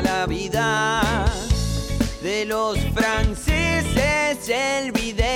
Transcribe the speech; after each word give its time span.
la 0.00 0.26
vida 0.26 1.02
de 2.22 2.46
los 2.46 2.78
franceses 2.94 4.48
el 4.48 4.92
bidet. 4.92 5.26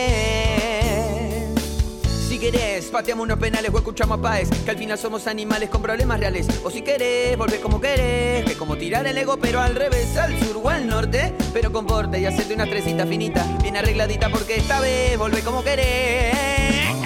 Si 2.29 2.39
querés, 2.39 2.87
pateamos 2.87 3.25
unos 3.25 3.39
penales 3.39 3.71
o 3.73 3.77
escuchamos 3.77 4.19
a 4.19 4.23
Paez, 4.23 4.49
que 4.65 4.71
al 4.71 4.79
final 4.79 4.97
somos 4.97 5.27
animales 5.27 5.69
con 5.69 5.83
problemas 5.83 6.19
reales. 6.19 6.47
O 6.65 6.71
si 6.71 6.81
querés, 6.81 7.37
volver 7.37 7.61
como 7.61 7.81
querés, 7.81 8.47
que 8.47 8.55
como 8.57 8.77
tirar 8.77 9.07
el 9.07 9.19
ego, 9.19 9.37
pero 9.37 9.61
al 9.61 9.75
revés, 9.75 10.17
al 10.17 10.39
sur 10.41 10.61
o 10.63 10.69
al 10.71 10.87
norte. 10.87 11.35
Pero 11.53 11.71
con 11.71 11.87
porte 11.87 12.19
y 12.19 12.25
hacerte 12.25 12.55
una 12.55 12.67
tresita 12.67 13.07
finita, 13.07 13.45
bien 13.63 13.77
arregladita, 13.77 14.31
porque 14.31 14.57
esta 14.57 14.81
vez 14.81 15.19
volvé 15.19 15.43
como 15.43 15.63
querés. 15.63 16.35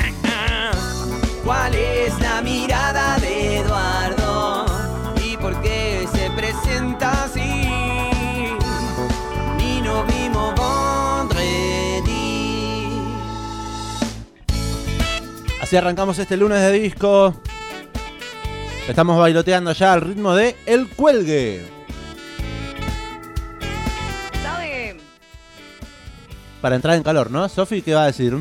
¿Cuál 1.44 1.74
es 1.74 2.20
la 2.20 2.42
mirada 2.42 3.18
de 3.18 3.56
Eduardo? 3.58 4.09
¿Y 6.70 6.78
por 6.78 6.78
qué 6.78 6.78
se 6.78 6.78
presenta 6.78 7.24
así? 7.24 7.40
Ni 9.56 9.80
nos 9.80 10.06
vimos 10.06 10.54
vendredi. 11.28 12.08
Así 15.60 15.76
arrancamos 15.76 16.18
este 16.18 16.36
lunes 16.36 16.60
de 16.60 16.72
disco. 16.72 17.34
Estamos 18.88 19.18
bailoteando 19.18 19.72
ya 19.72 19.92
al 19.92 20.00
ritmo 20.00 20.34
de 20.34 20.56
El 20.66 20.88
Cuelgue. 20.88 21.64
¿Sabe? 24.42 24.96
Para 26.60 26.76
entrar 26.76 26.96
en 26.96 27.02
calor, 27.02 27.30
¿no? 27.30 27.48
Sofi, 27.48 27.82
¿qué 27.82 27.94
va 27.94 28.04
a 28.04 28.06
decir? 28.06 28.36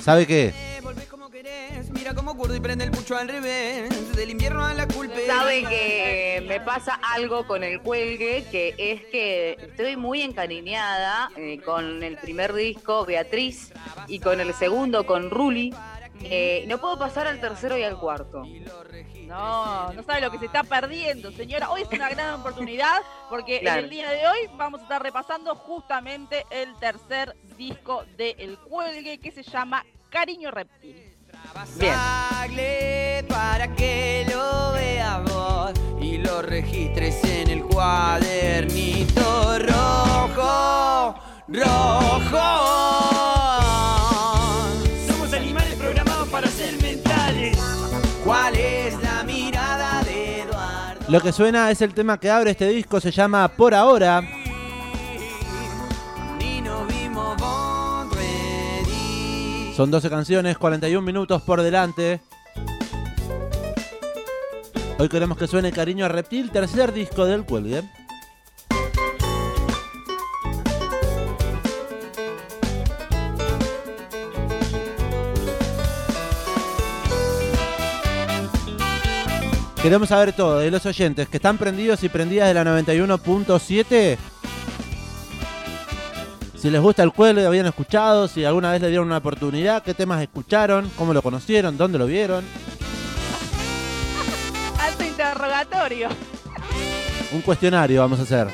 ¿Sabe 0.00 0.26
qué? 0.26 0.61
Prende 2.62 2.84
el 2.84 2.90
pucho 2.92 3.16
al 3.16 3.28
revés. 3.28 4.16
Del 4.16 4.30
invierno 4.30 4.64
a 4.64 4.72
la 4.74 4.86
culpa. 4.86 5.16
Sabe 5.26 5.64
que 5.64 6.44
me 6.46 6.60
pasa 6.60 6.94
algo 7.02 7.46
con 7.46 7.64
el 7.64 7.80
cuelgue, 7.80 8.44
que 8.50 8.74
es 8.78 9.02
que 9.06 9.56
estoy 9.60 9.96
muy 9.96 10.22
encariñada 10.22 11.30
eh, 11.36 11.60
con 11.64 12.02
el 12.02 12.16
primer 12.18 12.52
disco, 12.52 13.04
Beatriz, 13.04 13.72
y 14.06 14.20
con 14.20 14.40
el 14.40 14.54
segundo, 14.54 15.04
con 15.06 15.30
Ruli. 15.30 15.74
Eh, 16.24 16.64
no 16.68 16.78
puedo 16.78 16.98
pasar 16.98 17.26
al 17.26 17.40
tercero 17.40 17.76
y 17.76 17.82
al 17.82 17.98
cuarto. 17.98 18.44
No, 19.26 19.92
no 19.92 20.02
sabe 20.04 20.20
lo 20.20 20.30
que 20.30 20.38
se 20.38 20.46
está 20.46 20.62
perdiendo, 20.62 21.32
señora. 21.32 21.70
Hoy 21.70 21.82
es 21.82 21.88
una 21.88 22.08
gran 22.10 22.34
oportunidad 22.40 23.00
porque 23.28 23.60
Claro. 23.60 23.78
en 23.78 23.84
el 23.84 23.90
día 23.90 24.10
de 24.10 24.26
hoy 24.28 24.38
vamos 24.56 24.80
a 24.80 24.82
estar 24.84 25.02
repasando 25.02 25.54
justamente 25.56 26.44
el 26.50 26.74
tercer 26.76 27.34
disco 27.56 28.04
de 28.16 28.36
El 28.38 28.56
Cuelgue 28.58 29.18
que 29.18 29.32
se 29.32 29.42
llama 29.42 29.84
Cariño 30.10 30.50
Reptil. 30.50 31.11
Bien. 31.78 33.26
Para 33.28 33.74
que 33.74 34.26
lo 34.30 34.72
veas 34.72 35.22
vos 35.24 35.72
y 36.00 36.18
lo 36.18 36.42
registres 36.42 37.22
en 37.24 37.50
el 37.50 37.62
cuadernito 37.62 39.58
rojo, 39.58 41.14
rojo. 41.48 42.38
Somos 45.06 45.32
animales 45.32 45.74
programados 45.74 46.28
para 46.28 46.48
ser 46.48 46.80
mentales. 46.82 47.58
¿Cuál 48.24 48.56
es 48.56 49.00
la 49.02 49.22
mirada 49.24 50.02
de 50.04 50.42
Eduardo? 50.42 51.04
Lo 51.08 51.20
que 51.20 51.32
suena 51.32 51.70
es 51.70 51.80
el 51.80 51.94
tema 51.94 52.18
que 52.18 52.30
abre 52.30 52.50
este 52.52 52.68
disco, 52.68 53.00
se 53.00 53.10
llama 53.10 53.48
Por 53.48 53.74
Ahora. 53.74 54.41
Son 59.74 59.90
12 59.90 60.10
canciones, 60.10 60.58
41 60.58 61.00
minutos 61.00 61.40
por 61.42 61.62
delante. 61.62 62.20
Hoy 64.98 65.08
queremos 65.08 65.38
que 65.38 65.46
suene 65.46 65.72
Cariño 65.72 66.04
a 66.04 66.08
Reptil, 66.08 66.50
tercer 66.50 66.92
disco 66.92 67.24
del 67.24 67.44
Cuelgue. 67.44 67.82
Queremos 79.82 80.10
saber 80.10 80.32
todo 80.32 80.58
de 80.58 80.70
los 80.70 80.84
oyentes 80.86 81.28
que 81.28 81.38
están 81.38 81.56
prendidos 81.56 82.04
y 82.04 82.10
prendidas 82.10 82.46
de 82.46 82.54
la 82.54 82.62
91.7. 82.62 84.18
Si 86.62 86.70
les 86.70 86.80
gusta 86.80 87.02
el 87.02 87.12
cuelgue, 87.12 87.44
habían 87.44 87.66
escuchado, 87.66 88.28
si 88.28 88.44
alguna 88.44 88.70
vez 88.70 88.80
le 88.80 88.86
dieron 88.86 89.08
una 89.08 89.16
oportunidad, 89.16 89.82
qué 89.82 89.94
temas 89.94 90.22
escucharon, 90.22 90.88
cómo 90.96 91.12
lo 91.12 91.20
conocieron, 91.20 91.76
dónde 91.76 91.98
lo 91.98 92.06
vieron. 92.06 92.44
Alto 94.78 95.02
interrogatorio. 95.02 96.08
Un 97.32 97.40
cuestionario 97.40 98.00
vamos 98.00 98.20
a 98.20 98.22
hacer. 98.22 98.46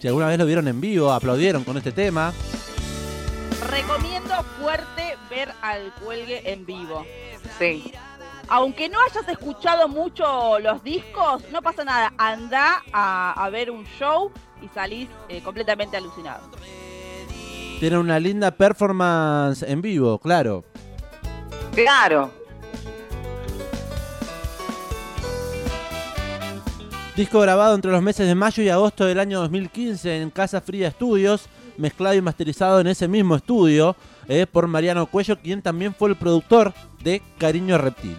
Si 0.00 0.06
alguna 0.06 0.28
vez 0.28 0.38
lo 0.38 0.46
vieron 0.46 0.68
en 0.68 0.80
vivo, 0.80 1.10
aplaudieron 1.10 1.64
con 1.64 1.76
este 1.76 1.90
tema. 1.90 2.32
Recomiendo 3.68 4.36
fuerte 4.60 5.16
ver 5.28 5.52
al 5.62 5.92
Cuelgue 5.94 6.52
en 6.52 6.64
vivo. 6.64 7.04
Sí. 7.58 7.92
Aunque 8.48 8.88
no 8.88 8.98
hayas 9.10 9.28
escuchado 9.28 9.88
mucho 9.88 10.58
los 10.60 10.82
discos, 10.84 11.42
no 11.50 11.62
pasa 11.62 11.84
nada. 11.84 12.12
Anda 12.16 12.82
a, 12.92 13.32
a 13.32 13.50
ver 13.50 13.70
un 13.70 13.84
show 13.98 14.30
y 14.62 14.68
salís 14.68 15.08
eh, 15.28 15.40
completamente 15.42 15.96
alucinado. 15.96 16.42
Tiene 17.80 17.98
una 17.98 18.18
linda 18.18 18.50
performance 18.52 19.62
en 19.62 19.82
vivo, 19.82 20.18
claro. 20.18 20.64
Claro. 21.74 22.30
Disco 27.16 27.40
grabado 27.40 27.74
entre 27.74 27.90
los 27.90 28.02
meses 28.02 28.26
de 28.26 28.34
mayo 28.34 28.62
y 28.62 28.68
agosto 28.68 29.04
del 29.06 29.18
año 29.18 29.40
2015 29.40 30.22
en 30.22 30.30
Casa 30.30 30.60
Fría 30.60 30.90
Studios, 30.90 31.48
mezclado 31.78 32.14
y 32.14 32.20
masterizado 32.20 32.80
en 32.80 32.86
ese 32.86 33.08
mismo 33.08 33.36
estudio 33.36 33.96
eh, 34.28 34.46
por 34.46 34.66
Mariano 34.66 35.06
Cuello, 35.06 35.38
quien 35.38 35.62
también 35.62 35.94
fue 35.94 36.10
el 36.10 36.16
productor 36.16 36.72
de 37.02 37.22
Cariño 37.38 37.78
Reptil. 37.78 38.16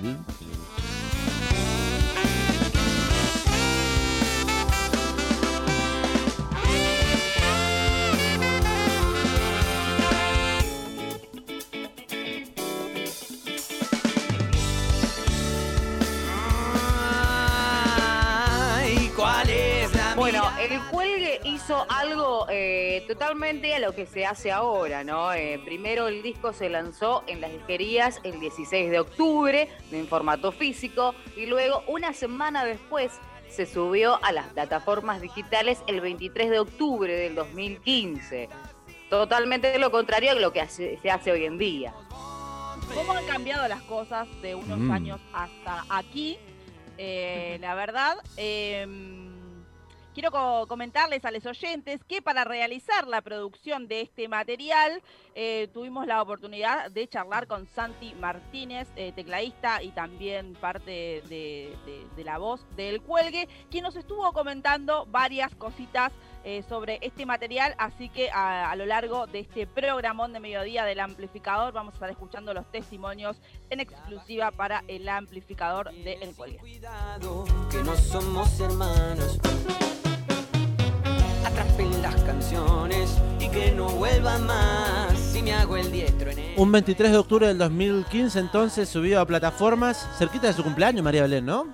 Bueno, 20.29 20.43
el 20.59 20.81
cuelgue 20.91 21.39
hizo 21.45 21.85
algo 21.89 22.47
eh, 22.49 23.05
totalmente 23.07 23.73
a 23.73 23.79
lo 23.79 23.95
que 23.95 24.05
se 24.05 24.25
hace 24.25 24.51
ahora, 24.51 25.05
¿no? 25.05 25.31
Eh, 25.31 25.57
primero 25.63 26.09
el 26.09 26.21
disco 26.21 26.51
se 26.51 26.67
lanzó 26.67 27.23
en 27.27 27.39
las 27.39 27.49
disquerías 27.53 28.19
el 28.25 28.37
16 28.41 28.91
de 28.91 28.99
octubre 28.99 29.69
en 29.89 30.05
formato 30.09 30.51
físico 30.51 31.15
y 31.37 31.45
luego 31.45 31.81
una 31.87 32.11
semana 32.11 32.65
después 32.65 33.13
se 33.49 33.65
subió 33.65 34.19
a 34.21 34.33
las 34.33 34.47
plataformas 34.47 35.21
digitales 35.21 35.79
el 35.87 36.01
23 36.01 36.49
de 36.49 36.59
octubre 36.59 37.13
del 37.15 37.33
2015. 37.33 38.49
Totalmente 39.09 39.79
lo 39.79 39.91
contrario 39.91 40.31
a 40.31 40.35
lo 40.35 40.51
que 40.51 40.59
hace- 40.59 40.99
se 41.01 41.09
hace 41.09 41.31
hoy 41.31 41.45
en 41.45 41.57
día. 41.57 41.93
¿Cómo 42.93 43.13
han 43.13 43.25
cambiado 43.27 43.65
las 43.69 43.81
cosas 43.83 44.27
de 44.41 44.55
unos 44.55 44.77
Mm. 44.77 44.91
años 44.91 45.21
hasta 45.31 45.85
aquí? 45.87 46.37
Eh, 46.97 47.59
la 47.61 47.75
verdad, 47.75 48.17
em, 48.35 49.26
quiero 50.17 50.31
co- 50.31 50.65
comentarles 50.65 51.23
a 51.25 51.29
los 51.29 51.45
oyentes 51.45 52.03
que 52.03 52.23
para 52.23 52.43
realizar 52.43 53.07
la 53.07 53.21
producción 53.21 53.87
de 53.87 54.01
este 54.01 54.27
material 54.27 55.03
eh, 55.35 55.69
tuvimos 55.71 56.07
la 56.07 56.23
oportunidad 56.23 56.89
de 56.89 57.07
charlar 57.07 57.45
con 57.45 57.67
Santi 57.67 58.15
Martínez, 58.15 58.87
eh, 58.95 59.11
tecladista 59.11 59.83
y 59.83 59.91
también 59.91 60.53
parte 60.55 61.21
de, 61.29 61.75
la 62.25 62.39
voz 62.39 62.65
del 62.75 62.99
Cuelgue, 63.03 63.47
quien 63.69 63.83
nos 63.83 63.95
estuvo 63.95 64.31
comentando 64.33 65.05
varias 65.05 65.53
cositas 65.53 66.11
eh, 66.43 66.63
sobre 66.67 66.97
este 67.03 67.27
material, 67.27 67.75
así 67.77 68.09
que 68.09 68.31
a, 68.31 68.75
lo 68.75 68.87
largo 68.87 69.27
de 69.27 69.41
este 69.41 69.67
programón 69.67 70.33
de 70.33 70.39
mediodía 70.39 70.83
del 70.83 70.99
amplificador 70.99 71.73
vamos 71.73 71.93
a 71.93 71.97
estar 71.97 72.09
escuchando 72.09 72.55
los 72.55 72.71
testimonios 72.71 73.37
en 73.69 73.81
exclusiva 73.81 74.49
para 74.49 74.83
el 74.87 75.07
amplificador 75.09 75.91
de 75.93 76.13
El 76.13 76.33
Cuelgue. 76.33 76.57
Cuidado, 76.57 77.45
que 77.69 77.83
no 77.83 77.95
somos 77.95 78.59
hermanos. 78.59 79.39
Atrapen 81.57 82.01
las 82.03 82.15
canciones 82.21 83.17
y 83.39 83.49
que 83.49 83.71
no 83.71 83.89
vuelva 83.89 84.37
más. 84.37 85.17
Si 85.17 85.41
me 85.41 85.53
hago 85.53 85.75
el 85.75 85.91
diestro 85.91 86.29
en 86.29 86.37
él. 86.37 86.53
Un 86.55 86.71
23 86.71 87.11
de 87.11 87.17
octubre 87.17 87.47
del 87.47 87.57
2015 87.57 88.37
entonces 88.37 88.87
subido 88.87 89.19
a 89.19 89.25
plataformas, 89.25 90.07
cerquita 90.19 90.45
de 90.45 90.53
su 90.53 90.63
cumpleaños, 90.63 91.03
María 91.03 91.23
Belén, 91.23 91.47
¿no? 91.47 91.65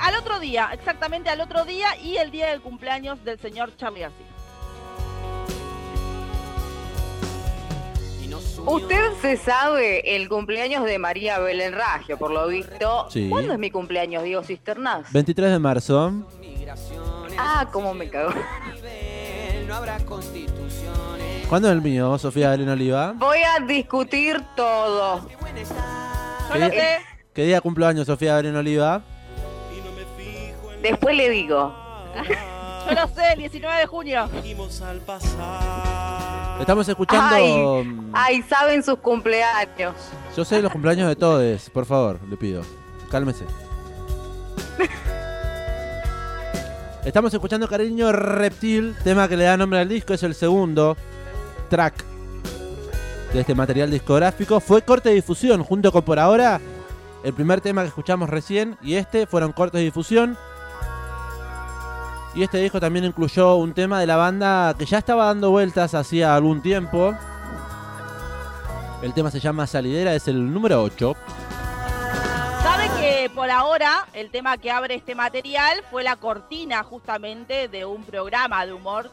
Al 0.00 0.16
otro 0.16 0.40
día, 0.40 0.70
exactamente 0.72 1.30
al 1.30 1.40
otro 1.40 1.64
día 1.64 1.96
y 2.02 2.16
el 2.16 2.32
día 2.32 2.48
del 2.48 2.60
cumpleaños 2.60 3.22
del 3.24 3.38
señor 3.38 3.70
Charlie 3.76 4.00
García. 4.00 4.26
Usted 8.66 9.12
se 9.22 9.36
sabe 9.36 10.16
el 10.16 10.28
cumpleaños 10.28 10.84
de 10.84 10.98
María 10.98 11.38
Belén 11.38 11.72
Raggio, 11.72 12.18
por 12.18 12.32
lo 12.32 12.48
visto. 12.48 13.06
Sí. 13.10 13.28
¿Cuándo 13.30 13.52
es 13.52 13.60
mi 13.60 13.70
cumpleaños, 13.70 14.24
Diego 14.24 14.42
Cisternaz? 14.42 15.12
23 15.12 15.52
de 15.52 15.58
marzo. 15.60 16.12
Ah, 17.38 17.66
cómo 17.70 17.94
me 17.94 18.08
cago. 18.08 18.30
No 19.66 19.74
habrá 19.74 19.98
constituciones. 20.00 21.46
¿Cuándo 21.48 21.68
es 21.68 21.74
el 21.74 21.82
mío, 21.82 22.16
Sofía 22.18 22.50
Belén 22.50 22.68
Oliva? 22.68 23.12
Voy 23.16 23.38
a 23.38 23.64
discutir 23.64 24.42
todo. 24.54 25.28
¿Qué? 26.52 26.70
sé. 26.70 26.98
¿Qué 27.34 27.44
día 27.44 27.60
cumplo 27.60 27.86
años, 27.86 28.06
Sofía 28.06 28.36
Belén 28.36 28.56
Oliva? 28.56 29.02
Después 30.82 31.16
le 31.16 31.30
digo. 31.30 31.74
Yo 32.86 32.94
lo 32.94 33.08
sé, 33.08 33.32
el 33.32 33.38
19 33.40 33.80
de 33.80 33.86
junio. 33.86 34.28
Estamos 36.60 36.88
escuchando. 36.88 37.34
Ay, 37.34 38.00
ay, 38.12 38.42
saben 38.42 38.82
sus 38.82 38.98
cumpleaños. 38.98 39.94
Yo 40.36 40.44
sé 40.44 40.62
los 40.62 40.72
cumpleaños 40.72 41.08
de 41.08 41.16
todos, 41.16 41.70
por 41.70 41.84
favor, 41.86 42.20
le 42.28 42.36
pido. 42.36 42.62
Cálmese. 43.10 43.44
Estamos 47.06 47.32
escuchando 47.32 47.68
Cariño 47.68 48.10
Reptil, 48.10 48.96
tema 49.04 49.28
que 49.28 49.36
le 49.36 49.44
da 49.44 49.56
nombre 49.56 49.78
al 49.78 49.88
disco, 49.88 50.12
es 50.12 50.24
el 50.24 50.34
segundo 50.34 50.96
track 51.70 52.04
de 53.32 53.40
este 53.40 53.54
material 53.54 53.92
discográfico. 53.92 54.58
Fue 54.58 54.82
corte 54.82 55.10
de 55.10 55.14
difusión, 55.14 55.62
junto 55.62 55.92
con 55.92 56.02
por 56.02 56.18
ahora 56.18 56.60
el 57.22 57.32
primer 57.32 57.60
tema 57.60 57.82
que 57.82 57.88
escuchamos 57.88 58.28
recién 58.28 58.76
y 58.82 58.94
este 58.94 59.28
fueron 59.28 59.52
cortes 59.52 59.78
de 59.78 59.84
difusión. 59.84 60.36
Y 62.34 62.42
este 62.42 62.58
disco 62.58 62.80
también 62.80 63.04
incluyó 63.04 63.54
un 63.54 63.72
tema 63.72 64.00
de 64.00 64.08
la 64.08 64.16
banda 64.16 64.74
que 64.76 64.84
ya 64.84 64.98
estaba 64.98 65.26
dando 65.26 65.52
vueltas 65.52 65.94
hacía 65.94 66.34
algún 66.34 66.60
tiempo. 66.60 67.14
El 69.00 69.14
tema 69.14 69.30
se 69.30 69.38
llama 69.38 69.68
Salidera, 69.68 70.12
es 70.12 70.26
el 70.26 70.52
número 70.52 70.82
8. 70.82 71.16
Que 73.26 73.30
por 73.30 73.50
ahora 73.50 74.06
el 74.12 74.30
tema 74.30 74.56
que 74.56 74.70
abre 74.70 74.94
este 74.94 75.16
material 75.16 75.82
fue 75.90 76.04
la 76.04 76.14
cortina 76.14 76.84
justamente 76.84 77.66
de 77.66 77.84
un 77.84 78.04
programa 78.04 78.64
de 78.64 78.72
humor 78.72 79.10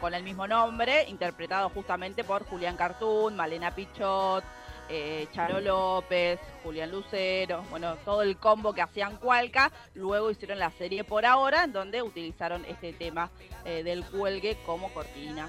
con 0.00 0.14
el 0.14 0.22
mismo 0.22 0.48
nombre, 0.48 1.04
interpretado 1.10 1.68
justamente 1.68 2.24
por 2.24 2.46
Julián 2.46 2.78
Cartoon, 2.78 3.36
Malena 3.36 3.74
Pichot, 3.74 4.42
eh, 4.88 5.26
Charo 5.34 5.60
López, 5.60 6.40
Julián 6.62 6.90
Lucero, 6.90 7.62
bueno, 7.68 7.96
todo 8.06 8.22
el 8.22 8.38
combo 8.38 8.72
que 8.72 8.80
hacían 8.80 9.18
Cualca. 9.18 9.70
Luego 9.92 10.30
hicieron 10.30 10.58
la 10.58 10.70
serie 10.70 11.04
por 11.04 11.26
ahora, 11.26 11.64
en 11.64 11.74
donde 11.74 12.00
utilizaron 12.00 12.64
este 12.64 12.94
tema 12.94 13.28
eh, 13.66 13.82
del 13.82 14.02
cuelgue 14.06 14.56
como 14.64 14.90
cortina. 14.94 15.46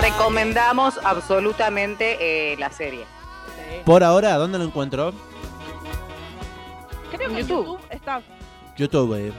Recomendamos 0.00 0.98
absolutamente 1.04 2.16
eh, 2.52 2.56
la 2.56 2.72
serie. 2.72 3.06
Por 3.84 4.02
ahora, 4.04 4.34
¿dónde 4.36 4.58
lo 4.58 4.64
encuentro? 4.64 5.12
Creo 7.10 7.18
que 7.18 7.24
en 7.26 7.36
YouTube. 7.46 7.66
YouTube 7.66 7.80
está. 7.90 8.22
YouTube. 8.76 9.14
eh. 9.14 9.32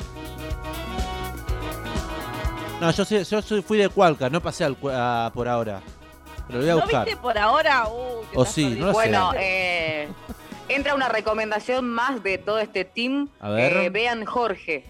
No, 2.80 2.92
yo, 2.92 3.06
sé- 3.06 3.24
yo 3.24 3.42
soy- 3.42 3.62
fui 3.62 3.78
de 3.78 3.90
Cualca, 3.90 4.30
no 4.30 4.42
pasé 4.42 4.64
al, 4.66 4.76
a- 4.92 5.32
por 5.34 5.48
ahora. 5.48 5.82
Pero 6.48 6.60
lo 6.60 6.64
voy 6.66 6.70
a 6.70 6.74
¿No 6.76 6.82
buscar. 6.82 7.06
viste 7.06 7.22
por 7.22 7.38
ahora? 7.38 7.88
Uh, 7.88 8.40
O 8.40 8.46
sí, 8.46 8.66
no 8.78 8.88
lo 8.88 8.92
sé. 8.92 8.94
Bueno, 8.94 9.32
eh, 9.38 10.08
entra 10.68 10.96
una 10.96 11.08
recomendación 11.08 11.88
más 11.88 12.24
de 12.24 12.38
todo 12.40 12.60
este 12.60 12.84
team. 12.84 13.30
A 13.40 13.50
ver. 13.50 13.74
Eh, 13.78 13.90
vean 13.92 14.26
Jorge, 14.26 14.84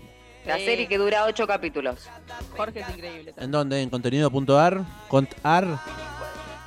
la 0.46 0.58
Sí. 0.58 0.66
serie 0.66 0.88
que 0.88 0.98
dura 0.98 1.26
ocho 1.26 1.46
capítulos. 1.46 2.10
Jorge 2.56 2.80
es 2.80 2.90
increíble. 2.90 3.34
también. 3.34 3.44
¿En 3.46 3.52
dónde? 3.52 3.82
¿En 3.82 3.90
contenido.ar? 3.90 4.82
¿Contar? 5.10 5.68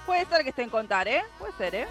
Puede 0.05 0.27
ser 0.27 0.43
que 0.43 0.51
esté 0.51 0.63
en 0.63 0.71
contar, 0.71 1.09
¿eh? 1.09 1.23
Puede 1.39 1.53
ser, 1.55 1.75
¿eh? 1.75 1.87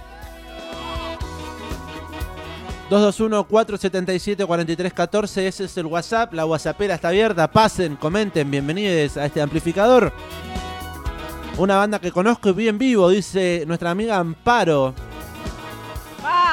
221-477-4314, 2.90 5.42
ese 5.42 5.66
es 5.66 5.78
el 5.78 5.88
WhatsApp, 5.88 6.34
la 6.34 6.46
WhatsAppera 6.46 6.96
está 6.96 7.08
abierta, 7.08 7.50
pasen, 7.52 7.96
comenten, 7.96 8.52
bienvenidos 8.52 9.16
a 9.18 9.26
este 9.26 9.42
amplificador. 9.42 10.14
Una 11.58 11.78
banda 11.78 12.00
que 12.00 12.12
conozco 12.12 12.50
y 12.50 12.54
vi 12.54 12.68
en 12.68 12.78
vivo, 12.78 13.10
dice 13.10 13.64
nuestra 13.68 13.90
amiga 13.92 14.18
Amparo. 14.18 14.94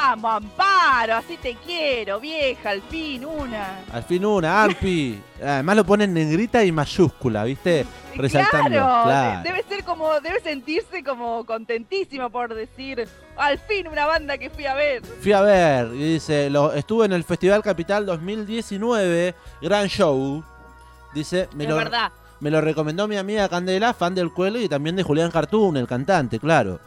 Vamos, 0.03 0.31
Amparo, 0.37 1.15
así 1.15 1.37
te 1.37 1.55
quiero, 1.63 2.19
vieja, 2.19 2.71
al 2.71 2.81
fin, 2.81 3.23
una. 3.23 3.81
Al 3.93 4.03
fin 4.03 4.25
una, 4.25 4.63
Ampi. 4.63 5.21
Además 5.41 5.75
lo 5.75 5.85
ponen 5.85 6.17
en 6.17 6.27
negrita 6.29 6.63
y 6.63 6.71
mayúscula, 6.71 7.43
¿viste? 7.43 7.85
Resaltando. 8.15 8.69
Claro, 8.69 9.03
Claro. 9.03 9.41
debe 9.43 9.63
ser 9.69 9.83
como, 9.83 10.19
debe 10.19 10.39
sentirse 10.41 11.03
como 11.03 11.45
contentísimo 11.45 12.31
por 12.31 12.53
decir, 12.53 13.07
al 13.37 13.59
fin 13.59 13.87
una 13.87 14.07
banda 14.07 14.39
que 14.39 14.49
fui 14.49 14.65
a 14.65 14.73
ver. 14.73 15.03
Fui 15.05 15.33
a 15.33 15.41
ver, 15.41 15.87
y 15.93 16.13
dice, 16.13 16.49
lo, 16.49 16.73
estuve 16.73 17.05
en 17.05 17.13
el 17.13 17.23
Festival 17.23 17.61
Capital 17.61 18.05
2019, 18.07 19.35
gran 19.61 19.87
show. 19.87 20.43
Dice, 21.13 21.47
me 21.55 21.65
es 21.65 21.69
lo, 21.69 21.75
verdad. 21.75 22.11
me 22.39 22.49
lo 22.49 22.59
recomendó 22.59 23.07
mi 23.07 23.17
amiga 23.17 23.47
Candela, 23.49 23.93
fan 23.93 24.15
del 24.15 24.31
cuelo 24.33 24.59
y 24.59 24.67
también 24.67 24.95
de 24.95 25.03
Julián 25.03 25.29
Cartoon, 25.29 25.77
el 25.77 25.87
cantante, 25.87 26.39
claro. 26.39 26.79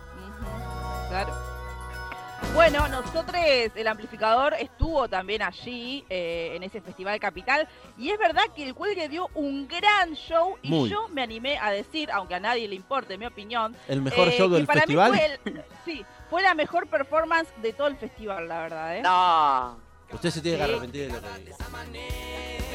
Bueno, 2.55 2.87
nosotros, 2.89 3.35
el 3.75 3.87
amplificador 3.89 4.55
estuvo 4.55 5.09
también 5.09 5.43
allí, 5.43 6.05
eh, 6.09 6.53
en 6.55 6.63
ese 6.63 6.81
Festival 6.81 7.19
Capital, 7.19 7.69
y 7.99 8.11
es 8.11 8.19
verdad 8.19 8.45
que 8.55 8.63
el 8.65 8.75
cuelgue 8.75 9.09
dio 9.09 9.29
un 9.35 9.67
gran 9.67 10.15
show, 10.15 10.57
y 10.63 10.69
Muy. 10.71 10.89
yo 10.89 11.09
me 11.09 11.23
animé 11.23 11.59
a 11.59 11.73
decir, 11.73 12.13
aunque 12.13 12.37
a 12.37 12.41
nadie 12.41 12.69
le 12.69 12.77
importe 12.77 13.19
mi 13.19 13.27
opinión, 13.27 13.77
El 13.89 14.03
mejor 14.03 14.29
eh, 14.29 14.37
show 14.39 14.49
que 14.49 14.55
del 14.57 14.67
para 14.67 14.81
festival. 14.83 15.11
Mí 15.13 15.19
fue 15.19 15.39
el- 15.53 15.65
sí, 15.85 16.07
fue 16.31 16.43
la 16.43 16.55
mejor 16.55 16.87
performance 16.87 17.49
de 17.61 17.73
todo 17.73 17.89
el 17.89 17.97
festival, 17.97 18.47
la 18.49 18.61
verdad, 18.61 18.97
¿eh? 18.99 19.03
No. 19.03 19.77
Usted 20.13 20.31
se 20.31 20.41
tiene 20.41 20.59
que 20.59 20.65
arrepentir 20.65 21.13
de 21.13 21.21
lo 21.21 21.21
que 21.21 21.39
dice. 21.41 21.57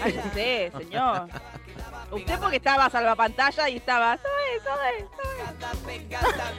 Cállese, 0.02 0.72
señor. 0.78 1.30
Usted 2.12 2.38
porque 2.40 2.58
estaba 2.58 2.90
salvapantalla 2.90 3.70
y 3.70 3.78
estaba, 3.78 4.18
"Soy, 4.18 4.60
soy, 4.62 5.06
soy". 5.16 6.50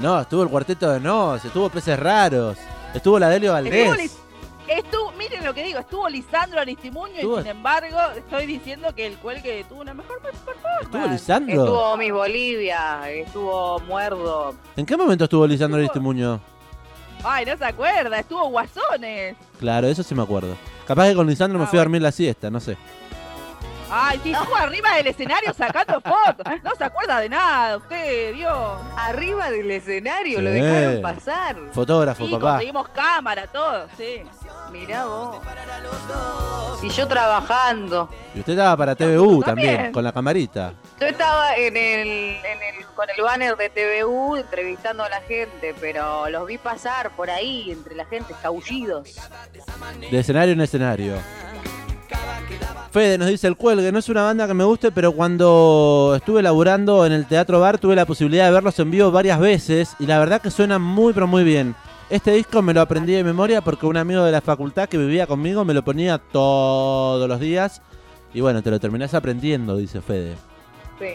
No, 0.00 0.20
estuvo 0.20 0.42
el 0.42 0.48
cuarteto 0.48 0.90
de 0.90 1.00
Nos, 1.00 1.44
estuvo 1.44 1.68
Peces 1.68 1.98
Raros, 1.98 2.56
estuvo 2.94 3.18
la 3.18 3.28
Delio 3.28 3.56
Estuvo, 3.56 3.88
Valdés. 3.90 4.16
Estuvo- 4.68 5.12
miren 5.12 5.44
lo 5.44 5.52
que 5.52 5.64
digo, 5.64 5.80
estuvo 5.80 6.08
Lisandro 6.08 6.60
Aristimuño 6.60 7.14
Estuvo- 7.16 7.38
y 7.40 7.42
sin 7.42 7.50
embargo 7.50 7.96
estoy 8.16 8.46
diciendo 8.46 8.94
que 8.94 9.06
el 9.06 9.16
cuelgue 9.18 9.64
tuvo 9.68 9.80
una 9.80 9.92
mejor 9.94 10.20
performance. 10.20 10.82
Estuvo 10.82 11.06
Lisandro. 11.06 11.64
Estuvo 11.64 11.96
Miss 11.96 12.12
Bolivia, 12.12 13.10
estuvo 13.10 13.80
Muerdo. 13.80 14.54
¿En 14.76 14.86
qué 14.86 14.96
momento 14.96 15.24
estuvo 15.24 15.46
Lisandro 15.46 15.80
Estuvo- 15.80 15.90
Aristimuño? 15.92 16.40
Ay, 17.24 17.44
no 17.44 17.56
se 17.56 17.64
acuerda, 17.64 18.18
estuvo 18.20 18.48
Guasones. 18.48 19.36
Claro, 19.58 19.86
eso 19.88 20.02
sí 20.02 20.14
me 20.14 20.22
acuerdo. 20.22 20.56
Capaz 20.86 21.08
que 21.08 21.14
con 21.16 21.26
Lisandro 21.26 21.58
me 21.58 21.64
Ah, 21.64 21.68
fui 21.68 21.78
a 21.78 21.82
dormir 21.82 22.00
la 22.00 22.12
siesta, 22.12 22.48
no 22.50 22.60
sé. 22.60 22.78
Ay, 23.92 24.20
si 24.22 24.32
estuvo 24.32 24.54
arriba 24.56 24.94
del 24.96 25.08
escenario 25.08 25.52
sacando 25.54 26.00
fotos. 26.00 26.46
No 26.62 26.74
se 26.76 26.84
acuerda 26.84 27.18
de 27.20 27.28
nada, 27.28 27.76
usted, 27.78 28.34
Dios. 28.34 28.80
Arriba 28.96 29.50
del 29.50 29.70
escenario, 29.70 30.40
lo 30.40 30.50
dejaron 30.50 31.02
pasar. 31.02 31.56
Fotógrafo, 31.72 32.24
Sí, 32.26 32.32
papá. 32.32 32.50
conseguimos 32.52 32.88
cámara, 32.90 33.46
todo, 33.48 33.86
sí. 33.96 34.22
Mirá 34.72 35.04
vos. 35.06 35.38
Y 36.82 36.88
yo 36.90 37.06
trabajando. 37.08 38.08
Y 38.34 38.38
usted 38.40 38.52
estaba 38.52 38.76
para 38.76 38.94
TVU 38.94 39.42
También. 39.42 39.74
también, 39.74 39.92
con 39.92 40.04
la 40.04 40.12
camarita. 40.12 40.72
Yo 41.00 41.06
estaba 41.06 41.56
en 41.56 41.76
el, 41.76 42.08
en 42.08 42.62
el, 42.62 42.86
con 42.94 43.08
el 43.14 43.22
banner 43.22 43.56
de 43.56 43.68
TVU 43.70 44.36
entrevistando 44.36 45.02
a 45.02 45.08
la 45.08 45.20
gente, 45.22 45.74
pero 45.80 46.28
los 46.30 46.46
vi 46.46 46.56
pasar 46.58 47.10
por 47.10 47.28
ahí 47.30 47.70
entre 47.72 47.94
la 47.96 48.04
gente, 48.06 48.32
escabullidos. 48.32 49.16
De 50.10 50.18
escenario 50.20 50.52
en 50.54 50.60
escenario. 50.60 51.14
Fede 52.92 53.18
nos 53.18 53.28
dice 53.28 53.46
el 53.46 53.56
cuelgue, 53.56 53.92
no 53.92 54.00
es 54.00 54.08
una 54.08 54.24
banda 54.24 54.48
que 54.48 54.54
me 54.54 54.64
guste, 54.64 54.90
pero 54.90 55.12
cuando 55.12 56.12
estuve 56.16 56.42
laburando 56.42 57.06
en 57.06 57.12
el 57.12 57.24
Teatro 57.26 57.60
Bar 57.60 57.78
tuve 57.78 57.94
la 57.94 58.04
posibilidad 58.04 58.46
de 58.46 58.50
verlos 58.50 58.76
en 58.80 58.90
vivo 58.90 59.12
varias 59.12 59.38
veces 59.38 59.94
y 60.00 60.06
la 60.06 60.18
verdad 60.18 60.42
que 60.42 60.50
suenan 60.50 60.82
muy 60.82 61.12
pero 61.12 61.28
muy 61.28 61.44
bien. 61.44 61.76
Este 62.08 62.32
disco 62.32 62.62
me 62.62 62.74
lo 62.74 62.80
aprendí 62.80 63.12
de 63.12 63.22
memoria 63.22 63.60
porque 63.60 63.86
un 63.86 63.96
amigo 63.96 64.24
de 64.24 64.32
la 64.32 64.40
facultad 64.40 64.88
que 64.88 64.98
vivía 64.98 65.28
conmigo 65.28 65.64
me 65.64 65.72
lo 65.72 65.84
ponía 65.84 66.18
todos 66.18 67.28
los 67.28 67.38
días 67.38 67.80
y 68.34 68.40
bueno, 68.40 68.60
te 68.60 68.72
lo 68.72 68.80
terminás 68.80 69.14
aprendiendo, 69.14 69.76
dice 69.76 70.00
Fede. 70.00 70.34
Sí. 70.98 71.06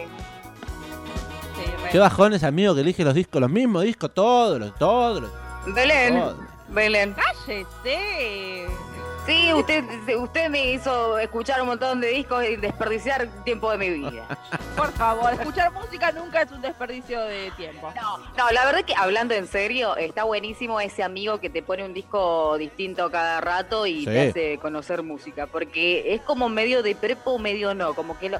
Sí. 1.56 1.70
Qué 1.92 1.98
bajón 1.98 2.32
ese 2.32 2.46
amigo 2.46 2.74
que 2.74 2.80
elige 2.80 3.04
los 3.04 3.12
discos, 3.14 3.38
los 3.38 3.50
mismos 3.50 3.82
discos, 3.82 4.14
todos, 4.14 4.58
los, 4.58 4.74
todos, 4.76 5.20
los- 5.20 5.74
Belén, 5.74 6.14
todos. 6.18 6.36
Belén. 6.70 7.14
Cállese. 7.14 8.66
Sí, 9.26 9.52
usted, 9.52 9.82
usted 10.16 10.48
me 10.48 10.70
hizo 10.72 11.18
escuchar 11.18 11.60
un 11.60 11.66
montón 11.66 12.00
de 12.00 12.08
discos 12.10 12.44
y 12.44 12.54
desperdiciar 12.56 13.26
tiempo 13.42 13.72
de 13.72 13.78
mi 13.78 13.90
vida. 13.90 14.24
Por 14.76 14.92
favor, 14.92 15.32
escuchar 15.32 15.72
música 15.72 16.12
nunca 16.12 16.42
es 16.42 16.52
un 16.52 16.62
desperdicio 16.62 17.20
de 17.22 17.50
tiempo. 17.56 17.92
No, 18.00 18.18
no, 18.18 18.50
la 18.52 18.64
verdad 18.64 18.84
que 18.84 18.94
hablando 18.94 19.34
en 19.34 19.48
serio, 19.48 19.96
está 19.96 20.22
buenísimo 20.22 20.80
ese 20.80 21.02
amigo 21.02 21.40
que 21.40 21.50
te 21.50 21.60
pone 21.60 21.84
un 21.84 21.92
disco 21.92 22.56
distinto 22.56 23.10
cada 23.10 23.40
rato 23.40 23.84
y 23.86 24.00
Sí. 24.00 24.04
te 24.04 24.28
hace 24.28 24.58
conocer 24.58 25.02
música, 25.02 25.48
porque 25.48 26.14
es 26.14 26.20
como 26.20 26.48
medio 26.48 26.84
de 26.84 26.94
prepo, 26.94 27.40
medio 27.40 27.74
no, 27.74 27.94
como 27.94 28.16
que 28.20 28.28
lo... 28.28 28.38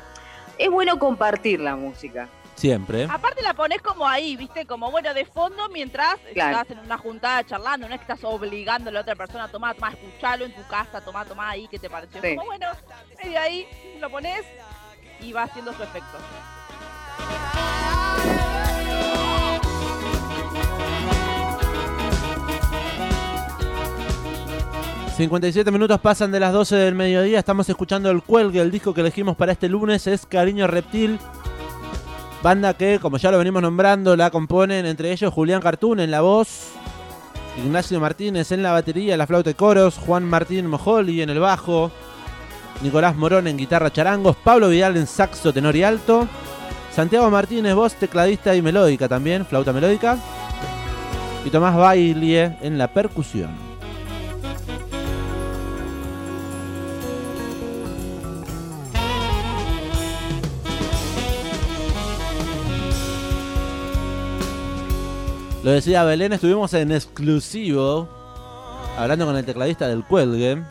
es 0.56 0.70
bueno 0.70 1.00
compartir 1.00 1.58
la 1.58 1.74
música. 1.74 2.28
Siempre. 2.56 3.04
Aparte 3.04 3.42
la 3.42 3.54
pones 3.54 3.80
como 3.82 4.08
ahí, 4.08 4.34
viste, 4.36 4.66
como 4.66 4.90
bueno, 4.90 5.12
de 5.14 5.25
fondo 5.26 5.68
mientras 5.68 6.16
Claro. 6.32 6.58
estás 6.60 6.70
en 6.76 6.84
una 6.84 6.96
juntada 6.98 7.44
charlando, 7.44 7.86
no 7.88 7.94
es 7.94 8.00
que 8.00 8.12
estás 8.12 8.25
obligando 8.25 8.88
a 8.90 8.92
la 8.94 9.00
otra 9.02 9.14
persona 9.14 9.44
a 9.44 9.48
tomar, 9.48 9.75
tomar, 9.75 9.92
escucharlo 9.94 10.46
en 10.46 10.54
tu 10.54 10.66
casa, 10.66 11.00
tomar, 11.02 11.26
tomar 11.26 11.50
ahí, 11.50 11.68
¿qué 11.68 11.78
te 11.78 11.90
pareció? 11.90 12.20
Sí. 12.20 12.34
Como 12.34 12.46
bueno, 12.46 12.66
medio 13.22 13.40
ahí, 13.40 13.66
lo 14.00 14.08
pones 14.10 14.42
y 15.20 15.32
va 15.32 15.42
haciendo 15.44 15.72
su 15.75 15.82
efecto. 15.82 16.18
57 25.16 25.70
minutos 25.70 25.98
pasan 26.00 26.30
de 26.30 26.40
las 26.40 26.52
12 26.52 26.76
del 26.76 26.94
mediodía. 26.94 27.38
Estamos 27.38 27.68
escuchando 27.68 28.10
el 28.10 28.22
cuelgue. 28.22 28.60
El 28.60 28.70
disco 28.70 28.92
que 28.92 29.00
elegimos 29.00 29.34
para 29.36 29.52
este 29.52 29.68
lunes 29.68 30.06
es 30.06 30.26
Cariño 30.26 30.66
Reptil. 30.66 31.18
Banda 32.46 32.74
que, 32.74 33.00
como 33.00 33.16
ya 33.16 33.32
lo 33.32 33.38
venimos 33.38 33.60
nombrando, 33.60 34.14
la 34.14 34.30
componen 34.30 34.86
entre 34.86 35.10
ellos 35.10 35.34
Julián 35.34 35.60
Cartún 35.60 35.98
en 35.98 36.12
la 36.12 36.20
voz, 36.20 36.68
Ignacio 37.58 37.98
Martínez 37.98 38.52
en 38.52 38.62
la 38.62 38.70
batería, 38.70 39.16
la 39.16 39.26
flauta 39.26 39.50
y 39.50 39.54
coros, 39.54 39.98
Juan 39.98 40.22
Martín 40.22 40.68
Mojoli 40.68 41.22
en 41.22 41.30
el 41.30 41.40
bajo, 41.40 41.90
Nicolás 42.82 43.16
Morón 43.16 43.48
en 43.48 43.56
guitarra 43.56 43.92
charangos, 43.92 44.36
Pablo 44.36 44.68
Vidal 44.68 44.96
en 44.96 45.08
saxo, 45.08 45.52
tenor 45.52 45.74
y 45.74 45.82
alto, 45.82 46.28
Santiago 46.94 47.28
Martínez 47.32 47.74
voz, 47.74 47.94
tecladista 47.94 48.54
y 48.54 48.62
melódica 48.62 49.08
también, 49.08 49.44
flauta 49.44 49.72
melódica, 49.72 50.16
y 51.44 51.50
Tomás 51.50 51.74
Bailie 51.74 52.58
en 52.62 52.78
la 52.78 52.86
percusión. 52.86 53.65
Lo 65.66 65.73
decía 65.73 66.04
Belén, 66.04 66.32
estuvimos 66.32 66.73
en 66.75 66.92
exclusivo 66.92 68.08
hablando 68.96 69.26
con 69.26 69.37
el 69.37 69.44
tecladista 69.44 69.88
del 69.88 70.04
Cuelgue, 70.04 70.62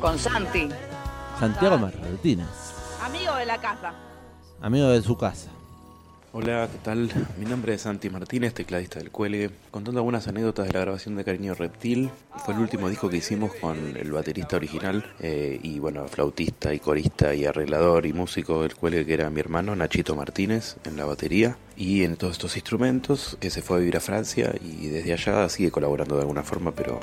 Con 0.00 0.16
Santi. 0.16 0.68
Santiago 1.40 1.76
Martínez, 1.76 2.46
Amigo 3.02 3.34
de 3.34 3.46
la 3.46 3.60
casa. 3.60 3.94
amigo 4.60 4.86
de 4.90 5.02
su 5.02 5.16
casa. 5.16 5.50
Hola, 6.36 6.68
¿qué 6.68 6.78
tal? 6.78 7.12
Mi 7.38 7.44
nombre 7.44 7.74
es 7.74 7.82
Santi 7.82 8.10
Martínez, 8.10 8.54
tecladista 8.54 8.98
del 8.98 9.12
Cuelgue, 9.12 9.52
contando 9.70 10.00
algunas 10.00 10.26
anécdotas 10.26 10.66
de 10.66 10.72
la 10.72 10.80
grabación 10.80 11.14
de 11.14 11.22
Cariño 11.22 11.54
Reptil. 11.54 12.10
Fue 12.44 12.54
el 12.54 12.58
último 12.58 12.88
disco 12.88 13.08
que 13.08 13.18
hicimos 13.18 13.54
con 13.54 13.96
el 13.96 14.10
baterista 14.10 14.56
original 14.56 15.14
eh, 15.20 15.60
y, 15.62 15.78
bueno, 15.78 16.08
flautista 16.08 16.74
y 16.74 16.80
corista 16.80 17.32
y 17.36 17.44
arreglador 17.44 18.04
y 18.04 18.12
músico 18.12 18.62
del 18.62 18.74
Cuelgue, 18.74 19.06
que 19.06 19.14
era 19.14 19.30
mi 19.30 19.38
hermano 19.38 19.76
Nachito 19.76 20.16
Martínez 20.16 20.74
en 20.84 20.96
la 20.96 21.04
batería 21.04 21.56
y 21.76 22.02
en 22.02 22.16
todos 22.16 22.32
estos 22.32 22.56
instrumentos, 22.56 23.38
que 23.38 23.50
se 23.50 23.62
fue 23.62 23.76
a 23.76 23.80
vivir 23.80 23.96
a 23.96 24.00
Francia 24.00 24.52
y 24.60 24.88
desde 24.88 25.12
allá 25.12 25.48
sigue 25.48 25.70
colaborando 25.70 26.16
de 26.16 26.22
alguna 26.22 26.42
forma, 26.42 26.72
pero 26.72 26.98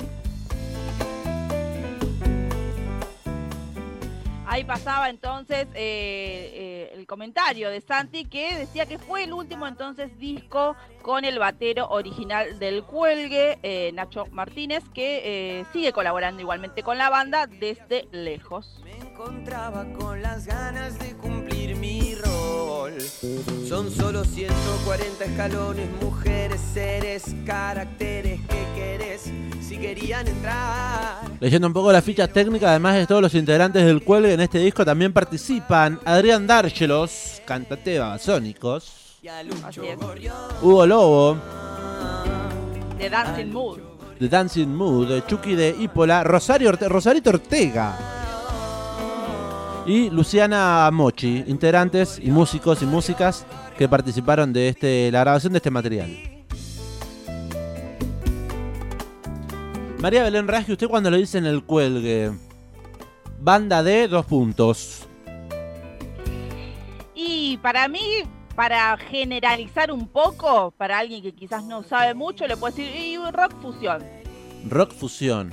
Ahí 4.52 4.64
pasaba 4.64 5.08
entonces 5.08 5.66
eh, 5.68 5.70
eh, 5.74 6.90
el 6.92 7.06
comentario 7.06 7.70
de 7.70 7.80
Santi 7.80 8.26
que 8.26 8.54
decía 8.58 8.84
que 8.84 8.98
fue 8.98 9.24
el 9.24 9.32
último 9.32 9.66
entonces 9.66 10.18
disco 10.18 10.76
con 11.00 11.24
el 11.24 11.38
batero 11.38 11.88
original 11.88 12.58
del 12.58 12.84
Cuelgue, 12.84 13.58
eh, 13.62 13.92
Nacho 13.94 14.26
Martínez, 14.30 14.84
que 14.92 15.64
sigue 15.72 15.94
colaborando 15.94 16.42
igualmente 16.42 16.82
con 16.82 16.98
la 16.98 17.08
banda 17.08 17.46
desde 17.46 18.06
lejos. 18.12 18.78
Me 18.84 18.94
encontraba 18.94 19.86
con 19.94 20.20
las 20.20 20.44
ganas 20.44 20.98
de 20.98 21.16
cumplir 21.16 21.74
mi 21.76 22.14
rol. 22.16 22.31
Son 23.68 23.90
solo 23.90 24.24
140 24.24 25.24
escalones, 25.24 25.88
mujeres, 26.02 26.60
seres, 26.74 27.24
caracteres 27.46 28.40
que 28.48 28.64
querés. 28.74 29.22
Si 29.66 29.78
querían 29.78 30.26
entrar. 30.28 31.22
Leyendo 31.40 31.66
un 31.66 31.72
poco 31.72 31.90
la 31.92 32.02
ficha 32.02 32.28
técnica, 32.28 32.70
además 32.70 32.94
de 32.96 33.06
todos 33.06 33.22
los 33.22 33.34
integrantes 33.34 33.84
del 33.84 34.02
Cuelgue 34.02 34.34
en 34.34 34.40
este 34.40 34.58
disco, 34.58 34.84
también 34.84 35.12
participan 35.12 35.98
Adrián 36.04 36.46
Dárgelos, 36.46 37.40
cantante 37.46 37.90
de 37.90 37.98
Babasónicos, 38.00 39.16
Y 39.22 39.28
a 39.28 39.42
Lucho 39.42 39.66
Así 39.66 39.80
es. 39.86 39.96
Gorión. 39.98 40.34
Hugo 40.60 40.86
Lobo, 40.86 41.36
De 42.98 43.08
Dancing 43.08 43.46
Mood. 43.52 43.78
The 44.18 44.28
Dancing 44.28 44.68
Mood, 44.68 45.22
Chucky 45.26 45.54
de 45.54 45.74
Ípola, 45.80 46.22
Rosario 46.22 46.70
Orte- 46.70 46.88
Rosarito 46.88 47.30
Ortega 47.30 47.96
y 49.86 50.10
Luciana 50.10 50.88
Mochi, 50.92 51.44
integrantes 51.46 52.20
y 52.22 52.30
músicos 52.30 52.82
y 52.82 52.86
músicas 52.86 53.46
que 53.76 53.88
participaron 53.88 54.52
de 54.52 54.68
este, 54.68 55.10
la 55.10 55.20
grabación 55.20 55.52
de 55.52 55.58
este 55.58 55.70
material. 55.70 56.08
María 59.98 60.22
Belén 60.24 60.48
Rasgi, 60.48 60.72
usted 60.72 60.88
cuando 60.88 61.10
lo 61.10 61.16
dice 61.16 61.38
en 61.38 61.46
el 61.46 61.64
cuelgue, 61.64 62.32
banda 63.40 63.82
de 63.82 64.08
dos 64.08 64.26
puntos. 64.26 65.06
Y 67.14 67.56
para 67.58 67.86
mí, 67.88 68.00
para 68.54 68.96
generalizar 68.96 69.92
un 69.92 70.08
poco, 70.08 70.72
para 70.72 70.98
alguien 70.98 71.22
que 71.22 71.32
quizás 71.32 71.64
no 71.64 71.82
sabe 71.82 72.14
mucho, 72.14 72.46
le 72.46 72.56
puedo 72.56 72.74
decir 72.74 72.94
y 72.94 73.16
rock 73.16 73.52
fusión. 73.60 74.02
Rock 74.68 74.92
fusión. 74.92 75.52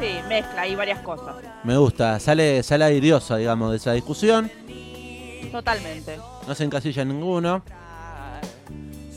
Sí, 0.00 0.18
mezcla 0.28 0.62
hay 0.62 0.74
varias 0.74 1.00
cosas. 1.00 1.36
Me 1.62 1.76
gusta, 1.76 2.18
sale, 2.18 2.62
sale 2.62 2.84
airiosa, 2.84 3.36
digamos, 3.36 3.70
de 3.70 3.76
esa 3.76 3.92
discusión. 3.92 4.50
Totalmente. 5.50 6.18
No 6.48 6.54
se 6.54 6.64
encasilla 6.64 7.02
en 7.02 7.08
ninguno. 7.08 7.62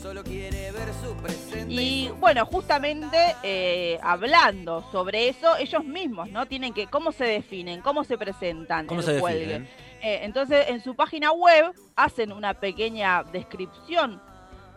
Solo 0.00 0.22
quiere 0.22 0.70
ver 0.70 0.88
su 1.04 1.12
presente. 1.16 1.74
Y 1.74 2.10
bueno, 2.20 2.46
justamente 2.46 3.18
eh, 3.42 3.98
hablando 4.02 4.88
sobre 4.92 5.28
eso, 5.28 5.56
ellos 5.56 5.84
mismos, 5.84 6.30
¿no? 6.30 6.46
Tienen 6.46 6.72
que, 6.72 6.86
¿cómo 6.86 7.10
se 7.10 7.24
definen? 7.24 7.82
¿Cómo 7.82 8.04
se 8.04 8.16
presentan? 8.16 8.86
¿Cómo 8.86 9.00
en 9.00 9.06
se 9.06 9.16
el 9.16 9.22
definen? 9.22 9.68
Eh, 10.00 10.20
entonces, 10.22 10.66
en 10.68 10.82
su 10.82 10.94
página 10.94 11.32
web 11.32 11.72
hacen 11.96 12.32
una 12.32 12.54
pequeña 12.54 13.24
descripción 13.24 14.22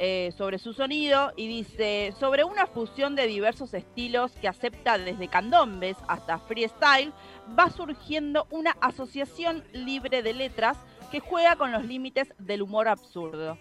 eh, 0.04 0.34
sobre 0.36 0.58
su 0.58 0.74
sonido 0.74 1.32
y 1.36 1.48
dice, 1.48 2.12
sobre 2.20 2.44
una 2.44 2.66
fusión 2.66 3.16
de 3.16 3.28
diversos 3.28 3.72
estilos 3.76 4.32
que 4.32 4.48
acepta 4.48 4.98
desde 4.98 5.28
candombes 5.28 5.96
hasta 6.08 6.40
freestyle, 6.40 7.14
va 7.58 7.70
surgiendo 7.70 8.48
una 8.50 8.72
asociación 8.82 9.64
libre 9.74 10.24
de 10.24 10.34
letras 10.34 10.80
que 11.12 11.20
juega 11.20 11.56
con 11.56 11.72
los 11.72 11.86
límites 11.86 12.34
del 12.40 12.64
humor 12.64 12.88
absurdo. 12.88 13.60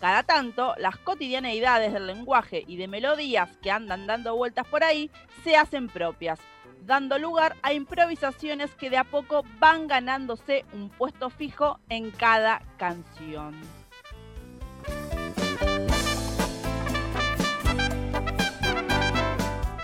Cada 0.00 0.22
tanto, 0.22 0.76
las 0.78 0.96
cotidianeidades 0.96 1.92
del 1.92 2.06
lenguaje 2.06 2.62
y 2.68 2.76
de 2.76 2.86
melodías 2.86 3.56
que 3.56 3.72
andan 3.72 4.06
dando 4.06 4.36
vueltas 4.36 4.68
por 4.68 4.84
ahí 4.84 5.10
se 5.42 5.56
hacen 5.56 5.88
propias, 5.88 6.38
dando 6.86 7.18
lugar 7.18 7.56
a 7.62 7.72
improvisaciones 7.72 8.72
que 8.76 8.90
de 8.90 8.98
a 8.98 9.02
poco 9.02 9.42
van 9.58 9.88
ganándose 9.88 10.64
un 10.72 10.88
puesto 10.88 11.30
fijo 11.30 11.80
en 11.88 12.12
cada 12.12 12.62
canción. 12.76 13.79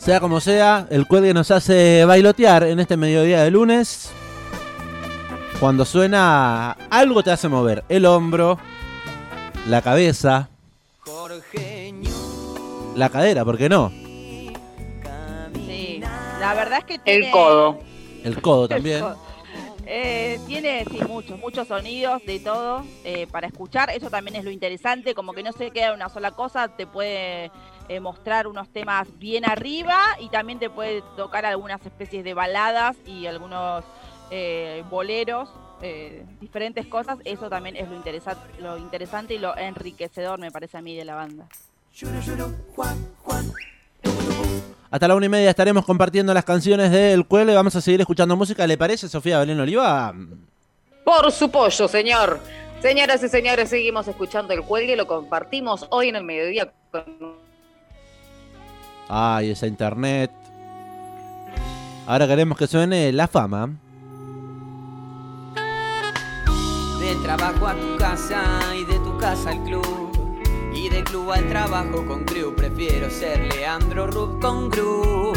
Sea 0.06 0.20
como 0.20 0.40
sea, 0.40 0.86
el 0.90 1.08
cuelgue 1.08 1.34
nos 1.34 1.50
hace 1.50 2.04
bailotear 2.04 2.62
en 2.62 2.78
este 2.78 2.96
mediodía 2.96 3.42
de 3.42 3.50
lunes. 3.50 4.12
Cuando 5.58 5.84
suena, 5.84 6.76
algo 6.90 7.24
te 7.24 7.32
hace 7.32 7.48
mover. 7.48 7.82
El 7.88 8.06
hombro, 8.06 8.56
la 9.68 9.82
cabeza, 9.82 10.48
Jorge 11.00 11.92
la 12.94 13.08
cadera, 13.08 13.44
¿por 13.44 13.58
qué 13.58 13.68
no? 13.68 13.90
Sí, 15.66 16.00
la 16.38 16.54
verdad 16.54 16.78
es 16.78 16.84
que 16.84 16.94
El 16.94 17.00
tiene... 17.02 17.30
codo. 17.32 17.80
El 18.22 18.40
codo 18.40 18.68
también. 18.68 19.04
Eh, 19.86 20.38
tiene 20.46 20.84
sí, 20.88 21.00
muchos, 21.08 21.36
muchos 21.40 21.66
sonidos 21.66 22.24
de 22.24 22.38
todo 22.38 22.84
eh, 23.02 23.26
para 23.32 23.48
escuchar. 23.48 23.90
Eso 23.90 24.08
también 24.08 24.36
es 24.36 24.44
lo 24.44 24.52
interesante, 24.52 25.16
como 25.16 25.32
que 25.32 25.42
no 25.42 25.52
se 25.52 25.72
queda 25.72 25.94
una 25.94 26.08
sola 26.08 26.30
cosa, 26.30 26.68
te 26.68 26.86
puede 26.86 27.50
eh, 27.88 28.00
mostrar 28.00 28.46
unos 28.46 28.68
temas 28.68 29.08
bien 29.18 29.44
arriba 29.44 29.98
y 30.20 30.28
también 30.28 30.58
te 30.58 30.70
puede 30.70 31.02
tocar 31.16 31.46
algunas 31.46 31.84
especies 31.84 32.24
de 32.24 32.34
baladas 32.34 32.96
y 33.06 33.26
algunos 33.26 33.84
eh, 34.30 34.82
boleros, 34.90 35.48
eh, 35.82 36.24
diferentes 36.40 36.86
cosas. 36.86 37.18
Eso 37.24 37.48
también 37.48 37.76
es 37.76 37.88
lo, 37.88 37.96
interesa- 37.96 38.38
lo 38.60 38.78
interesante 38.78 39.34
y 39.34 39.38
lo 39.38 39.56
enriquecedor, 39.56 40.38
me 40.38 40.50
parece 40.50 40.78
a 40.78 40.82
mí, 40.82 40.94
de 40.96 41.04
la 41.04 41.14
banda. 41.14 41.46
Hasta 44.90 45.08
la 45.08 45.14
una 45.14 45.26
y 45.26 45.28
media 45.28 45.50
estaremos 45.50 45.84
compartiendo 45.84 46.32
las 46.32 46.44
canciones 46.44 46.90
del 46.90 47.26
cuelgue. 47.26 47.54
Vamos 47.54 47.74
a 47.76 47.80
seguir 47.80 48.00
escuchando 48.00 48.36
música. 48.36 48.66
¿Le 48.66 48.78
parece, 48.78 49.08
Sofía 49.08 49.38
Belén 49.40 49.60
Oliva? 49.60 50.14
Por 51.04 51.30
su 51.32 51.50
pollo, 51.50 51.88
señor. 51.88 52.40
Señoras 52.80 53.22
y 53.22 53.28
señores, 53.28 53.70
seguimos 53.70 54.06
escuchando 54.06 54.52
el 54.52 54.62
cuelgue. 54.62 54.96
Lo 54.96 55.06
compartimos 55.06 55.86
hoy 55.90 56.08
en 56.08 56.16
el 56.16 56.24
mediodía 56.24 56.72
con 56.90 57.36
Ay, 59.08 59.50
esa 59.50 59.66
internet. 59.66 60.30
Ahora 62.06 62.26
queremos 62.26 62.56
que 62.58 62.66
suene 62.66 63.12
la 63.12 63.28
fama. 63.28 63.70
Del 67.00 67.22
trabajo 67.22 67.66
a 67.66 67.74
tu 67.74 67.96
casa 67.98 68.60
y 68.74 68.84
de 68.84 68.98
tu 69.00 69.16
casa 69.18 69.50
al 69.50 69.62
club. 69.64 70.10
Y 70.74 70.88
del 70.88 71.04
club 71.04 71.30
al 71.30 71.48
trabajo 71.48 72.04
con 72.06 72.24
crew. 72.24 72.54
Prefiero 72.54 73.10
ser 73.10 73.52
Leandro 73.54 74.06
Rub 74.08 74.40
con 74.40 74.70
Gru. 74.70 75.32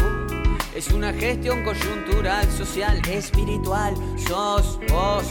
Es 0.74 0.90
una 0.92 1.12
gestión 1.12 1.62
coyuntural, 1.64 2.50
social, 2.50 3.00
espiritual. 3.08 3.94
Sos 4.16 4.78
vos, 4.88 5.24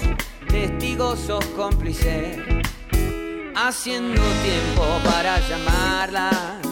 testigo, 0.47 1.15
sos 1.15 1.45
cómplice. 1.55 2.61
Haciendo 3.55 4.21
tiempo 4.43 4.85
para 5.03 5.39
llamarla. 5.47 6.68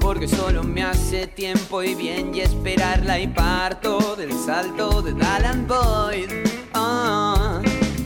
Porque 0.00 0.28
solo 0.28 0.62
me 0.62 0.82
hace 0.82 1.26
tiempo 1.26 1.82
y 1.82 1.94
bien 1.94 2.34
y 2.34 2.40
esperarla 2.40 3.18
y 3.20 3.28
parto 3.28 4.16
del 4.16 4.32
salto 4.32 5.02
de 5.02 5.12
Alan 5.24 5.66
Boyd. 5.66 6.30
Ah, 6.74 7.60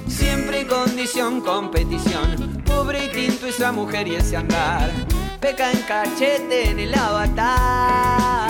siempre 0.08 0.66
condición, 0.66 1.40
competición. 1.40 2.62
Pobre 2.64 3.04
y 3.04 3.08
tinto 3.08 3.46
esa 3.46 3.72
mujer 3.72 4.08
y 4.08 4.16
ese 4.16 4.36
andar. 4.36 4.90
Peca 5.40 5.70
en 5.72 5.80
cachete 5.82 6.70
en 6.70 6.78
el 6.78 6.94
avatar. 6.94 8.48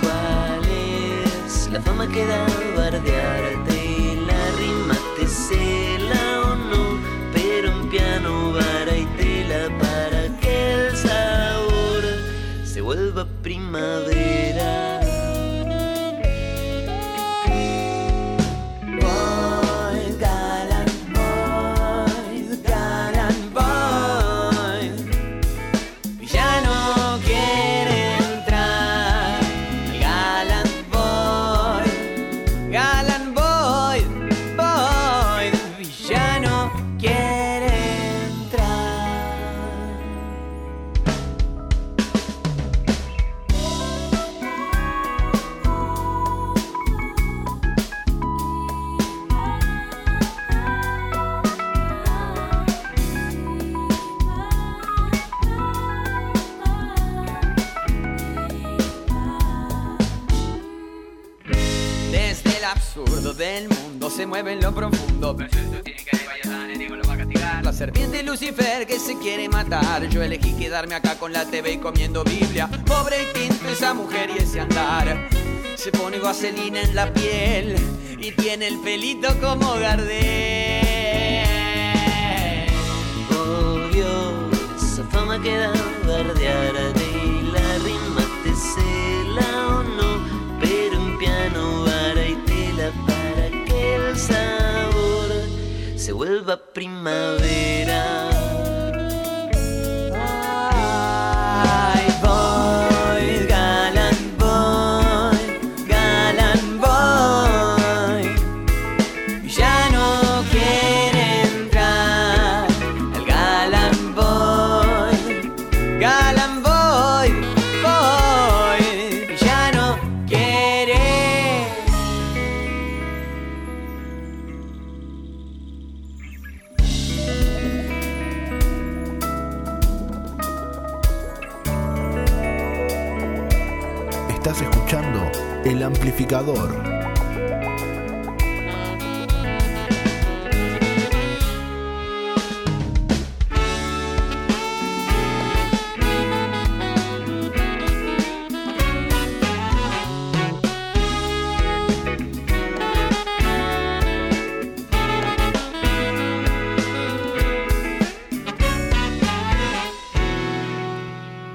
¿Cuál 0.00 0.62
es 0.64 1.68
la 1.72 1.80
fama 1.80 2.06
que 2.08 2.26
da 2.26 2.46
bardearte? 2.76 4.18
La 4.26 4.50
rima 4.58 4.96
te 5.16 5.26
cela 5.26 6.40
o 6.46 6.54
no, 6.56 6.98
pero 7.32 7.68
en 7.68 7.88
piano, 7.88 8.41
vuelva 13.72 14.11
acá 70.90 71.14
con 71.16 71.32
la 71.32 71.44
TV 71.44 71.74
y 71.74 71.78
comiendo 71.78 72.24
Biblia. 72.24 72.68
Pobre 72.86 73.22
y 73.22 73.26
tinto 73.38 73.68
esa 73.68 73.94
mujer 73.94 74.30
y 74.36 74.42
ese 74.42 74.58
andar. 74.58 75.28
Se 75.76 75.92
pone 75.92 76.18
vaselina 76.18 76.80
en 76.80 76.96
la 76.96 77.12
piel 77.12 77.76
y 78.18 78.32
tiene 78.32 78.66
el 78.66 78.80
pelito 78.80 79.28
como 79.40 79.74
Gardel. 79.74 80.82
Dios, 83.92 84.32
esa 84.76 85.04
fama 85.04 85.40
que 85.40 85.56
da 85.56 85.72
bardearte 86.04 87.04
y 87.24 87.42
la 87.52 87.78
rima 87.84 88.24
te 88.42 88.52
cela 88.52 89.68
o 89.68 89.82
no, 89.84 90.58
pero 90.60 90.94
en 90.96 91.18
piano, 91.18 91.84
vara 91.84 92.26
y 92.26 92.34
tela 92.46 92.90
para 93.06 93.64
que 93.66 93.94
el 93.94 94.18
sabor 94.18 95.30
se 95.96 96.12
vuelva 96.12 96.56
primavera. 96.72 97.61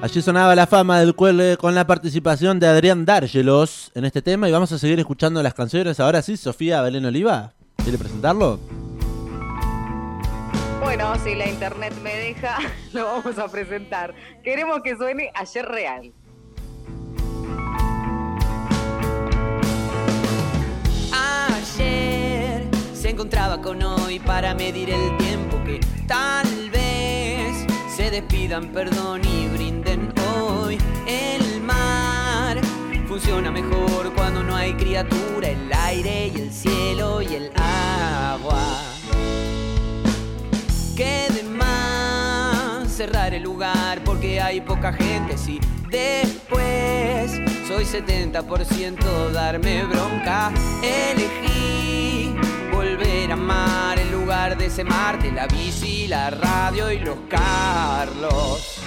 Allí 0.08 0.22
sonaba 0.22 0.54
la 0.54 0.66
fama 0.66 1.00
del 1.00 1.14
cuelgue 1.14 1.58
con 1.58 1.74
la 1.74 1.86
participación 1.86 2.58
de 2.58 2.66
Adrián 2.66 3.04
Dárgelos 3.04 3.92
en 3.94 4.06
este 4.06 4.22
tema 4.22 4.48
y 4.48 4.52
vamos 4.52 4.72
a 4.72 4.78
seguir 4.78 4.98
escuchando 4.98 5.42
las 5.42 5.52
canciones. 5.52 6.00
Ahora 6.00 6.22
sí, 6.22 6.38
Sofía 6.38 6.80
Belén 6.80 7.04
Oliva, 7.04 7.52
¿quiere 7.76 7.98
presentarlo? 7.98 8.58
Bueno, 10.82 11.12
si 11.22 11.34
la 11.34 11.46
internet 11.46 11.92
me 12.02 12.16
deja, 12.16 12.56
lo 12.94 13.04
vamos 13.04 13.38
a 13.38 13.48
presentar. 13.48 14.14
Queremos 14.42 14.80
que 14.82 14.96
suene 14.96 15.30
ayer 15.34 15.66
real. 15.66 16.10
Ayer 21.12 22.66
se 22.94 23.10
encontraba 23.10 23.60
con 23.60 23.82
hoy 23.82 24.20
para 24.20 24.54
medir 24.54 24.88
el 24.88 25.18
tiempo 25.18 25.62
que 25.66 25.80
tal 26.06 26.70
vez 26.70 26.87
se 28.08 28.22
despidan, 28.22 28.68
perdón 28.68 29.22
y 29.24 29.48
brinden 29.48 30.12
hoy. 30.40 30.78
El 31.06 31.60
mar 31.60 32.58
funciona 33.06 33.50
mejor 33.50 34.14
cuando 34.14 34.42
no 34.42 34.56
hay 34.56 34.72
criatura, 34.74 35.48
el 35.48 35.70
aire 35.72 36.28
y 36.34 36.40
el 36.40 36.52
cielo 36.52 37.20
y 37.20 37.34
el 37.34 37.50
agua. 37.56 38.62
Que 40.96 41.26
de 41.34 41.42
más 41.42 42.88
cerrar 42.88 43.34
el 43.34 43.42
lugar 43.42 44.02
porque 44.04 44.40
hay 44.40 44.60
poca 44.60 44.92
gente, 44.92 45.36
sí. 45.36 45.60
Después 45.90 47.32
soy 47.66 47.84
70% 47.84 49.30
darme 49.32 49.84
bronca. 49.84 50.50
Elegí 50.82 52.27
volver 52.78 53.28
a 53.32 53.34
amar 53.34 53.98
en 53.98 54.12
lugar 54.12 54.56
de 54.56 54.66
ese 54.66 54.84
Marte, 54.84 55.32
la 55.32 55.48
bici, 55.48 56.06
la 56.06 56.30
radio 56.30 56.92
y 56.92 57.00
los 57.00 57.18
Carlos. 57.28 58.78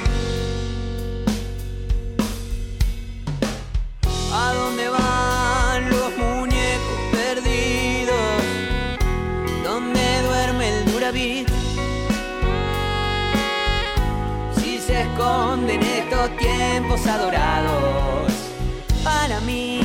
¿A 4.33 4.53
dónde 4.53 4.87
van 4.87 5.89
los 5.89 6.09
muñecos 6.17 6.99
perdidos? 7.11 8.41
¿Dónde 9.61 10.21
duerme 10.25 10.69
el 10.69 10.85
Duravit? 10.89 11.49
Si 14.55 14.79
se 14.79 15.01
esconden 15.01 15.83
estos 15.83 16.37
tiempos 16.37 17.05
adorados, 17.07 18.31
para 19.03 19.41
mí, 19.41 19.80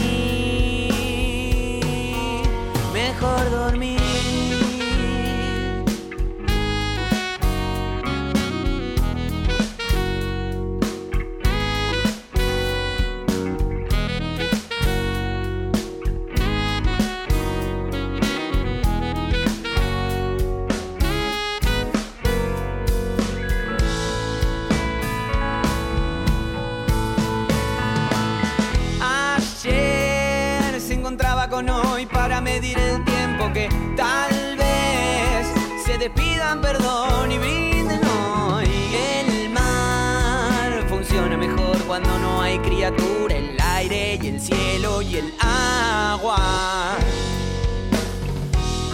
Ayer 29.67 30.81
se 30.81 30.95
encontraba 30.95 31.49
con 31.49 31.69
hoy 31.69 32.07
para 32.07 32.41
medir 32.41 33.06
que 33.53 33.69
tal 33.97 34.57
vez 34.57 35.47
se 35.85 35.99
despidan 35.99 36.61
perdón 36.61 37.31
y 37.31 37.39
brinden 37.39 38.01
hoy. 38.05 38.67
El 38.95 39.51
mar 39.51 40.85
funciona 40.89 41.37
mejor 41.37 41.79
cuando 41.87 42.19
no 42.19 42.43
hay 42.43 42.59
criatura, 42.59 43.37
el 43.37 43.57
aire 43.61 44.19
y 44.23 44.29
el 44.29 44.41
cielo 44.41 45.03
y 45.03 45.17
el 45.17 45.35
agua. 45.41 46.97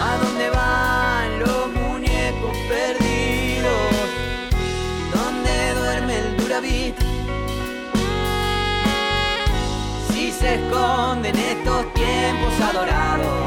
¿A 0.01 0.17
dónde 0.23 0.51
van 0.51 1.39
los 1.41 1.69
muñecos 1.73 2.57
perdidos? 2.69 3.93
¿Dónde 5.15 5.75
duerme 5.75 6.19
el 6.19 6.37
Duravit? 6.37 6.97
Si 10.13 10.33
se 10.33 10.55
esconden 10.57 11.37
estos 11.37 11.95
tiempos 11.95 12.61
adorados, 12.61 13.42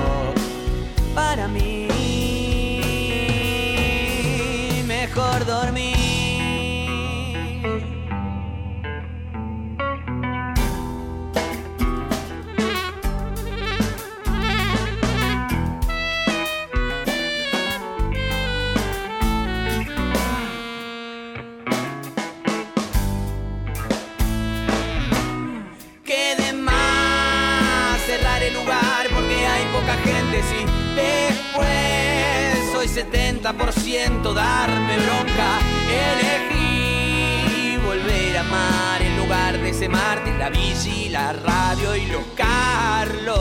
70% 34.25 34.33
darme 34.33 34.97
bronca. 34.97 35.59
Elegí 36.09 37.77
volver 37.77 38.37
a 38.37 38.41
amar 38.41 39.01
en 39.01 39.17
lugar 39.17 39.59
de 39.59 39.69
ese 39.69 39.87
Martín, 39.87 40.39
la 40.39 40.49
bici, 40.49 41.09
la 41.09 41.33
radio 41.33 41.95
y 41.95 42.05
los 42.07 42.23
Carlos. 42.35 43.37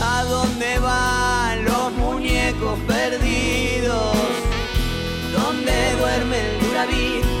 ¿A 0.00 0.24
dónde 0.28 0.78
van 0.78 1.64
los 1.64 1.92
muñecos 1.92 2.78
perdidos? 2.86 4.16
¿Dónde 5.32 5.96
duerme 5.98 6.38
el 6.38 6.60
Duravit? 6.60 7.33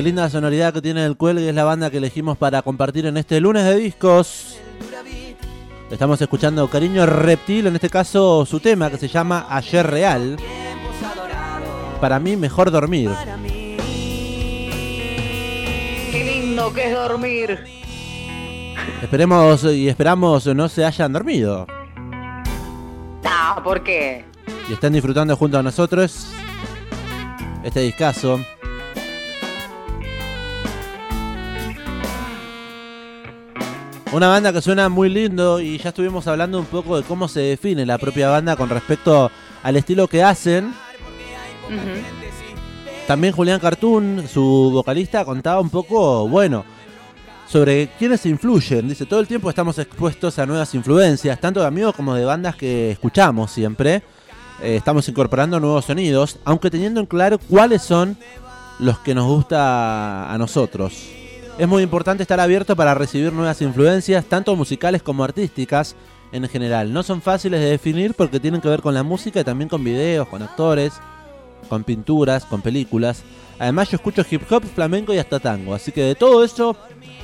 Qué 0.00 0.04
linda 0.04 0.30
sonoridad 0.30 0.72
que 0.72 0.80
tiene 0.80 1.04
el 1.04 1.14
cuelgue, 1.14 1.50
es 1.50 1.54
la 1.54 1.64
banda 1.64 1.90
que 1.90 1.98
elegimos 1.98 2.38
para 2.38 2.62
compartir 2.62 3.04
en 3.04 3.18
este 3.18 3.38
lunes 3.38 3.66
de 3.66 3.76
discos. 3.76 4.56
Estamos 5.90 6.18
escuchando 6.22 6.66
Cariño 6.68 7.04
Reptil, 7.04 7.66
en 7.66 7.74
este 7.74 7.90
caso 7.90 8.46
su 8.46 8.60
tema 8.60 8.88
que 8.88 8.96
se 8.96 9.08
llama 9.08 9.44
Ayer 9.50 9.86
Real. 9.86 10.38
Para 12.00 12.18
mí, 12.18 12.34
mejor 12.34 12.70
dormir. 12.70 13.10
Qué 16.10 16.24
lindo 16.24 16.72
que 16.72 16.88
es 16.88 16.94
dormir. 16.94 17.58
Esperemos 19.02 19.64
y 19.64 19.86
esperamos 19.86 20.46
no 20.46 20.70
se 20.70 20.86
hayan 20.86 21.12
dormido 21.12 21.66
Ah, 23.26 23.60
¿por 23.62 23.82
qué? 23.82 24.24
y 24.66 24.72
estén 24.72 24.94
disfrutando 24.94 25.36
junto 25.36 25.58
a 25.58 25.62
nosotros 25.62 26.26
este 27.62 27.80
discazo. 27.80 28.40
Una 34.12 34.26
banda 34.26 34.52
que 34.52 34.60
suena 34.60 34.88
muy 34.88 35.08
lindo 35.08 35.60
y 35.60 35.78
ya 35.78 35.90
estuvimos 35.90 36.26
hablando 36.26 36.58
un 36.58 36.66
poco 36.66 36.96
de 36.96 37.04
cómo 37.04 37.28
se 37.28 37.40
define 37.40 37.86
la 37.86 37.96
propia 37.96 38.28
banda 38.28 38.56
con 38.56 38.68
respecto 38.68 39.30
al 39.62 39.76
estilo 39.76 40.08
que 40.08 40.24
hacen. 40.24 40.74
También 43.06 43.32
Julián 43.32 43.60
Cartoon, 43.60 44.24
su 44.26 44.70
vocalista, 44.72 45.24
contaba 45.24 45.60
un 45.60 45.70
poco, 45.70 46.28
bueno, 46.28 46.64
sobre 47.46 47.88
quiénes 48.00 48.26
influyen. 48.26 48.88
Dice, 48.88 49.06
todo 49.06 49.20
el 49.20 49.28
tiempo 49.28 49.48
estamos 49.48 49.78
expuestos 49.78 50.40
a 50.40 50.46
nuevas 50.46 50.74
influencias, 50.74 51.40
tanto 51.40 51.60
de 51.60 51.66
amigos 51.66 51.94
como 51.94 52.12
de 52.14 52.24
bandas 52.24 52.56
que 52.56 52.90
escuchamos 52.90 53.52
siempre. 53.52 54.02
Eh, 54.60 54.74
estamos 54.74 55.08
incorporando 55.08 55.60
nuevos 55.60 55.84
sonidos, 55.84 56.40
aunque 56.44 56.68
teniendo 56.68 56.98
en 56.98 57.06
claro 57.06 57.38
cuáles 57.38 57.82
son 57.82 58.16
los 58.80 58.98
que 58.98 59.14
nos 59.14 59.26
gusta 59.26 60.32
a 60.32 60.36
nosotros. 60.36 61.19
Es 61.60 61.68
muy 61.68 61.82
importante 61.82 62.22
estar 62.22 62.40
abierto 62.40 62.74
para 62.74 62.94
recibir 62.94 63.34
nuevas 63.34 63.60
influencias, 63.60 64.24
tanto 64.24 64.56
musicales 64.56 65.02
como 65.02 65.24
artísticas 65.24 65.94
en 66.32 66.48
general. 66.48 66.90
No 66.90 67.02
son 67.02 67.20
fáciles 67.20 67.60
de 67.60 67.68
definir 67.68 68.14
porque 68.14 68.40
tienen 68.40 68.62
que 68.62 68.68
ver 68.68 68.80
con 68.80 68.94
la 68.94 69.02
música 69.02 69.40
y 69.40 69.44
también 69.44 69.68
con 69.68 69.84
videos, 69.84 70.26
con 70.26 70.40
actores, 70.42 70.94
con 71.68 71.84
pinturas, 71.84 72.46
con 72.46 72.62
películas. 72.62 73.24
Además 73.58 73.90
yo 73.90 73.96
escucho 73.96 74.24
hip 74.30 74.50
hop, 74.50 74.64
flamenco 74.74 75.12
y 75.12 75.18
hasta 75.18 75.38
tango, 75.38 75.74
así 75.74 75.92
que 75.92 76.00
de 76.00 76.14
todo 76.14 76.42
eso 76.42 76.74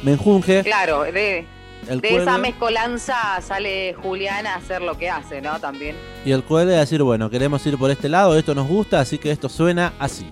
me 0.03 0.13
enjunge 0.13 0.63
Claro, 0.65 1.05
de, 1.05 1.47
el 1.89 2.03
de 2.03 2.17
esa 2.17 2.37
mezcolanza 2.37 3.41
sale 3.41 3.95
Julián 3.95 4.47
a 4.47 4.57
hacer 4.57 4.83
lo 4.83 4.99
que 4.99 5.09
hace, 5.09 5.41
¿no? 5.41 5.59
También. 5.61 5.97
y 6.27 6.33
el 6.33 6.45
cuelgue 6.45 6.77
a 6.77 6.81
decir, 6.81 7.03
bueno, 7.03 7.31
queremos 7.31 7.67
ir 7.67 7.79
por 7.79 7.91
este 7.91 8.11
lado, 8.11 8.37
esto 8.37 8.55
nos 8.55 8.69
gusta, 8.69 9.01
así 9.01 9.17
que 9.17 9.31
esto 9.31 9.49
suena 9.49 9.95
así. 9.99 10.29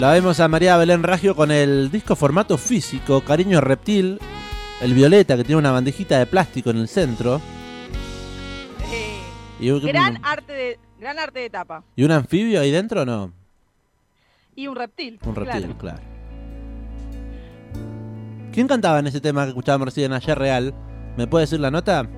La 0.00 0.12
vemos 0.12 0.40
a 0.40 0.48
María 0.48 0.78
Belén 0.78 1.02
Raggio 1.02 1.36
con 1.36 1.50
el 1.50 1.90
disco 1.90 2.16
formato 2.16 2.56
físico, 2.56 3.20
Cariño 3.20 3.60
Reptil, 3.60 4.18
el 4.80 4.94
violeta 4.94 5.36
que 5.36 5.44
tiene 5.44 5.58
una 5.58 5.72
bandejita 5.72 6.18
de 6.18 6.24
plástico 6.24 6.70
en 6.70 6.78
el 6.78 6.88
centro. 6.88 7.38
Y 9.60 9.68
un, 9.68 9.82
Gran 9.82 10.18
arte 10.24 10.54
de, 10.54 10.78
gran 10.98 11.18
arte 11.18 11.40
de 11.40 11.50
tapa. 11.50 11.84
¿y 11.96 12.04
un 12.04 12.12
anfibio 12.12 12.62
ahí 12.62 12.70
dentro 12.70 13.02
o 13.02 13.04
no? 13.04 13.30
Y 14.56 14.68
un 14.68 14.76
reptil. 14.76 15.18
Un 15.22 15.34
reptil, 15.34 15.60
claro. 15.64 15.78
claro. 15.78 16.00
¿Quién 18.54 18.68
cantaba 18.68 19.00
en 19.00 19.06
ese 19.06 19.20
tema 19.20 19.42
que 19.42 19.50
escuchábamos 19.50 19.88
recién 19.88 20.14
ayer 20.14 20.38
real? 20.38 20.72
¿Me 21.18 21.26
puede 21.26 21.42
decir 21.42 21.60
la 21.60 21.70
nota? 21.70 22.08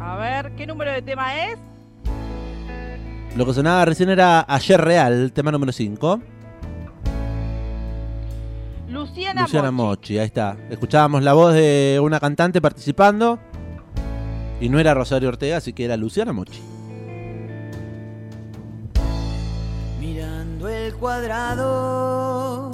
A 0.00 0.16
ver, 0.16 0.50
¿qué 0.56 0.66
número 0.66 0.90
de 0.90 1.02
tema 1.02 1.46
es? 1.46 1.60
Lo 3.36 3.46
que 3.46 3.54
sonaba 3.54 3.84
recién 3.84 4.08
era 4.08 4.44
Ayer 4.48 4.80
Real, 4.80 5.32
tema 5.32 5.52
número 5.52 5.70
5. 5.70 6.31
Luciana, 9.02 9.42
Luciana 9.42 9.70
Mochi. 9.70 9.88
Mochi, 9.88 10.18
ahí 10.18 10.26
está. 10.26 10.56
Escuchábamos 10.70 11.22
la 11.22 11.32
voz 11.32 11.54
de 11.54 12.00
una 12.02 12.20
cantante 12.20 12.60
participando. 12.60 13.38
Y 14.60 14.68
no 14.68 14.78
era 14.78 14.94
Rosario 14.94 15.28
Ortega, 15.28 15.56
así 15.56 15.72
que 15.72 15.84
era 15.84 15.96
Luciana 15.96 16.32
Mochi. 16.32 16.60
mirando 20.22 20.68
el 20.68 20.94
cuadrado 20.94 22.70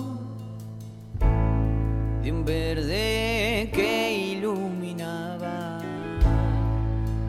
de 2.23 2.33
un 2.33 2.45
verde 2.45 3.71
que 3.73 4.33
iluminaba 4.33 5.79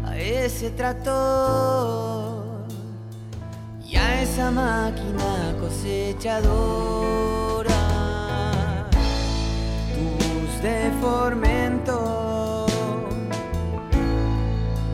a 0.06 0.18
ese 0.18 0.72
tractor 0.72 2.66
y 3.86 3.96
a 3.96 4.24
esa 4.24 4.52
máquina 4.52 5.56
cosechadora. 5.60 7.59
De 10.62 10.92
formento 11.00 12.66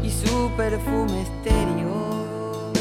y 0.04 0.12
su 0.12 0.52
perfume 0.56 1.24
estéreo 1.24 2.72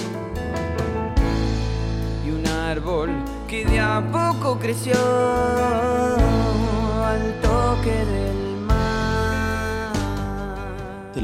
y 2.26 2.30
un 2.30 2.46
árbol 2.46 3.10
que 3.48 3.64
de 3.64 3.80
a 3.80 4.02
poco 4.12 4.58
creció 4.58 4.94
al 7.04 7.40
toque 7.40 8.04
del 8.04 8.23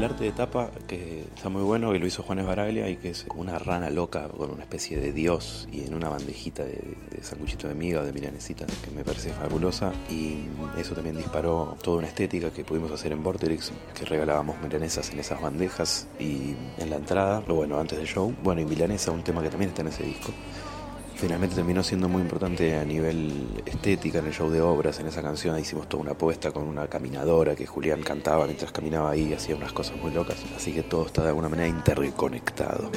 Del 0.01 0.09
arte 0.09 0.23
de 0.23 0.31
tapa, 0.31 0.71
que 0.87 1.25
está 1.35 1.49
muy 1.49 1.61
bueno, 1.61 1.91
que 1.91 1.99
lo 1.99 2.07
hizo 2.07 2.23
Juanes 2.23 2.47
Baraglia 2.47 2.89
y 2.89 2.95
que 2.95 3.11
es 3.11 3.27
una 3.35 3.59
rana 3.59 3.91
loca 3.91 4.27
con 4.29 4.49
una 4.49 4.63
especie 4.63 4.99
de 4.99 5.13
dios 5.13 5.67
y 5.71 5.83
en 5.83 5.93
una 5.93 6.09
bandejita 6.09 6.63
de, 6.63 6.97
de 7.11 7.23
sanguchito 7.23 7.67
de 7.67 7.75
miga 7.75 8.01
o 8.01 8.03
de 8.03 8.11
milanesita, 8.11 8.65
que 8.65 8.89
me 8.89 9.03
parece 9.03 9.29
fabulosa. 9.31 9.93
Y 10.09 10.37
eso 10.75 10.95
también 10.95 11.17
disparó 11.17 11.77
toda 11.83 11.99
una 11.99 12.07
estética 12.07 12.49
que 12.49 12.63
pudimos 12.63 12.91
hacer 12.91 13.11
en 13.11 13.21
Vorterix, 13.21 13.71
que 13.93 14.05
regalábamos 14.05 14.59
milanesas 14.59 15.11
en 15.11 15.19
esas 15.19 15.39
bandejas 15.39 16.07
y 16.19 16.55
en 16.79 16.89
la 16.89 16.95
entrada, 16.95 17.41
bueno, 17.41 17.79
antes 17.79 17.99
del 17.99 18.07
show. 18.07 18.33
Bueno, 18.41 18.61
y 18.61 18.65
milanesa, 18.65 19.11
un 19.11 19.21
tema 19.21 19.43
que 19.43 19.49
también 19.49 19.69
está 19.69 19.83
en 19.83 19.89
ese 19.89 20.01
disco. 20.01 20.31
Finalmente 21.21 21.55
terminó 21.55 21.83
siendo 21.83 22.09
muy 22.09 22.23
importante 22.23 22.75
a 22.75 22.83
nivel 22.83 23.61
estética 23.67 24.17
en 24.17 24.25
el 24.25 24.33
show 24.33 24.49
de 24.49 24.59
obras, 24.59 24.99
en 24.99 25.05
esa 25.05 25.21
canción 25.21 25.57
hicimos 25.59 25.87
toda 25.87 26.01
una 26.01 26.13
apuesta 26.13 26.49
con 26.49 26.63
una 26.63 26.87
caminadora 26.87 27.55
que 27.55 27.67
Julián 27.67 28.01
cantaba 28.01 28.45
mientras 28.47 28.71
caminaba 28.71 29.11
ahí, 29.11 29.31
hacía 29.31 29.55
unas 29.55 29.71
cosas 29.71 29.97
muy 30.01 30.11
locas, 30.11 30.37
así 30.57 30.73
que 30.73 30.81
todo 30.81 31.05
está 31.05 31.21
de 31.21 31.27
alguna 31.27 31.47
manera 31.47 31.67
interconectado. 31.67 32.89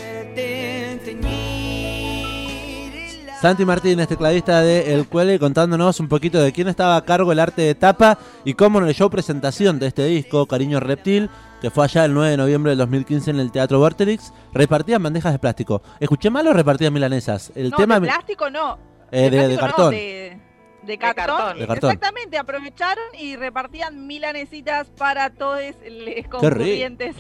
Santi 3.43 3.67
Martínez, 3.67 4.09
tecladista 4.09 4.63
de 4.63 4.95
El 4.95 5.07
Cuele, 5.07 5.39
contándonos 5.39 6.01
un 6.01 6.09
poquito 6.09 6.41
de 6.41 6.51
quién 6.51 6.69
estaba 6.69 6.97
a 6.97 7.05
cargo 7.05 7.29
del 7.29 7.41
arte 7.41 7.61
de 7.61 7.75
tapa 7.75 8.19
y 8.43 8.55
cómo 8.55 8.79
en 8.79 8.89
el 8.89 8.95
show 8.95 9.11
presentación 9.11 9.79
de 9.79 9.89
este 9.89 10.07
disco, 10.07 10.47
Cariño 10.47 10.81
Reptil, 10.81 11.29
que 11.65 11.71
fue 11.71 11.85
allá 11.85 12.05
el 12.05 12.13
9 12.13 12.33
de 12.33 12.37
noviembre 12.37 12.73
del 12.73 12.79
2015 12.81 13.31
en 13.31 13.41
el 13.41 13.51
Teatro 13.51 13.79
Vorterix, 13.79 14.35
repartían 14.53 15.03
bandejas 15.03 15.33
de 15.33 15.39
plástico. 15.39 15.81
¿Escuché 15.99 16.29
mal 16.29 16.47
o 16.47 16.53
repartían 16.53 16.93
milanesas? 16.93 17.53
El 17.55 17.71
no, 17.71 17.77
tema 17.79 17.99
de 17.99 18.07
plástico 18.07 18.51
no. 18.51 18.79
Eh, 19.11 19.31
de- 19.31 19.31
de 19.31 19.37
plástico 19.39 19.55
no, 19.63 19.67
cartón. 19.69 19.91
de, 19.93 20.39
de 20.87 20.99
cartón. 20.99 21.27
cartón. 21.27 21.59
De 21.59 21.67
cartón. 21.67 21.91
Exactamente, 21.91 22.39
aprovecharon 22.39 23.05
y 23.19 23.37
repartían 23.37 24.07
milanesitas 24.07 24.89
para 24.91 25.31
todos 25.31 25.61
los 25.61 26.07
rico. 26.07 26.39
concurrientes 26.39 27.17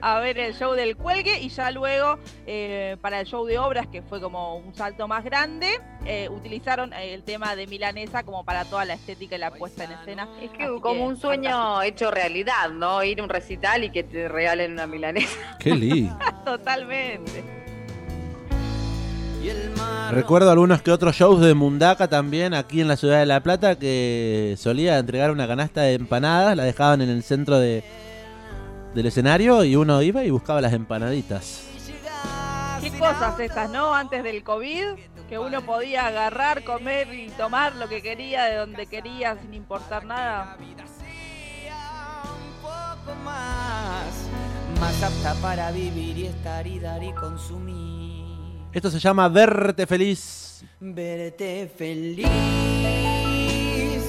a 0.00 0.18
ver 0.20 0.38
el 0.38 0.54
show 0.54 0.72
del 0.74 0.96
cuelgue 0.96 1.40
y 1.40 1.48
ya 1.48 1.70
luego 1.70 2.18
eh, 2.46 2.96
para 3.00 3.20
el 3.20 3.26
show 3.26 3.44
de 3.46 3.58
obras, 3.58 3.86
que 3.86 4.02
fue 4.02 4.20
como 4.20 4.56
un 4.56 4.74
salto 4.74 5.06
más 5.08 5.24
grande, 5.24 5.80
eh, 6.04 6.28
utilizaron 6.28 6.92
el 6.92 7.22
tema 7.22 7.54
de 7.56 7.66
milanesa 7.66 8.22
como 8.24 8.44
para 8.44 8.64
toda 8.64 8.84
la 8.84 8.94
estética 8.94 9.36
y 9.36 9.38
la 9.38 9.50
puesta 9.52 9.84
en 9.84 9.92
escena. 9.92 10.28
Es 10.40 10.50
que 10.50 10.64
Así 10.64 10.80
como 10.80 11.04
un 11.06 11.16
sueño 11.16 11.50
fantástico. 11.50 11.82
hecho 11.82 12.10
realidad, 12.10 12.70
¿no? 12.70 13.02
Ir 13.04 13.20
a 13.20 13.24
un 13.24 13.28
recital 13.28 13.84
y 13.84 13.90
que 13.90 14.02
te 14.02 14.28
regalen 14.28 14.72
una 14.72 14.86
milanesa. 14.86 15.56
Qué 15.58 15.70
lindo. 15.74 16.18
Totalmente. 16.44 17.61
Recuerdo 20.10 20.50
algunos 20.50 20.82
que 20.82 20.90
otros 20.90 21.16
shows 21.16 21.40
de 21.40 21.54
Mundaka 21.54 22.08
también 22.08 22.52
aquí 22.52 22.82
en 22.82 22.88
la 22.88 22.96
ciudad 22.96 23.20
de 23.20 23.26
La 23.26 23.42
Plata 23.42 23.78
que 23.78 24.56
solía 24.58 24.98
entregar 24.98 25.30
una 25.30 25.46
canasta 25.46 25.82
de 25.82 25.94
empanadas, 25.94 26.54
la 26.54 26.64
dejaban 26.64 27.00
en 27.00 27.08
el 27.08 27.22
centro 27.22 27.58
de, 27.58 27.82
del 28.94 29.06
escenario 29.06 29.64
y 29.64 29.76
uno 29.76 30.02
iba 30.02 30.22
y 30.22 30.30
buscaba 30.30 30.60
las 30.60 30.74
empanaditas. 30.74 31.66
Qué 32.82 32.90
cosas 32.90 33.38
estas, 33.40 33.70
¿no? 33.70 33.94
Antes 33.94 34.22
del 34.24 34.42
COVID, 34.42 34.84
que 35.28 35.38
uno 35.38 35.62
podía 35.62 36.08
agarrar, 36.08 36.62
comer 36.64 37.14
y 37.14 37.28
tomar 37.30 37.76
lo 37.76 37.88
que 37.88 38.02
quería, 38.02 38.44
de 38.44 38.56
donde 38.56 38.86
quería, 38.86 39.38
sin 39.40 39.54
importar 39.54 40.04
nada. 40.04 40.56
un 40.58 40.66
poco 42.60 43.14
más, 43.24 44.28
más 44.80 45.02
apta 45.02 45.34
para 45.40 45.70
vivir 45.70 46.18
y 46.18 46.26
estar 46.26 46.66
y 46.66 46.80
dar 46.80 47.02
y 47.02 47.12
consumir. 47.12 47.91
Esto 48.72 48.90
se 48.90 48.98
llama 48.98 49.28
Verte 49.28 49.86
Feliz. 49.86 50.64
Verte 50.80 51.70
feliz, 51.76 52.26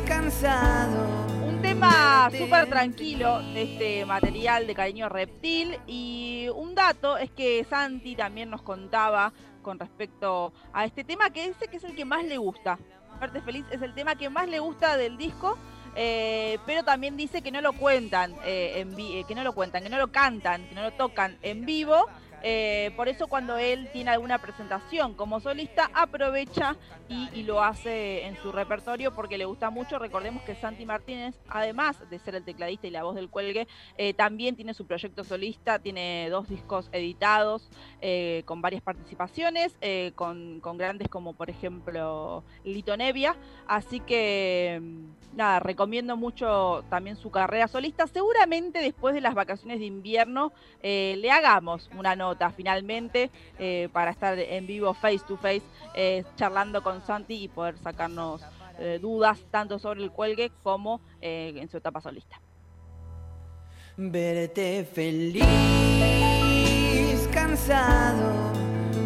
cansado. 0.05 1.27
Un 1.47 1.61
tema 1.61 2.29
súper 2.37 2.69
tranquilo 2.69 3.41
de 3.53 3.63
este 3.63 4.05
material 4.05 4.65
de 4.67 4.75
Cariño 4.75 5.09
Reptil 5.09 5.77
y 5.87 6.47
un 6.55 6.75
dato 6.75 7.17
es 7.17 7.31
que 7.31 7.65
Santi 7.69 8.15
también 8.15 8.49
nos 8.49 8.61
contaba 8.61 9.33
con 9.61 9.79
respecto 9.79 10.53
a 10.71 10.85
este 10.85 11.03
tema 11.03 11.29
que 11.31 11.47
dice 11.47 11.67
que 11.67 11.77
es 11.77 11.83
el 11.83 11.95
que 11.95 12.05
más 12.05 12.23
le 12.25 12.37
gusta. 12.37 12.77
Verte 13.19 13.41
Feliz 13.41 13.65
es 13.71 13.81
el 13.81 13.93
tema 13.93 14.15
que 14.15 14.29
más 14.29 14.47
le 14.47 14.59
gusta 14.59 14.95
del 14.97 15.17
disco, 15.17 15.57
eh, 15.95 16.57
pero 16.65 16.83
también 16.83 17.17
dice 17.17 17.41
que 17.41 17.51
no 17.51 17.61
lo 17.61 17.73
cuentan, 17.73 18.33
eh, 18.45 18.73
en 18.77 18.95
vi- 18.95 19.17
eh, 19.19 19.25
que 19.27 19.35
no 19.35 19.43
lo 19.43 19.53
cuentan, 19.53 19.83
que 19.83 19.89
no 19.89 19.97
lo 19.97 20.11
cantan, 20.11 20.67
que 20.67 20.75
no 20.75 20.83
lo 20.83 20.91
tocan 20.91 21.37
en 21.41 21.65
vivo. 21.65 22.05
Eh, 22.45 22.91
por 22.97 23.07
eso 23.07 23.27
cuando 23.27 23.57
él 23.57 23.89
tiene 23.93 24.11
alguna 24.11 24.37
presentación 24.37 25.13
como 25.13 25.39
solista, 25.39 25.89
aprovecha 25.93 26.75
y, 27.07 27.43
lo 27.43 27.61
hace 27.61 28.25
en 28.25 28.37
su 28.37 28.51
repertorio 28.51 29.13
porque 29.13 29.37
le 29.37 29.45
gusta 29.45 29.69
mucho. 29.69 29.99
Recordemos 29.99 30.43
que 30.43 30.55
Santi 30.55 30.85
Martínez, 30.85 31.35
además 31.47 31.97
de 32.09 32.19
ser 32.19 32.35
el 32.35 32.43
tecladista 32.43 32.87
y 32.87 32.91
la 32.91 33.03
voz 33.03 33.15
del 33.15 33.29
cuelgue, 33.29 33.67
eh, 33.97 34.13
también 34.13 34.55
tiene 34.55 34.73
su 34.73 34.85
proyecto 34.85 35.23
solista, 35.23 35.79
tiene 35.79 36.29
dos 36.29 36.47
discos 36.47 36.89
editados 36.91 37.69
eh, 38.01 38.43
con 38.45 38.61
varias 38.61 38.81
participaciones, 38.81 39.77
con, 40.15 40.59
con 40.59 40.77
grandes 40.77 41.07
como 41.09 41.33
por 41.33 41.49
ejemplo 41.49 42.43
Lito 42.63 42.95
Nevia. 42.97 43.35
Así 43.67 43.99
que 43.99 44.79
mm, 44.81 45.22
nada, 45.35 45.59
recomiendo 45.59 46.15
mucho 46.17 46.83
también 46.89 47.15
su 47.17 47.31
carrera 47.31 47.67
solista. 47.67 48.07
Seguramente 48.07 48.79
después 48.79 49.13
de 49.13 49.21
las 49.21 49.33
vacaciones 49.33 49.79
de 49.79 49.85
invierno 49.85 50.53
eh, 50.81 51.15
le 51.19 51.31
hagamos 51.31 51.89
una 51.97 52.15
nota 52.15 52.51
finalmente 52.51 53.31
eh, 53.59 53.89
para 53.91 54.11
estar 54.11 54.37
en 54.37 54.67
vivo 54.67 54.93
face 54.93 55.21
to 55.27 55.37
face 55.37 55.63
eh, 55.95 56.23
charlando 56.35 56.81
con 56.83 57.01
Santi 57.05 57.43
y 57.43 57.47
poder 57.47 57.77
sacarnos 57.77 58.41
dudas 59.01 59.39
tanto 59.51 59.77
sobre 59.77 60.01
el 60.01 60.09
cuelgue 60.09 60.51
como 60.63 60.99
en 61.21 61.69
su 61.69 61.77
etapa 61.77 62.01
solista. 62.01 62.41
Verte 63.95 64.83
feliz, 64.83 65.45
cansado, 67.31 68.51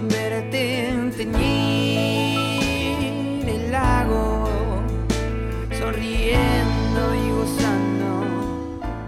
verte 0.10 1.12
teñir 1.18 2.16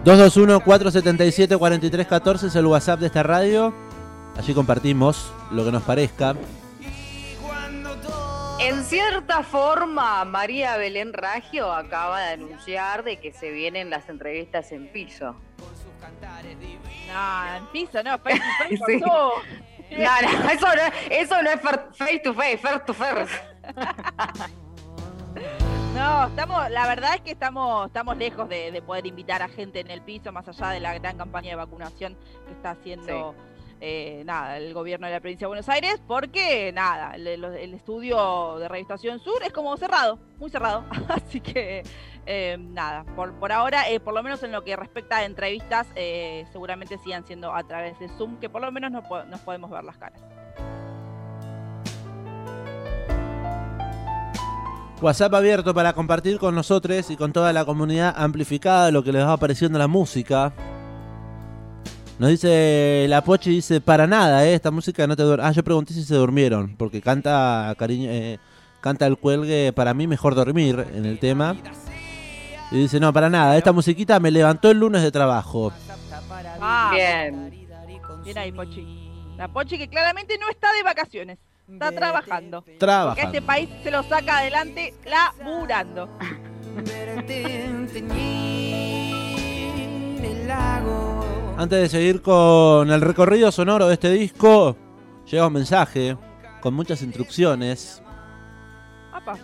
221-477-4314 0.05 2.43
es 2.47 2.55
el 2.55 2.65
WhatsApp 2.65 3.01
de 3.01 3.07
esta 3.07 3.21
radio. 3.23 3.73
Allí 4.37 4.53
compartimos 4.53 5.33
lo 5.51 5.65
que 5.65 5.71
nos 5.71 5.83
parezca. 5.83 6.35
En 8.61 8.83
cierta 8.83 9.41
forma, 9.43 10.23
María 10.25 10.75
Belén 10.77 11.11
Ragio 11.13 11.71
acaba 11.73 12.21
de 12.21 12.33
anunciar 12.33 13.03
de 13.03 13.19
que 13.19 13.33
se 13.33 13.51
vienen 13.51 13.89
las 13.89 14.07
entrevistas 14.09 14.71
en 14.71 14.87
piso. 14.87 15.35
No, 17.07 17.55
en 17.57 17.65
piso, 17.67 18.03
no, 18.03 18.17
face 18.19 18.39
to 18.39 18.45
face 18.59 18.77
Sí. 18.87 18.97
No, 18.99 19.31
no, 19.97 20.17
eso 20.51 20.67
no, 20.67 20.81
eso 21.09 21.41
no 21.41 21.49
es 21.49 21.59
face 21.97 22.19
to 22.19 22.33
face, 22.33 22.57
first 22.57 22.85
to 22.85 22.93
first. 22.93 23.31
No, 25.99 26.27
estamos, 26.27 26.69
la 26.71 26.87
verdad 26.87 27.15
es 27.15 27.21
que 27.21 27.31
estamos, 27.31 27.87
estamos 27.87 28.15
lejos 28.17 28.47
de, 28.47 28.71
de 28.71 28.81
poder 28.81 29.05
invitar 29.05 29.41
a 29.41 29.49
gente 29.49 29.81
en 29.81 29.91
el 29.91 30.01
piso, 30.01 30.31
más 30.31 30.47
allá 30.47 30.69
de 30.69 30.79
la 30.79 30.93
gran 30.97 31.17
campaña 31.17 31.49
de 31.49 31.55
vacunación 31.57 32.15
que 32.47 32.53
está 32.53 32.71
haciendo 32.71 33.35
eh, 33.81 34.23
nada, 34.25 34.57
el 34.57 34.73
gobierno 34.73 35.07
de 35.07 35.13
la 35.13 35.19
provincia 35.19 35.45
de 35.45 35.49
Buenos 35.49 35.67
Aires, 35.67 36.01
porque 36.07 36.71
nada, 36.73 37.15
el, 37.15 37.73
estudio 37.73 38.57
de 38.59 38.69
Revistación 38.69 39.19
Sur 39.19 39.43
es 39.43 39.51
como 39.51 39.75
cerrado, 39.75 40.19
muy 40.37 40.49
cerrado. 40.49 40.85
Así 41.09 41.41
que 41.41 41.83
eh, 42.25 42.55
nada, 42.57 43.03
por, 43.17 43.33
por 43.37 43.51
ahora, 43.51 43.89
eh, 43.89 43.99
por 43.99 44.13
lo 44.13 44.23
menos 44.23 44.41
en 44.43 44.53
lo 44.53 44.63
que 44.63 44.77
respecta 44.77 45.17
a 45.17 45.25
entrevistas, 45.25 45.87
seguramente 46.53 46.97
sigan 46.99 47.25
siendo 47.25 47.53
a 47.53 47.61
través 47.63 47.99
de 47.99 48.07
Zoom, 48.17 48.37
que 48.39 48.49
por 48.49 48.61
lo 48.61 48.71
menos 48.71 48.89
nos, 48.91 49.05
po- 49.05 49.23
nos 49.25 49.41
podemos 49.41 49.69
ver 49.69 49.83
las 49.83 49.97
caras. 49.97 50.21
WhatsApp 55.01 55.33
abierto 55.33 55.73
para 55.73 55.93
compartir 55.93 56.37
con 56.37 56.53
nosotros 56.55 57.09
y 57.09 57.15
con 57.15 57.31
toda 57.31 57.53
la 57.53 57.63
comunidad 57.63 58.13
amplificada 58.17 58.91
lo 58.91 59.01
que 59.01 59.13
les 59.13 59.23
va 59.23 59.33
apareciendo 59.33 59.79
la 59.79 59.87
música. 59.87 60.51
Nos 62.19 62.31
dice 62.31 63.05
la 63.07 63.23
Pochi, 63.23 63.49
dice, 63.51 63.79
para 63.79 64.05
nada, 64.05 64.45
eh, 64.45 64.53
esta 64.53 64.71
música 64.71 65.07
no 65.07 65.15
te 65.15 65.23
duerme. 65.23 65.45
Ah, 65.45 65.51
yo 65.53 65.63
pregunté 65.63 65.93
si 65.93 66.03
se 66.03 66.15
durmieron, 66.15 66.75
porque 66.75 67.01
canta 67.01 67.73
cariño, 67.79 68.09
eh, 68.11 68.39
canta 68.81 69.07
el 69.07 69.17
cuelgue, 69.17 69.71
para 69.71 69.93
mí 69.93 70.05
mejor 70.05 70.35
dormir 70.35 70.85
en 70.93 71.05
el 71.05 71.17
tema. 71.17 71.55
Y 72.71 72.75
dice, 72.75 72.99
no, 72.99 73.13
para 73.13 73.29
nada, 73.29 73.57
esta 73.57 73.71
musiquita 73.71 74.19
me 74.19 74.31
levantó 74.31 74.69
el 74.69 74.79
lunes 74.79 75.01
de 75.01 75.11
trabajo. 75.11 75.71
Ah, 76.59 76.91
Bien. 76.93 77.67
Bien 78.25 78.37
ahí, 78.37 78.51
Pochi. 78.51 78.85
La 79.37 79.47
Pochi 79.47 79.77
que 79.77 79.87
claramente 79.87 80.37
no 80.37 80.49
está 80.49 80.73
de 80.73 80.83
vacaciones, 80.83 81.37
está 81.71 81.91
trabajando. 81.91 82.61
Porque 82.61 82.77
Trabajando. 82.77 83.21
este 83.37 83.41
país 83.41 83.69
se 83.83 83.91
lo 83.91 84.03
saca 84.03 84.39
adelante 84.39 84.93
laburando. 85.05 86.09
Antes 91.57 91.81
de 91.81 91.89
seguir 91.89 92.21
con 92.21 92.89
el 92.89 93.01
recorrido 93.01 93.51
sonoro 93.51 93.87
de 93.87 93.93
este 93.95 94.09
disco, 94.11 94.75
llega 95.29 95.47
un 95.47 95.53
mensaje 95.53 96.17
con 96.61 96.73
muchas 96.73 97.01
instrucciones. 97.01 98.01
Apa, 99.11 99.37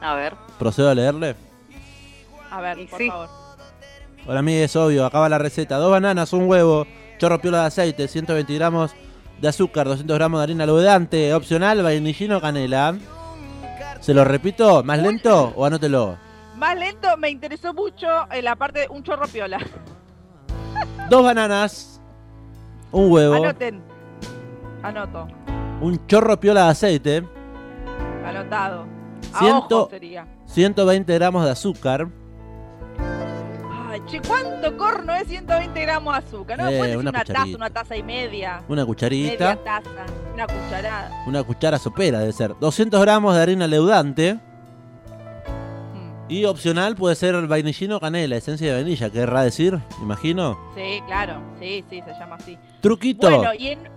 A 0.00 0.14
ver. 0.14 0.34
¿Procedo 0.58 0.90
a 0.90 0.94
leerle? 0.94 1.36
a 2.50 2.60
ver, 2.60 2.78
Y 2.78 2.86
por 2.86 2.98
sí. 2.98 3.08
favor. 3.08 3.28
Para 4.26 4.40
mí 4.40 4.54
es 4.54 4.74
obvio, 4.76 5.04
acaba 5.04 5.28
la 5.28 5.38
receta. 5.38 5.76
Dos 5.76 5.90
bananas, 5.90 6.32
un 6.32 6.48
huevo, 6.48 6.86
chorro 7.18 7.38
piola 7.40 7.60
de 7.62 7.66
aceite, 7.66 8.08
120 8.08 8.54
gramos 8.54 8.92
de 9.40 9.48
azúcar, 9.48 9.86
200 9.86 10.14
gramos 10.16 10.40
de 10.40 10.44
harina 10.44 10.66
leudante, 10.66 11.34
opcional, 11.34 11.82
vainillino, 11.82 12.40
canela. 12.40 12.96
¿Se 14.00 14.14
lo 14.14 14.24
repito? 14.24 14.82
¿Más 14.84 14.98
lento 15.00 15.52
o 15.56 15.64
anótelo? 15.64 16.16
Más 16.56 16.78
lento, 16.78 17.08
me 17.16 17.30
interesó 17.30 17.74
mucho 17.74 18.06
en 18.30 18.44
la 18.44 18.54
parte 18.56 18.80
de 18.80 18.88
un 18.88 19.02
chorro 19.02 19.26
piola. 19.28 19.58
Dos 21.10 21.22
bananas, 21.24 22.00
un 22.92 23.10
huevo, 23.10 23.34
Anoten. 23.34 23.82
Anoto. 24.82 25.26
un 25.80 26.06
chorro 26.06 26.38
piola 26.38 26.64
de 26.64 26.70
aceite, 26.70 27.24
Anotado. 28.24 28.86
A 29.32 29.38
Ciento- 29.38 29.80
ojo 29.82 29.90
sería. 29.90 30.26
120 30.46 31.12
gramos 31.14 31.44
de 31.44 31.50
azúcar, 31.50 32.08
che, 34.06 34.20
¿cuánto 34.20 34.76
corno 34.76 35.12
es 35.14 35.26
120 35.28 35.80
gramos 35.82 36.12
de 36.14 36.18
azúcar? 36.18 36.58
¿No 36.58 36.68
Eh, 36.68 36.78
puedes 36.78 36.96
una 36.96 37.10
una, 37.10 37.24
taza, 37.24 37.44
una 37.54 37.70
taza 37.70 37.96
y 37.96 38.02
media? 38.02 38.62
una 38.68 38.84
cucharita, 38.84 39.56
Media 39.56 39.64
taza, 39.64 39.90
una 40.34 40.46
cucharada. 40.46 41.10
una 41.26 41.42
cuchara 41.42 41.78
sopera 41.78 42.18
debe 42.20 42.32
ser, 42.32 42.54
200 42.60 43.00
gramos 43.00 43.34
de 43.34 43.42
harina 43.42 43.66
leudante 43.66 44.38
Mm, 45.94 46.30
y 46.30 46.44
opcional 46.44 46.94
puede 46.96 47.14
ser 47.14 47.34
el 47.34 47.46
vainillino, 47.46 48.00
canela, 48.00 48.36
esencia 48.36 48.68
de 48.68 48.74
vainilla, 48.82 49.10
querrá 49.10 49.42
decir, 49.42 49.78
imagino. 50.02 50.58
Sí, 50.74 51.00
claro. 51.06 51.40
Sí, 51.60 51.84
sí, 51.90 52.00
se 52.04 52.12
llama 52.18 52.36
así. 52.36 52.58
Truquito. 52.80 53.28
Bueno, 53.30 53.54
¿y 53.54 53.68
en, 53.68 53.88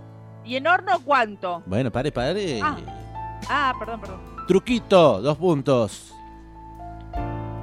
¿y 0.45 0.55
en 0.57 0.67
horno 0.67 0.99
cuánto? 1.03 1.63
Bueno, 1.65 1.91
pare, 1.91 2.11
pare. 2.11 2.59
Ah. 2.61 2.77
Ah, 3.49 3.73
perdón, 3.79 4.01
perdón. 4.01 4.19
Truquito, 4.47 5.21
dos 5.21 5.37
puntos. 5.37 6.13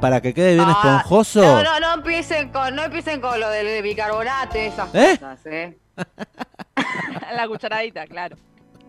Para 0.05 0.21
que 0.21 0.35
quede 0.35 0.53
bien 0.53 0.67
Ah, 0.69 0.99
esponjoso. 0.99 1.41
No, 1.41 1.63
no, 1.63 1.81
no 1.81 1.95
empiecen 1.95 2.51
con, 2.51 2.77
no 2.77 2.85
empiecen 2.85 3.23
con 3.23 3.41
lo 3.41 3.49
del 3.49 3.83
bicarbonato 3.83 4.59
y 4.59 4.61
esas 4.61 4.95
¿Eh? 4.95 5.17
cosas, 5.19 5.47
¿eh? 5.47 5.79
la 7.35 7.49
cucharadita, 7.49 8.07
claro. 8.07 8.37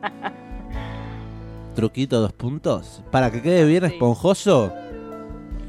Truquito, 1.74 2.20
dos 2.20 2.34
puntos. 2.34 3.02
Para 3.12 3.32
que 3.32 3.42
quede 3.42 3.64
bien 3.64 3.84
Sí. 3.88 3.94
esponjoso, 3.94 4.74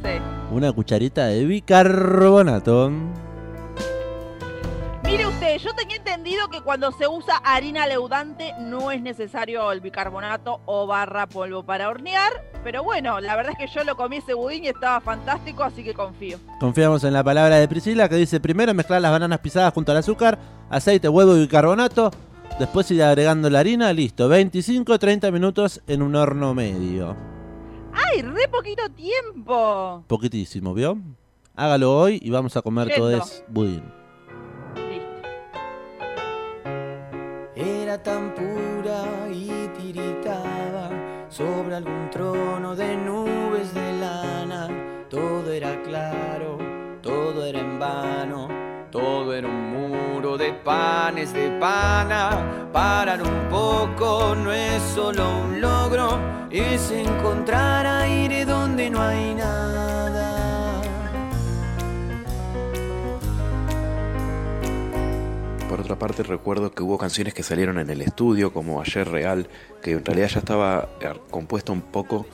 Sí. 0.03 0.11
una 0.51 0.73
cucharita 0.73 1.27
de 1.27 1.45
bicarbonato. 1.45 2.91
Usted, 5.37 5.59
yo 5.59 5.75
tenía 5.75 5.97
entendido 5.97 6.49
que 6.49 6.63
cuando 6.63 6.91
se 6.93 7.07
usa 7.07 7.37
harina 7.45 7.87
leudante 7.87 8.55
no 8.59 8.91
es 8.91 9.03
necesario 9.03 9.71
el 9.71 9.83
bicarbonato 9.83 10.63
o 10.65 10.87
barra 10.87 11.27
polvo 11.27 11.63
para 11.63 11.91
hornear, 11.91 12.33
pero 12.65 12.83
bueno, 12.83 13.21
la 13.21 13.37
verdad 13.37 13.53
es 13.53 13.59
que 13.59 13.79
yo 13.79 13.85
lo 13.85 13.97
comí 13.97 14.17
ese 14.17 14.33
budín 14.33 14.65
y 14.65 14.69
estaba 14.69 14.99
fantástico, 15.03 15.63
así 15.63 15.85
que 15.85 15.93
confío. 15.93 16.39
Confiamos 16.59 17.05
en 17.05 17.13
la 17.13 17.23
palabra 17.23 17.57
de 17.57 17.69
Priscila 17.69 18.09
que 18.09 18.15
dice 18.15 18.41
primero 18.41 18.73
mezclar 18.73 19.03
las 19.03 19.11
bananas 19.11 19.41
pisadas 19.41 19.75
junto 19.75 19.93
al 19.93 19.99
azúcar, 19.99 20.39
aceite, 20.71 21.07
huevo 21.11 21.37
y 21.37 21.41
bicarbonato. 21.41 22.11
Después 22.59 22.91
ir 22.91 23.03
agregando 23.03 23.51
la 23.51 23.59
harina, 23.59 23.93
listo. 23.93 24.31
25-30 24.31 25.31
minutos 25.33 25.83
en 25.87 26.01
un 26.01 26.17
horno 26.17 26.55
medio. 26.55 27.15
¡Ay, 27.93 28.23
re 28.23 28.49
poquito 28.49 28.89
tiempo! 28.89 30.03
Poquitísimo, 30.07 30.73
¿vio? 30.73 30.97
Hágalo 31.55 31.95
hoy 31.95 32.21
y 32.23 32.31
vamos 32.31 32.57
a 32.57 32.63
comer 32.63 32.89
Yendo. 32.89 33.03
todo 33.03 33.17
es 33.19 33.45
budín. 33.49 33.96
Tan 38.05 38.35
pura 38.35 39.05
y 39.33 39.69
tiritaba 39.77 40.91
sobre 41.29 41.77
algún 41.77 42.09
trono 42.11 42.77
de 42.77 42.95
nubes 42.95 43.73
de 43.75 43.93
lana. 43.95 44.69
Todo 45.09 45.51
era 45.51 45.83
claro, 45.83 46.59
todo 47.03 47.45
era 47.45 47.59
en 47.59 47.81
vano, 47.81 48.49
todo 48.93 49.35
era 49.35 49.49
un 49.49 49.73
muro 49.73 50.37
de 50.37 50.53
panes 50.53 51.33
de 51.33 51.51
pana. 51.59 52.69
Parar 52.73 53.23
un 53.23 53.49
poco 53.49 54.37
no 54.37 54.53
es 54.53 54.81
solo 54.95 55.25
un 55.41 55.61
logro, 55.61 56.19
es 56.51 56.91
encontrar 56.93 57.87
aire 57.87 58.45
donde 58.45 58.91
no 58.91 59.01
hay 59.01 59.35
nada. 59.35 60.46
Otra 65.87 65.99
parte, 65.99 66.25
recuerdo 66.25 66.73
que 66.73 66.83
hubo 66.83 66.99
canciones 66.99 67.33
que 67.33 67.45
salieron 67.45 67.79
en 67.79 67.89
el 67.91 68.03
estudio, 68.03 68.53
como 68.53 68.81
Ayer 68.81 69.09
Real, 69.09 69.49
que 69.83 69.93
en 69.93 70.05
realidad 70.05 70.29
ya 70.29 70.39
estaba 70.41 70.89
eh, 71.01 71.13
compuesta 71.31 71.71
un 71.71 71.81
poco. 71.81 72.27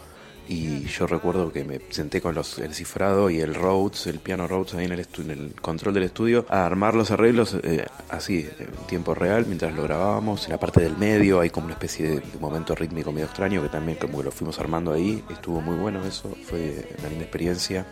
Y 0.48 0.84
yo 0.86 1.06
recuerdo 1.06 1.52
que 1.52 1.62
me 1.62 1.80
senté 1.90 2.20
con 2.20 2.34
los, 2.34 2.58
el 2.58 2.74
cifrado 2.74 3.30
y 3.30 3.40
el 3.40 3.54
Rhodes, 3.54 4.06
el 4.06 4.18
piano 4.18 4.48
Rhodes 4.48 4.74
ahí 4.74 4.86
en 4.86 4.92
el, 4.92 5.54
control 5.60 5.94
del 5.94 6.02
estudio, 6.04 6.46
a 6.48 6.64
armar 6.64 6.94
los 6.94 7.10
arreglos 7.10 7.56
eh, 7.62 7.86
así, 8.08 8.48
en 8.58 8.68
tiempo 8.86 9.14
real, 9.14 9.44
mientras 9.46 9.74
lo 9.74 9.82
grabábamos. 9.82 10.46
En 10.46 10.52
la 10.52 10.58
parte 10.58 10.80
del 10.80 10.96
medio 10.96 11.40
hay 11.40 11.50
como 11.50 11.66
una 11.66 11.74
especie 11.74 12.08
de, 12.08 12.22
momento 12.40 12.74
rítmico 12.74 13.12
medio 13.12 13.26
extraño 13.26 13.62
que 13.62 13.68
también 13.68 13.98
como 13.98 14.22
lo 14.22 14.30
fuimos 14.32 14.58
armando 14.58 14.92
ahí. 14.92 15.22
Estuvo 15.30 15.60
muy 15.60 15.76
bueno 15.76 16.02
eso, 16.06 16.34
fue 16.44 16.88
una 16.98 17.08
linda 17.10 17.24
experiencia. 17.24 17.86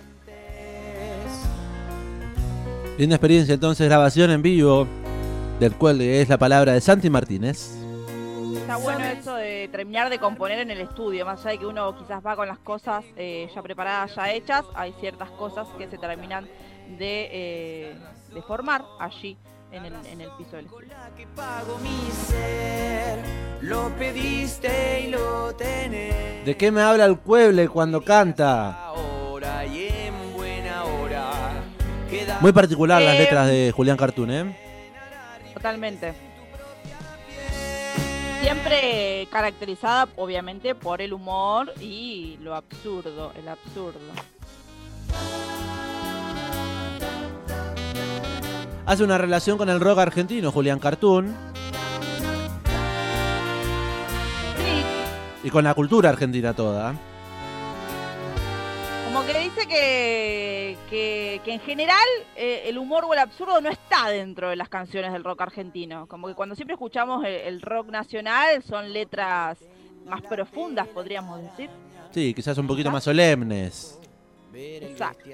Linda 2.99 3.17
experiencia 3.17 3.55
entonces, 3.55 3.87
grabación 3.87 4.31
en 4.31 4.43
vivo, 4.43 4.87
del 5.61 5.75
cual 5.77 6.01
es 6.01 6.29
la 6.29 6.39
palabra 6.39 6.73
de 6.73 6.81
Santi 6.81 7.11
Martínez. 7.11 7.71
Está 8.57 8.77
bueno 8.77 9.05
eso 9.05 9.35
de 9.35 9.69
terminar 9.71 10.11
de 10.11 10.19
componer 10.19 10.59
en 10.61 10.71
el 10.71 10.81
estudio, 10.81 11.25
más 11.27 11.41
allá 11.41 11.51
de 11.53 11.59
que 11.59 11.67
uno 11.67 11.97
quizás 11.97 12.25
va 12.25 12.35
con 12.37 12.49
las 12.49 12.59
cosas 12.59 13.05
eh, 13.17 13.49
ya 13.55 13.63
preparadas, 13.63 14.15
ya 14.15 14.33
hechas, 14.33 14.65
hay 14.75 14.95
ciertas 15.01 15.29
cosas 15.31 15.67
que 15.77 15.89
se 15.89 15.99
terminan 15.99 16.47
de, 16.99 17.29
eh, 17.33 17.95
de 18.33 18.43
formar 18.43 18.85
allí 18.99 19.37
en 19.73 19.85
el, 19.85 19.93
en 20.07 20.21
el 20.21 20.31
piso 20.39 20.57
del 20.57 20.67
estudio. 20.67 20.89
que 21.17 21.27
pago 21.29 21.79
mi 21.83 22.11
ser, 22.11 23.19
lo 23.61 23.89
pediste 23.99 25.05
y 25.07 25.11
lo 25.11 25.55
tenés. 25.55 26.45
¿De 26.45 26.57
qué 26.57 26.71
me 26.71 26.81
habla 26.81 27.05
el 27.05 27.19
pueblo 27.19 27.71
cuando 27.73 28.03
canta? 28.03 28.87
Muy 32.41 32.53
particular 32.53 33.03
las 33.03 33.15
Eh, 33.17 33.19
letras 33.19 33.47
de 33.49 33.73
Julián 33.75 33.97
Cartoon, 33.97 34.31
¿eh? 34.31 34.70
Totalmente. 35.61 36.15
Siempre 38.41 39.29
caracterizada, 39.31 40.09
obviamente, 40.17 40.75
por 40.75 41.03
el 41.03 41.13
humor 41.13 41.71
y 41.79 42.39
lo 42.41 42.55
absurdo, 42.55 43.35
el 43.37 43.47
absurdo. 43.47 44.01
Hace 48.87 49.05
una 49.05 49.19
relación 49.19 49.59
con 49.59 49.69
el 49.69 49.81
rock 49.81 49.99
argentino, 49.99 50.51
Julián 50.51 50.79
Cartoon, 50.79 51.37
Sí, 54.57 54.83
y 55.45 55.51
con 55.51 55.63
la 55.65 55.75
cultura 55.75 56.09
argentina 56.09 56.55
toda. 56.55 56.95
Como 59.13 59.27
que 59.27 59.39
dice 59.41 59.67
que, 59.67 60.77
que, 60.89 61.41
que 61.45 61.53
en 61.55 61.61
general 61.61 61.99
eh, 62.37 62.63
el 62.67 62.79
humor 62.79 63.05
o 63.07 63.13
el 63.13 63.19
absurdo 63.19 63.61
no 63.61 63.69
está 63.69 64.09
dentro 64.09 64.51
de 64.51 64.57
las 64.57 64.69
canciones 64.69 65.13
del 65.13 65.25
rock 65.25 65.41
argentino. 65.43 66.07
Como 66.07 66.29
que 66.29 66.35
cuando 66.35 66.55
siempre 66.55 66.75
escuchamos 66.75 67.25
el, 67.25 67.33
el 67.35 67.61
rock 67.61 67.89
nacional 67.89 68.63
son 68.63 68.93
letras 68.93 69.59
más 70.07 70.23
profundas, 70.23 70.87
podríamos 70.87 71.43
decir. 71.43 71.69
Sí, 72.13 72.33
quizás 72.35 72.57
un 72.59 72.69
poquito 72.69 72.91
más 72.91 73.03
solemnes. 73.03 73.99
Exacto. 74.55 75.29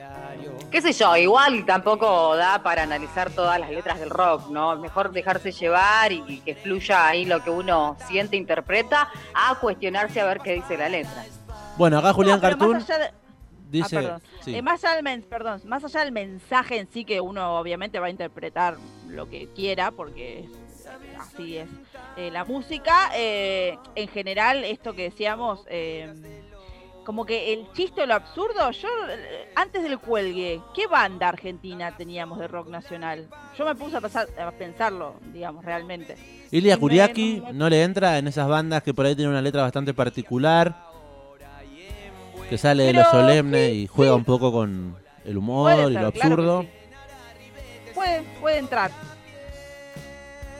Qué 0.70 0.80
sé 0.80 0.92
yo, 0.92 1.14
igual 1.16 1.64
tampoco 1.66 2.34
da 2.36 2.62
para 2.62 2.82
analizar 2.82 3.30
todas 3.30 3.60
las 3.60 3.70
letras 3.70 3.98
del 4.00 4.08
rock, 4.10 4.48
¿no? 4.50 4.76
Mejor 4.76 5.10
dejarse 5.12 5.52
llevar 5.52 6.12
y, 6.12 6.22
y 6.28 6.40
que 6.40 6.54
fluya 6.54 7.08
ahí 7.08 7.24
lo 7.26 7.42
que 7.44 7.50
uno 7.50 7.96
siente, 8.08 8.36
interpreta, 8.36 9.08
a 9.34 9.54
cuestionarse 9.56 10.20
a 10.20 10.26
ver 10.26 10.40
qué 10.40 10.54
dice 10.54 10.76
la 10.78 10.88
letra. 10.88 11.24
Bueno, 11.76 11.98
acá 11.98 12.14
Julián 12.14 12.36
No, 12.36 12.40
pero 12.42 12.56
Cartoon 12.58 12.72
más 12.78 12.90
allá 12.90 12.98
de- 13.04 13.25
dice... 13.70 13.96
Ah, 13.96 14.00
perdón. 14.00 14.22
sí. 14.42 14.54
Eh, 14.54 14.62
más, 14.62 14.84
allá 14.84 15.00
del 15.02 15.22
perdón, 15.22 15.60
más 15.66 15.84
allá 15.84 16.00
del 16.00 16.12
mensaje 16.12 16.78
en 16.78 16.88
sí, 16.90 17.04
que 17.04 17.20
uno 17.20 17.58
obviamente 17.58 17.98
va 17.98 18.06
a 18.06 18.10
interpretar 18.10 18.76
lo 19.08 19.28
que 19.28 19.48
quiera, 19.54 19.90
porque 19.90 20.48
así 21.18 21.58
es 21.58 21.68
eh, 22.16 22.30
la 22.30 22.44
música, 22.44 23.10
eh, 23.14 23.78
en 23.94 24.08
general, 24.08 24.64
esto 24.64 24.94
que 24.94 25.04
decíamos, 25.04 25.64
eh, 25.68 26.12
como 27.04 27.24
que 27.24 27.52
el 27.52 27.70
chiste 27.72 28.02
o 28.02 28.06
lo 28.06 28.14
absurdo, 28.14 28.70
yo 28.72 28.88
antes 29.54 29.82
del 29.82 29.98
cuelgue, 29.98 30.60
¿qué 30.74 30.86
banda 30.88 31.28
argentina 31.28 31.96
teníamos 31.96 32.38
de 32.40 32.48
rock 32.48 32.68
nacional? 32.68 33.28
Yo 33.56 33.64
me 33.64 33.74
puse 33.76 33.96
a, 33.98 34.00
pasar- 34.00 34.28
a 34.40 34.50
pensarlo, 34.50 35.14
digamos, 35.32 35.64
realmente. 35.64 36.16
Ilia 36.50 36.76
Kuriaki 36.76 37.42
no 37.52 37.68
le 37.68 37.82
entra 37.82 38.18
en 38.18 38.26
esas 38.28 38.48
bandas 38.48 38.82
que 38.82 38.92
por 38.94 39.06
ahí 39.06 39.14
tienen 39.14 39.30
una 39.32 39.42
letra 39.42 39.62
bastante 39.62 39.94
particular, 39.94 40.85
que 42.48 42.58
sale 42.58 42.84
de 42.84 42.92
lo 42.92 43.04
solemne 43.04 43.68
sí, 43.70 43.72
y 43.82 43.86
juega 43.86 44.12
sí. 44.12 44.18
un 44.18 44.24
poco 44.24 44.52
con 44.52 44.96
el 45.24 45.34
Puede 45.34 45.38
humor 45.38 45.72
y 45.90 45.94
ser, 45.94 46.02
lo 46.02 46.12
claro 46.12 46.32
absurdo. 46.32 46.62
sí. 46.62 46.68
Puede, 47.94 48.22
puede 48.40 48.58
entrar. 48.58 48.90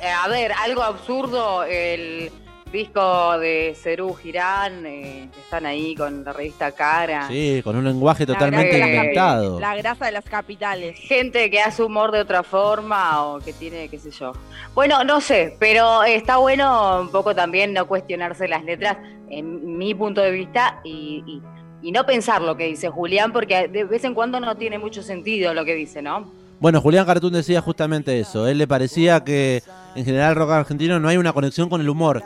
Eh, 0.02 0.08
a 0.08 0.28
ver, 0.28 0.52
algo 0.52 0.82
absurdo, 0.82 1.64
el 1.64 2.30
disco 2.72 3.38
de 3.38 3.76
Cerú 3.80 4.14
Girán, 4.14 4.84
eh, 4.86 5.28
que 5.32 5.40
están 5.40 5.64
ahí 5.66 5.94
con 5.94 6.24
la 6.24 6.32
revista 6.32 6.72
Cara. 6.72 7.28
Sí, 7.28 7.60
con 7.62 7.76
un 7.76 7.84
lenguaje 7.84 8.26
La 8.26 8.34
totalmente 8.34 8.78
las 8.78 8.88
inventado. 8.88 9.60
La 9.60 9.76
grasa 9.76 10.06
de 10.06 10.12
las 10.12 10.24
capitales. 10.24 10.98
Gente 10.98 11.48
que 11.50 11.60
hace 11.60 11.82
humor 11.82 12.10
de 12.10 12.20
otra 12.20 12.42
forma 12.42 13.24
o 13.24 13.38
que 13.38 13.52
tiene, 13.52 13.88
qué 13.88 13.98
sé 13.98 14.10
yo. 14.10 14.32
Bueno, 14.74 15.04
no 15.04 15.20
sé, 15.20 15.56
pero 15.58 16.02
está 16.04 16.38
bueno 16.38 17.00
un 17.00 17.10
poco 17.10 17.34
también 17.34 17.72
no 17.72 17.86
cuestionarse 17.86 18.48
las 18.48 18.64
letras 18.64 18.98
en 19.30 19.76
mi 19.78 19.94
punto 19.94 20.20
de 20.20 20.30
vista 20.30 20.80
y, 20.84 21.22
y- 21.26 21.42
y 21.86 21.92
no 21.92 22.04
pensar 22.04 22.42
lo 22.42 22.56
que 22.56 22.64
dice 22.64 22.88
Julián, 22.88 23.32
porque 23.32 23.68
de 23.68 23.84
vez 23.84 24.02
en 24.02 24.12
cuando 24.12 24.40
no 24.40 24.56
tiene 24.56 24.76
mucho 24.76 25.04
sentido 25.04 25.54
lo 25.54 25.64
que 25.64 25.76
dice, 25.76 26.02
¿no? 26.02 26.28
Bueno, 26.58 26.80
Julián 26.80 27.06
Cartún 27.06 27.32
decía 27.32 27.60
justamente 27.60 28.18
eso. 28.18 28.48
Él 28.48 28.58
le 28.58 28.66
parecía 28.66 29.22
que 29.22 29.62
en 29.94 30.04
general 30.04 30.34
rock 30.34 30.50
argentino 30.50 30.98
no 30.98 31.06
hay 31.06 31.16
una 31.16 31.32
conexión 31.32 31.68
con 31.68 31.80
el 31.80 31.88
humor. 31.88 32.24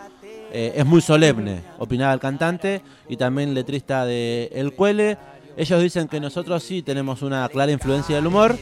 Eh, 0.50 0.72
es 0.76 0.86
muy 0.86 1.02
solemne, 1.02 1.60
opinaba 1.78 2.14
el 2.14 2.20
cantante 2.20 2.80
y 3.06 3.18
también 3.18 3.52
letrista 3.52 4.06
de 4.06 4.50
El 4.54 4.72
Cuele. 4.72 5.18
Ellos 5.58 5.82
dicen 5.82 6.08
que 6.08 6.20
nosotros 6.20 6.62
sí 6.62 6.80
tenemos 6.80 7.20
una 7.20 7.46
clara 7.50 7.70
influencia 7.70 8.16
del 8.16 8.28
humor 8.28 8.56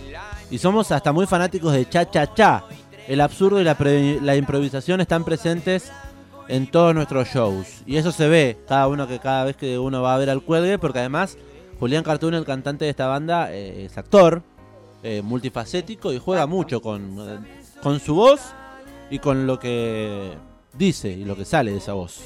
y 0.50 0.58
somos 0.58 0.90
hasta 0.90 1.12
muy 1.12 1.26
fanáticos 1.26 1.74
de 1.74 1.88
cha 1.88 2.10
cha 2.10 2.34
cha. 2.34 2.64
El 3.06 3.20
absurdo 3.20 3.60
y 3.60 3.64
la, 3.64 3.76
la 4.20 4.34
improvisación 4.34 5.00
están 5.00 5.24
presentes 5.24 5.92
en 6.48 6.66
todos 6.70 6.94
nuestros 6.94 7.28
shows. 7.28 7.82
Y 7.86 7.96
eso 7.96 8.10
se 8.10 8.28
ve 8.28 8.58
cada 8.66 8.88
uno 8.88 9.06
que 9.06 9.18
cada 9.18 9.44
vez 9.44 9.56
que 9.56 9.78
uno 9.78 10.02
va 10.02 10.14
a 10.14 10.18
ver 10.18 10.30
al 10.30 10.42
cuelgue, 10.42 10.78
porque 10.78 10.98
además 10.98 11.36
Julián 11.78 12.02
Cartún, 12.02 12.34
el 12.34 12.44
cantante 12.44 12.86
de 12.86 12.90
esta 12.90 13.06
banda, 13.06 13.52
eh, 13.52 13.84
es 13.84 13.96
actor, 13.96 14.42
eh, 15.02 15.22
multifacético 15.22 16.12
y 16.12 16.18
juega 16.18 16.46
mucho 16.46 16.82
con, 16.82 17.16
eh, 17.20 17.38
con 17.82 18.00
su 18.00 18.14
voz 18.14 18.40
y 19.10 19.20
con 19.20 19.46
lo 19.46 19.58
que 19.60 20.32
dice 20.72 21.10
y 21.10 21.24
lo 21.24 21.36
que 21.36 21.44
sale 21.44 21.70
de 21.70 21.78
esa 21.78 21.92
voz. 21.92 22.20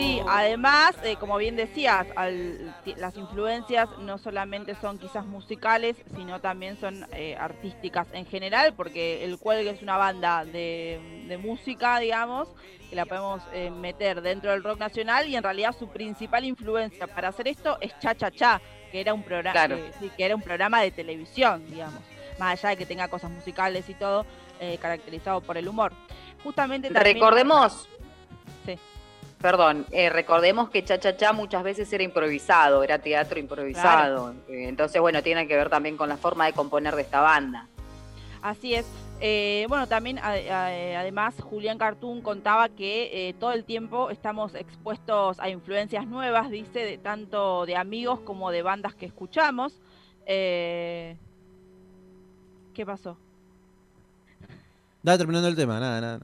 Sí, 0.00 0.18
además, 0.26 0.96
eh, 1.04 1.16
como 1.16 1.36
bien 1.36 1.56
decías, 1.56 2.06
al- 2.16 2.74
las 2.96 3.16
influencias 3.18 3.86
no 3.98 4.16
solamente 4.16 4.74
son 4.80 4.98
quizás 4.98 5.26
musicales, 5.26 5.94
sino 6.16 6.40
también 6.40 6.78
son 6.80 7.06
eh, 7.12 7.36
artísticas 7.38 8.06
en 8.14 8.24
general, 8.24 8.72
porque 8.74 9.24
el 9.26 9.36
Cuelgue 9.38 9.68
es 9.70 9.82
una 9.82 9.98
banda 9.98 10.46
de, 10.46 11.24
de 11.28 11.36
música, 11.36 11.98
digamos, 11.98 12.48
que 12.88 12.96
la 12.96 13.04
podemos 13.04 13.42
eh, 13.52 13.70
meter 13.70 14.22
dentro 14.22 14.52
del 14.52 14.64
rock 14.64 14.78
nacional 14.78 15.28
y 15.28 15.36
en 15.36 15.42
realidad 15.42 15.76
su 15.78 15.88
principal 15.88 16.46
influencia 16.46 17.06
para 17.06 17.28
hacer 17.28 17.48
esto 17.48 17.76
es 17.82 17.92
Cha 17.98 18.14
Cha 18.14 18.30
Cha, 18.30 18.60
que 18.90 19.02
era 19.02 19.12
un 19.12 19.22
programa, 19.22 19.52
Claro. 19.52 19.76
que, 19.76 19.92
sí, 20.00 20.10
que 20.16 20.24
era 20.24 20.34
un 20.34 20.40
programa 20.42 20.80
de 20.80 20.92
televisión, 20.92 21.66
digamos, 21.68 22.00
más 22.38 22.52
allá 22.58 22.70
de 22.70 22.76
que 22.78 22.86
tenga 22.86 23.08
cosas 23.08 23.30
musicales 23.30 23.86
y 23.90 23.94
todo, 23.94 24.24
eh, 24.60 24.78
caracterizado 24.80 25.42
por 25.42 25.58
el 25.58 25.68
humor. 25.68 25.92
Justamente 26.42 26.88
también- 26.88 27.16
Recordemos, 27.16 27.86
Sí. 28.64 28.78
Perdón, 29.40 29.86
eh, 29.90 30.10
recordemos 30.10 30.70
que 30.70 30.84
Cha 30.84 30.98
Cha 30.98 31.16
Cha 31.16 31.32
muchas 31.32 31.62
veces 31.62 31.92
era 31.92 32.02
improvisado, 32.04 32.82
era 32.82 32.98
teatro 32.98 33.38
improvisado. 33.38 34.32
Eh, 34.48 34.68
Entonces, 34.68 35.00
bueno, 35.00 35.22
tiene 35.22 35.46
que 35.48 35.56
ver 35.56 35.70
también 35.70 35.96
con 35.96 36.08
la 36.08 36.16
forma 36.16 36.46
de 36.46 36.52
componer 36.52 36.94
de 36.96 37.02
esta 37.02 37.20
banda. 37.20 37.66
Así 38.42 38.74
es. 38.74 38.86
Eh, 39.22 39.66
bueno, 39.68 39.86
también 39.86 40.18
a- 40.18 40.28
a- 40.30 40.72
eh, 40.74 40.96
además 40.96 41.34
Julián 41.42 41.76
Cartoon 41.76 42.22
contaba 42.22 42.70
que 42.70 43.28
eh, 43.28 43.34
todo 43.34 43.52
el 43.52 43.64
tiempo 43.64 44.08
estamos 44.08 44.54
expuestos 44.54 45.38
a 45.40 45.50
influencias 45.50 46.06
nuevas, 46.06 46.50
dice, 46.50 46.78
de, 46.80 46.96
tanto 46.96 47.66
de 47.66 47.76
amigos 47.76 48.20
como 48.20 48.50
de 48.50 48.62
bandas 48.62 48.94
que 48.94 49.04
escuchamos. 49.04 49.78
Eh, 50.24 51.16
¿Qué 52.72 52.86
pasó? 52.86 53.18
Estaba 54.98 55.18
terminando 55.18 55.48
el 55.48 55.56
tema, 55.56 55.78
nada, 55.80 56.00
nada. 56.00 56.20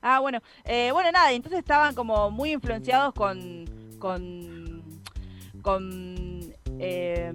Ah, 0.00 0.20
bueno, 0.20 0.40
eh, 0.64 0.90
bueno, 0.92 1.10
nada, 1.12 1.32
entonces 1.32 1.58
estaban 1.58 1.94
como 1.94 2.30
muy 2.30 2.52
influenciados 2.52 3.12
con, 3.14 3.64
con, 3.98 4.82
con, 5.62 6.54
eh, 6.78 7.32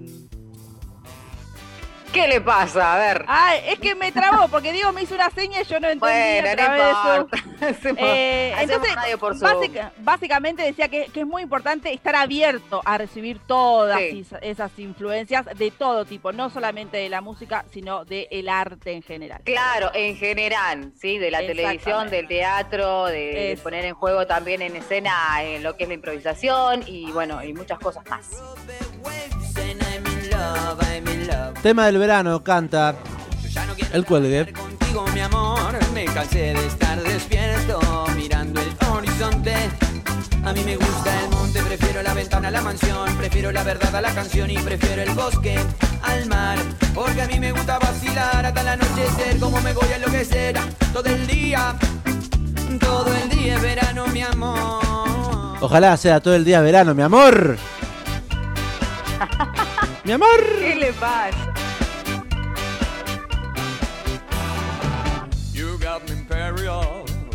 ¿Qué 2.14 2.28
le 2.28 2.40
pasa? 2.40 2.94
A 2.94 2.98
ver. 2.98 3.24
ah, 3.28 3.56
es 3.56 3.78
que 3.80 3.94
me 3.94 4.12
trabó 4.12 4.48
porque 4.48 4.72
Diego 4.72 4.92
me 4.92 5.02
hizo 5.02 5.14
una 5.14 5.30
seña 5.30 5.60
y 5.60 5.64
yo 5.64 5.80
no 5.80 5.88
entendí 5.88 5.98
bueno, 5.98 6.68
no 6.68 7.24
de. 7.24 7.44
Hacemos- 7.68 8.02
Eh, 8.02 8.54
entonces, 8.60 8.94
radio 8.94 9.18
por 9.18 9.38
básica- 9.38 9.92
básicamente 9.98 10.62
decía 10.62 10.88
que, 10.88 11.06
que 11.06 11.20
es 11.20 11.26
muy 11.26 11.42
importante 11.42 11.92
estar 11.92 12.14
abierto 12.14 12.80
a 12.84 12.98
recibir 12.98 13.38
todas 13.46 13.98
Sí. 13.98 14.24
esas 14.42 14.70
influencias 14.78 15.44
de 15.56 15.70
todo 15.70 16.04
tipo, 16.04 16.30
no 16.32 16.50
solamente 16.50 16.98
de 16.98 17.08
la 17.08 17.20
música, 17.20 17.64
sino 17.72 18.04
del 18.04 18.48
arte 18.48 18.92
en 18.92 19.02
general. 19.02 19.40
Claro, 19.44 19.90
en 19.94 20.16
general, 20.16 20.92
sí, 21.00 21.18
de 21.18 21.30
la 21.30 21.38
televisión, 21.40 22.10
del 22.10 22.28
teatro, 22.28 23.06
de, 23.06 23.16
de 23.56 23.58
poner 23.62 23.84
en 23.86 23.94
juego 23.94 24.26
también 24.26 24.62
en 24.62 24.76
escena 24.76 25.42
eh, 25.42 25.58
lo 25.60 25.76
que 25.76 25.84
es 25.84 25.88
la 25.88 25.94
improvisación 25.94 26.84
y 26.86 27.10
bueno, 27.12 27.42
y 27.42 27.52
muchas 27.54 27.78
cosas 27.78 28.04
más. 28.08 28.30
Tema 31.64 31.86
del 31.86 31.96
verano, 31.96 32.44
canta 32.44 32.94
El 33.90 34.04
Cuelgue. 34.04 34.52
Contigo, 34.52 35.06
mi 35.14 35.20
amor, 35.20 35.78
me 35.94 36.04
cansé 36.04 36.52
de 36.52 36.66
estar 36.66 37.02
despierto 37.02 37.80
mirando 38.14 38.60
el 38.60 38.68
horizonte. 38.86 39.54
A 40.44 40.52
mí 40.52 40.60
me 40.62 40.76
gusta 40.76 41.22
el 41.22 41.30
monte, 41.30 41.62
prefiero 41.62 42.02
la 42.02 42.12
ventana 42.12 42.48
a 42.48 42.50
la 42.50 42.60
mansión, 42.60 43.16
prefiero 43.16 43.50
la 43.50 43.62
verdad 43.62 43.96
a 43.96 44.02
la 44.02 44.12
canción 44.12 44.50
y 44.50 44.58
prefiero 44.58 45.00
el 45.00 45.10
bosque 45.12 45.58
al 46.02 46.26
mar. 46.26 46.58
Porque 46.94 47.22
a 47.22 47.28
mí 47.28 47.40
me 47.40 47.50
gusta 47.50 47.78
vacilar 47.78 48.44
hasta 48.44 48.60
el 48.60 48.68
anochecer, 48.68 49.40
como 49.40 49.58
me 49.62 49.72
voy 49.72 49.88
a 49.88 49.96
enloquecer 49.96 50.58
todo 50.92 51.06
el 51.06 51.26
día, 51.26 51.74
todo 52.78 53.06
el 53.22 53.30
día 53.30 53.54
es 53.54 53.62
verano, 53.62 54.06
mi 54.08 54.20
amor. 54.20 54.82
Ojalá 55.62 55.96
sea 55.96 56.20
todo 56.20 56.34
el 56.34 56.44
día 56.44 56.60
verano, 56.60 56.94
mi 56.94 57.00
amor. 57.00 57.56
mi 60.04 60.12
amor. 60.12 60.28
¿Qué 60.58 60.74
le 60.74 60.92
pasa? 60.92 61.52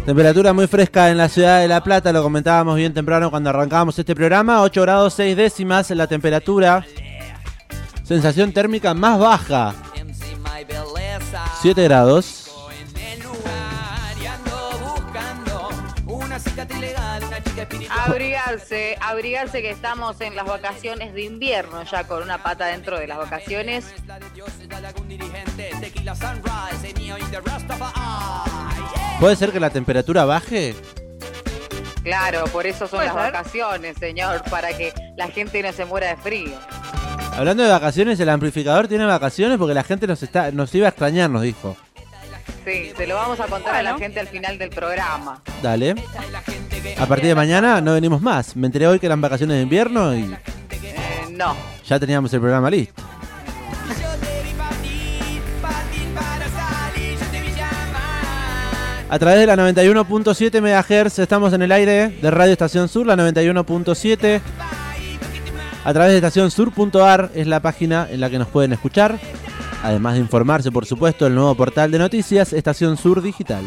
Temperatura 0.06 0.54
muy 0.54 0.66
fresca 0.68 1.12
en 1.12 1.18
la 1.18 1.30
ciudad 1.30 1.62
de 1.62 1.68
La 1.68 1.84
Plata, 1.84 2.12
lo 2.12 2.24
comentábamos 2.24 2.76
bien 2.76 2.94
temprano 2.94 3.30
cuando 3.30 3.52
arrancábamos 3.52 4.00
este 4.00 4.16
programa. 4.16 4.62
8 4.64 4.82
grados 4.82 5.14
6 5.14 5.38
décimas 5.38 5.92
en 5.92 6.00
la 6.00 6.08
temperatura. 6.08 6.84
Sensación 8.04 8.52
térmica 8.52 8.96
más 8.96 9.20
baja, 9.20 9.76
MC, 9.96 10.36
my 10.38 10.64
belleza. 10.66 11.46
7 11.62 11.84
grados. 11.84 12.39
Abrigarse, 17.90 18.98
abrigarse 19.02 19.62
que 19.62 19.72
estamos 19.72 20.22
en 20.22 20.36
las 20.36 20.46
vacaciones 20.46 21.14
de 21.14 21.24
invierno 21.24 21.84
ya 21.84 22.06
con 22.06 22.24
una 22.24 22.42
pata 22.44 22.68
dentro 22.68 23.00
de 23.00 23.08
las 23.08 23.18
vacaciones. 23.18 23.86
¿Puede 29.20 29.36
ser 29.36 29.52
que 29.52 29.60
la 29.60 29.70
temperatura 29.70 30.26
baje? 30.26 30.76
Claro, 32.04 32.46
por 32.46 32.66
eso 32.66 32.88
son 32.88 33.04
las 33.04 33.14
ser. 33.14 33.32
vacaciones, 33.32 33.98
señor, 33.98 34.44
para 34.50 34.76
que 34.78 34.94
la 35.18 35.28
gente 35.28 35.62
no 35.62 35.74
se 35.74 35.86
muera 35.86 36.08
de 36.08 36.18
frío. 36.18 36.58
Hablando 37.34 37.64
de 37.64 37.70
vacaciones, 37.70 38.20
el 38.20 38.30
amplificador 38.30 38.88
tiene 38.88 39.06
vacaciones 39.06 39.58
porque 39.58 39.74
la 39.74 39.84
gente 39.84 40.08
nos 40.08 40.24
está 40.24 40.52
nos 40.52 40.74
iba 40.74 40.88
a 40.88 40.90
extrañar, 40.90 41.30
nos 41.30 41.42
dijo. 41.42 41.76
Sí, 42.66 42.92
se 42.96 43.08
lo 43.08 43.16
vamos 43.16 43.40
a 43.40 43.48
contar 43.48 43.76
a 43.76 43.84
la 43.84 43.98
gente 43.98 44.20
al 44.20 44.28
final 44.28 44.58
del 44.58 44.70
programa. 44.70 45.42
Dale. 45.62 45.96
A 46.98 47.06
partir 47.06 47.28
de 47.28 47.36
mañana 47.36 47.82
no 47.82 47.94
venimos 47.94 48.22
más. 48.22 48.56
Me 48.56 48.68
enteré 48.68 48.88
hoy 48.88 49.00
que 49.00 49.06
eran 49.06 49.22
vacaciones 49.22 49.58
de 49.58 49.64
invierno 49.64 50.16
y 50.16 50.22
Eh, 50.72 50.96
no. 51.32 51.56
ya 51.88 52.00
teníamos 52.00 52.34
el 52.34 52.40
programa 52.40 52.70
listo. 52.70 53.02
A 59.12 59.18
través 59.18 59.40
de 59.40 59.48
la 59.48 59.56
91.7 59.56 60.62
MHz 60.62 61.18
estamos 61.20 61.52
en 61.54 61.64
el 61.64 61.72
aire 61.72 62.10
de 62.22 62.30
Radio 62.30 62.52
Estación 62.54 62.88
Sur, 62.88 63.08
la 63.08 63.16
91.7. 63.16 64.40
A 65.84 65.94
través 65.94 66.12
de 66.12 66.18
estacionsur.ar 66.18 67.32
es 67.34 67.48
la 67.48 67.60
página 67.62 68.08
en 68.12 68.20
la 68.20 68.30
que 68.30 68.38
nos 68.38 68.48
pueden 68.50 68.74
escuchar. 68.74 69.18
Además 69.82 70.14
de 70.16 70.20
informarse, 70.20 70.72
por 70.72 70.86
supuesto, 70.86 71.26
el 71.26 71.34
nuevo 71.34 71.56
portal 71.56 71.90
de 71.90 71.98
noticias 71.98 72.54
Estación 72.54 72.98
Sur 72.98 73.22
Digital. 73.24 73.64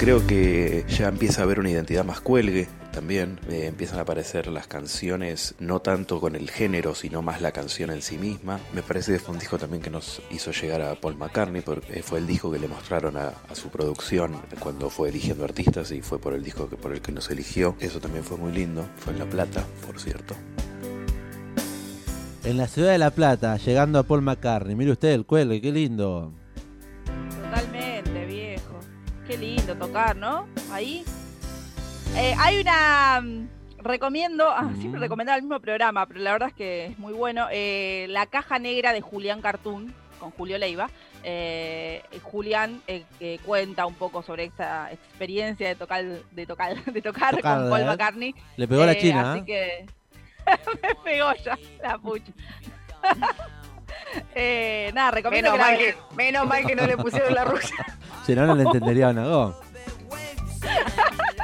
Creo 0.00 0.26
que 0.26 0.84
ya 0.88 1.08
empieza 1.08 1.40
a 1.40 1.44
haber 1.44 1.60
una 1.60 1.70
identidad 1.70 2.04
más 2.04 2.20
cuelgue 2.20 2.68
también. 2.92 3.40
eh, 3.48 3.66
empiezan 3.66 3.98
a 3.98 4.02
aparecer 4.02 4.46
las 4.48 4.66
canciones, 4.66 5.54
no 5.58 5.80
tanto 5.80 6.20
con 6.20 6.36
el 6.36 6.50
género, 6.50 6.94
sino 6.94 7.22
más 7.22 7.40
la 7.40 7.52
canción 7.52 7.90
en 7.90 8.02
sí 8.02 8.18
misma. 8.18 8.60
Me 8.74 8.82
parece 8.82 9.12
que 9.12 9.18
fue 9.18 9.32
un 9.32 9.40
disco 9.40 9.58
también 9.58 9.82
que 9.82 9.90
nos 9.90 10.20
hizo 10.30 10.52
llegar 10.52 10.82
a 10.82 10.94
Paul 10.94 11.16
McCartney, 11.16 11.62
porque 11.62 12.02
fue 12.02 12.18
el 12.18 12.26
disco 12.26 12.52
que 12.52 12.58
le 12.58 12.68
mostraron 12.68 13.16
a, 13.16 13.28
a 13.48 13.54
su 13.54 13.70
producción 13.70 14.36
cuando 14.60 14.90
fue 14.90 15.08
eligiendo 15.08 15.44
artistas 15.44 15.90
y 15.90 16.02
fue 16.02 16.18
por 16.18 16.34
el 16.34 16.44
disco 16.44 16.68
que, 16.68 16.76
por 16.76 16.92
el 16.92 17.00
que 17.00 17.10
nos 17.10 17.30
eligió. 17.30 17.74
Eso 17.80 17.98
también 17.98 18.24
fue 18.24 18.36
muy 18.36 18.52
lindo. 18.52 18.86
Fue 18.98 19.12
en 19.12 19.18
La 19.18 19.26
Plata, 19.26 19.64
por 19.86 19.98
cierto. 19.98 20.34
En 22.44 22.58
la 22.58 22.68
ciudad 22.68 22.92
de 22.92 22.98
La 22.98 23.10
Plata, 23.10 23.56
llegando 23.56 23.98
a 23.98 24.02
Paul 24.02 24.20
McCartney. 24.20 24.76
Mire 24.76 24.92
usted 24.92 25.12
el 25.12 25.24
cuelgue, 25.24 25.62
qué 25.62 25.72
lindo. 25.72 26.32
Qué 29.26 29.38
lindo 29.38 29.74
tocar, 29.76 30.16
¿no? 30.16 30.46
Ahí. 30.70 31.04
Eh, 32.16 32.34
hay 32.38 32.60
una. 32.60 33.20
mm, 33.22 33.48
Recomiendo, 33.78 34.48
ah, 34.48 34.70
siempre 34.78 34.98
recomendaba 34.98 35.36
el 35.36 35.42
mismo 35.42 35.60
programa, 35.60 36.06
pero 36.06 36.20
la 36.20 36.32
verdad 36.32 36.48
es 36.48 36.54
que 36.54 36.86
es 36.86 36.98
muy 36.98 37.12
bueno. 37.12 37.48
eh, 37.52 38.06
la 38.08 38.24
caja 38.24 38.58
negra 38.58 38.94
de 38.94 39.02
Julián 39.02 39.42
Cartoon, 39.42 39.94
con 40.18 40.30
Julio 40.30 40.56
Leiva. 40.56 40.88
Eh, 41.22 42.02
Julián 42.22 42.80
eh, 42.86 43.04
cuenta 43.44 43.84
un 43.84 43.92
poco 43.94 44.22
sobre 44.22 44.44
esta 44.44 44.90
experiencia 44.90 45.68
de 45.68 45.74
tocar, 45.74 46.02
de 46.02 46.46
tocar, 46.46 46.82
de 46.92 47.02
tocar 47.02 47.34
con 47.42 47.68
Paul 47.68 47.82
¿eh? 47.82 47.84
McCartney. 47.84 48.34
Le 48.56 48.66
pegó 48.68 48.84
a 48.84 48.86
la 48.86 48.92
Eh, 48.92 49.00
China, 49.00 49.32
Así 49.32 49.40
¿eh? 49.40 49.44
que. 49.44 49.86
me 50.82 50.94
pegó 51.04 51.32
ya, 51.44 51.58
la 51.82 51.98
pucha. 51.98 52.32
eh, 54.34 54.90
nada, 54.94 55.10
recomiendo 55.10 55.52
Menos 55.52 55.66
que 55.66 55.72
mal 55.72 55.78
que, 55.78 55.96
menos 56.14 56.46
mal 56.46 56.66
que 56.66 56.76
no 56.76 56.86
le 56.86 56.96
pusieron 56.96 57.34
la 57.34 57.44
rusa. 57.46 57.74
Si 58.26 58.34
no, 58.34 58.46
no 58.46 58.54
le 58.54 58.64
entendería 58.64 59.12
go. 59.12 59.60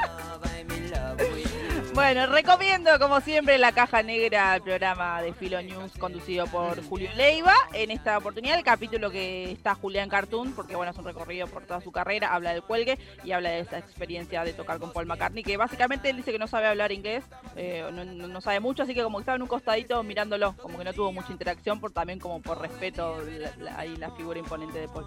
Bueno, 1.93 2.25
recomiendo 2.27 2.89
como 2.99 3.19
siempre 3.19 3.57
la 3.57 3.73
caja 3.73 4.01
negra, 4.01 4.55
el 4.55 4.61
programa 4.61 5.21
de 5.21 5.33
Filo 5.33 5.61
News 5.61 5.91
conducido 5.99 6.47
por 6.47 6.81
Julio 6.87 7.09
Leiva. 7.17 7.53
En 7.73 7.91
esta 7.91 8.17
oportunidad 8.17 8.57
el 8.57 8.63
capítulo 8.63 9.11
que 9.11 9.51
está 9.51 9.75
Julián 9.75 10.07
Cartoon, 10.07 10.53
porque 10.53 10.77
bueno, 10.77 10.93
es 10.93 10.97
un 10.97 11.03
recorrido 11.03 11.47
por 11.47 11.63
toda 11.63 11.81
su 11.81 11.91
carrera, 11.91 12.33
habla 12.33 12.53
del 12.53 12.63
cuelgue 12.63 12.97
y 13.25 13.33
habla 13.33 13.49
de 13.49 13.59
esa 13.59 13.77
experiencia 13.77 14.43
de 14.45 14.53
tocar 14.53 14.79
con 14.79 14.93
Paul 14.93 15.05
McCartney, 15.05 15.43
que 15.43 15.57
básicamente 15.57 16.09
él 16.09 16.17
dice 16.17 16.31
que 16.31 16.39
no 16.39 16.47
sabe 16.47 16.67
hablar 16.67 16.93
inglés, 16.93 17.25
eh, 17.57 17.85
no, 17.91 18.05
no- 18.05 18.41
sabe 18.41 18.59
mucho, 18.61 18.83
así 18.83 18.93
que 18.95 19.03
como 19.03 19.17
que 19.17 19.23
estaba 19.23 19.35
en 19.35 19.41
un 19.43 19.47
costadito 19.49 20.01
mirándolo, 20.01 20.55
como 20.61 20.77
que 20.77 20.83
no 20.85 20.93
tuvo 20.93 21.11
mucha 21.11 21.31
interacción, 21.31 21.79
por 21.81 21.91
también 21.91 22.19
como 22.19 22.41
por 22.41 22.59
respeto 22.59 23.17
ahí 23.77 23.95
la 23.97 24.09
figura 24.11 24.39
imponente 24.39 24.79
de 24.79 24.87
Paul. 24.87 25.05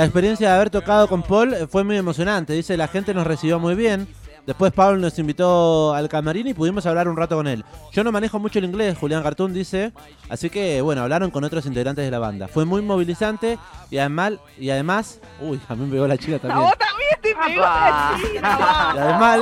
La 0.00 0.06
experiencia 0.06 0.48
de 0.48 0.54
haber 0.54 0.70
tocado 0.70 1.08
con 1.08 1.22
Paul 1.22 1.68
fue 1.70 1.84
muy 1.84 1.94
emocionante. 1.98 2.54
Dice, 2.54 2.74
la 2.74 2.88
gente 2.88 3.12
nos 3.12 3.26
recibió 3.26 3.58
muy 3.58 3.74
bien. 3.74 4.08
Después 4.46 4.72
Paul 4.72 4.98
nos 4.98 5.18
invitó 5.18 5.92
al 5.92 6.08
camarín 6.08 6.46
y 6.46 6.54
pudimos 6.54 6.86
hablar 6.86 7.06
un 7.06 7.18
rato 7.18 7.36
con 7.36 7.46
él. 7.46 7.66
Yo 7.92 8.02
no 8.02 8.10
manejo 8.10 8.38
mucho 8.38 8.60
el 8.60 8.64
inglés, 8.64 8.96
Julián 8.96 9.22
Cartoon 9.22 9.52
dice. 9.52 9.92
Así 10.30 10.48
que, 10.48 10.80
bueno, 10.80 11.02
hablaron 11.02 11.30
con 11.30 11.44
otros 11.44 11.66
integrantes 11.66 12.02
de 12.02 12.10
la 12.10 12.18
banda. 12.18 12.48
Fue 12.48 12.64
muy 12.64 12.80
movilizante 12.80 13.58
y 13.90 13.98
además, 13.98 14.32
y 14.58 14.70
además... 14.70 15.20
Uy, 15.38 15.60
a 15.68 15.74
mí 15.74 15.84
me 15.84 15.92
pegó 15.92 16.06
la 16.06 16.16
chica 16.16 16.36
A 16.36 16.38
también. 16.38 16.64
vos 16.64 16.78
también 16.78 17.10
te 17.20 17.34
pegó 17.34 17.60
la 17.60 17.68
va. 17.68 18.18
Y 18.32 18.98
además... 18.98 19.40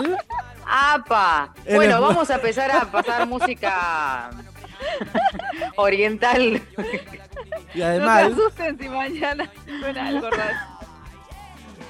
¡Apa! 0.67 1.55
Bueno, 1.73 2.01
vamos 2.01 2.29
a 2.31 2.35
empezar 2.35 2.69
a 2.73 2.85
pasar 2.85 3.29
música 3.29 4.29
oriental. 5.77 6.63
Y 7.75 7.79
No 7.79 7.85
además... 7.85 8.27
se 8.27 8.33
asusten 8.33 8.79
si 8.79 8.89
mañana 8.89 9.51
suena 9.81 10.09
algo 10.09 10.31
raro. 10.31 10.57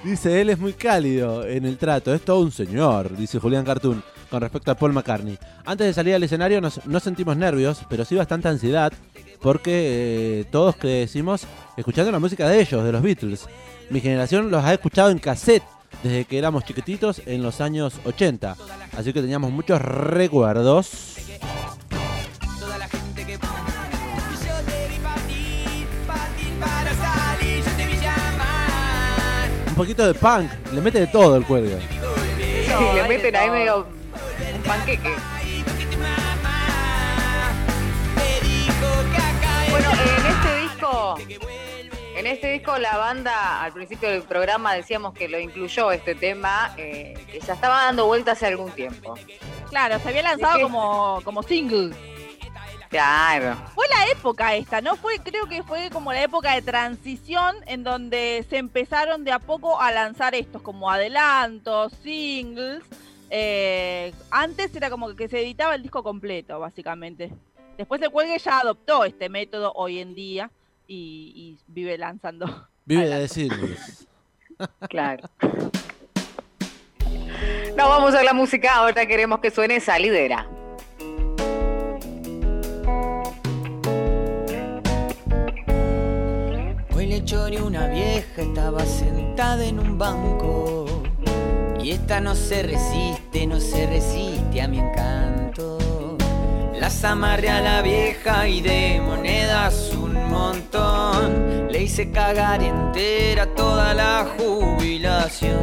Dice, 0.04 0.40
él 0.40 0.50
es 0.50 0.58
muy 0.58 0.74
cálido 0.74 1.44
en 1.46 1.64
el 1.64 1.76
trato, 1.76 2.14
es 2.14 2.22
todo 2.24 2.40
un 2.40 2.52
señor, 2.52 3.16
dice 3.16 3.40
Julián 3.40 3.64
Cartoon, 3.64 4.02
con 4.30 4.40
respecto 4.40 4.70
a 4.70 4.76
Paul 4.76 4.92
McCartney. 4.92 5.36
Antes 5.64 5.88
de 5.88 5.92
salir 5.92 6.14
al 6.14 6.22
escenario 6.22 6.60
nos- 6.60 6.86
no 6.86 7.00
sentimos 7.00 7.36
nervios, 7.36 7.80
pero 7.90 8.04
sí 8.04 8.14
bastante 8.14 8.46
ansiedad, 8.48 8.92
porque 9.40 10.40
eh, 10.40 10.44
todos 10.52 10.76
crecimos 10.76 11.46
escuchando 11.76 12.12
la 12.12 12.20
música 12.20 12.48
de 12.48 12.60
ellos, 12.60 12.84
de 12.84 12.92
los 12.92 13.02
Beatles. 13.02 13.48
Mi 13.90 14.00
generación 14.00 14.50
los 14.52 14.62
ha 14.64 14.72
escuchado 14.72 15.10
en 15.10 15.18
cassette 15.18 15.64
desde 16.04 16.26
que 16.26 16.38
éramos 16.38 16.64
chiquititos 16.64 17.20
en 17.26 17.42
los 17.42 17.60
años 17.60 17.94
80, 18.04 18.56
así 18.96 19.12
que 19.12 19.20
teníamos 19.20 19.50
muchos 19.50 19.80
recuerdos. 19.82 21.16
Poquito 29.78 30.04
de 30.04 30.12
punk, 30.14 30.50
le 30.72 30.80
mete 30.80 30.98
de 30.98 31.06
todo 31.06 31.36
el 31.36 31.46
cuelgue. 31.46 31.78
Y 31.78 32.94
le 32.96 33.08
meten 33.08 33.36
ahí 33.36 33.48
medio 33.48 33.86
un 33.86 34.62
panqueque. 34.64 35.14
Bueno, 39.70 39.90
en 39.92 40.26
este 40.26 40.60
disco, 40.62 41.14
en 42.16 42.26
este 42.26 42.52
disco 42.54 42.76
la 42.78 42.96
banda 42.96 43.62
al 43.62 43.72
principio 43.72 44.10
del 44.10 44.22
programa 44.22 44.74
decíamos 44.74 45.14
que 45.14 45.28
lo 45.28 45.38
incluyó 45.38 45.92
este 45.92 46.16
tema, 46.16 46.74
eh, 46.76 47.14
que 47.30 47.38
ya 47.38 47.52
estaba 47.52 47.84
dando 47.84 48.06
vuelta 48.06 48.32
hace 48.32 48.46
algún 48.46 48.72
tiempo. 48.72 49.14
Claro, 49.70 50.00
se 50.00 50.08
había 50.08 50.22
lanzado 50.22 50.60
como, 50.60 51.20
como 51.22 51.44
single. 51.44 51.94
Claro. 52.88 53.56
Fue 53.74 53.86
la 53.88 54.10
época 54.10 54.54
esta, 54.56 54.80
¿no? 54.80 54.96
Fue, 54.96 55.18
creo 55.18 55.46
que 55.46 55.62
fue 55.62 55.90
como 55.90 56.12
la 56.12 56.22
época 56.22 56.54
de 56.54 56.62
transición 56.62 57.56
en 57.66 57.84
donde 57.84 58.46
se 58.48 58.56
empezaron 58.56 59.24
de 59.24 59.32
a 59.32 59.38
poco 59.38 59.80
a 59.80 59.92
lanzar 59.92 60.34
estos 60.34 60.62
como 60.62 60.90
adelantos, 60.90 61.92
singles. 62.02 62.82
Eh, 63.30 64.12
antes 64.30 64.74
era 64.74 64.88
como 64.88 65.14
que 65.14 65.28
se 65.28 65.40
editaba 65.40 65.74
el 65.74 65.82
disco 65.82 66.02
completo, 66.02 66.58
básicamente. 66.58 67.30
Después 67.76 68.00
el 68.00 68.10
cuelgue 68.10 68.38
ya 68.38 68.60
adoptó 68.60 69.04
este 69.04 69.28
método 69.28 69.72
hoy 69.74 69.98
en 70.00 70.14
día 70.14 70.50
y, 70.86 71.32
y 71.34 71.58
vive 71.66 71.98
lanzando. 71.98 72.68
Vive 72.86 73.06
de 73.06 73.20
decirles. 73.20 74.08
Claro. 74.88 75.28
No 77.76 77.88
vamos 77.88 78.14
a 78.14 78.22
la 78.22 78.32
música, 78.32 78.74
ahora 78.76 79.04
queremos 79.04 79.40
que 79.40 79.50
suene 79.50 79.78
salidera. 79.78 80.48
Hoy 87.08 87.14
le 87.14 87.24
choré 87.24 87.62
una 87.62 87.86
vieja, 87.86 88.42
estaba 88.42 88.84
sentada 88.84 89.64
en 89.64 89.80
un 89.80 89.96
banco. 89.96 90.84
Y 91.82 91.92
esta 91.92 92.20
no 92.20 92.34
se 92.34 92.62
resiste, 92.62 93.46
no 93.46 93.60
se 93.60 93.86
resiste 93.86 94.60
a 94.60 94.68
mi 94.68 94.78
encanto. 94.78 96.18
Las 96.78 97.02
amarré 97.04 97.48
a 97.48 97.62
la 97.62 97.80
vieja 97.80 98.46
y 98.46 98.60
de 98.60 99.00
monedas 99.00 99.90
un 99.94 100.22
montón. 100.28 101.68
Le 101.72 101.84
hice 101.84 102.12
cagar 102.12 102.62
entera 102.62 103.46
toda 103.54 103.94
la 103.94 104.28
jubilación. 104.36 105.56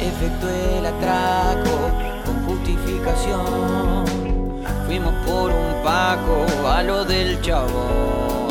Efectué 0.00 0.78
el 0.78 0.86
atraco 0.86 1.90
con 2.24 2.46
justificación. 2.46 4.06
Fuimos 4.86 5.12
por 5.26 5.50
un 5.50 5.82
paco 5.84 6.46
a 6.66 6.82
lo 6.82 7.04
del 7.04 7.42
chabón 7.42 8.43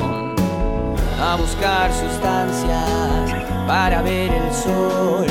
a 1.24 1.36
buscar 1.38 1.89
sustancias 1.93 3.34
para 3.65 4.01
ver 4.01 4.30
el 4.30 4.53
sol 4.53 5.26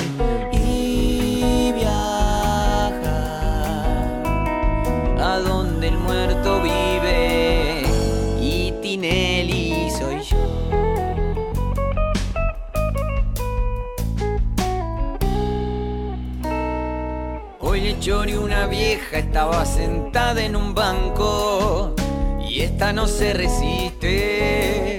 y 0.50 1.70
viajar 1.72 2.94
a 5.20 5.38
donde 5.46 5.88
el 5.88 5.98
muerto 5.98 6.62
vive 6.62 7.82
y 8.40 8.72
Tinelli 8.80 9.90
soy 9.90 10.22
yo. 10.22 10.38
Hoy 17.60 17.80
le 17.82 18.00
choré 18.00 18.38
una 18.38 18.66
vieja, 18.66 19.18
estaba 19.18 19.66
sentada 19.66 20.42
en 20.42 20.56
un 20.56 20.74
banco 20.74 21.94
y 22.48 22.62
esta 22.62 22.94
no 22.94 23.06
se 23.06 23.34
resiste 23.34 24.91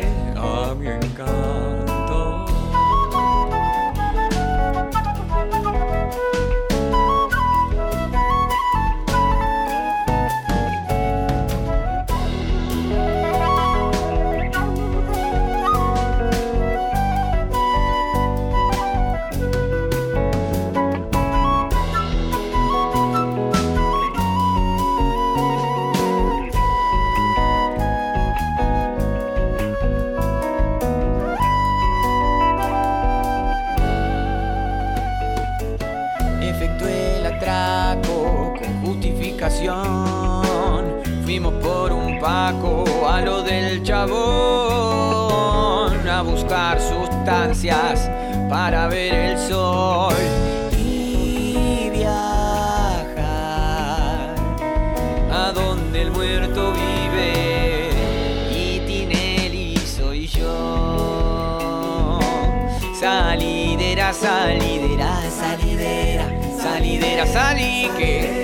Salidera, 64.24 65.22
salidera, 65.30 66.26
salidera, 66.58 67.28
salí 67.28 67.92
que 67.98 68.43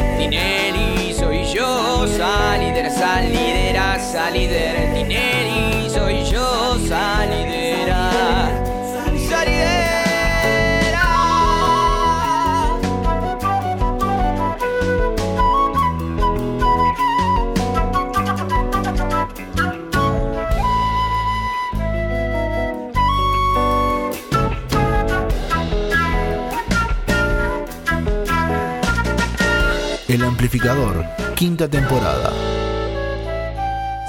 amplificador, 30.40 31.06
quinta 31.36 31.68
temporada. 31.68 32.32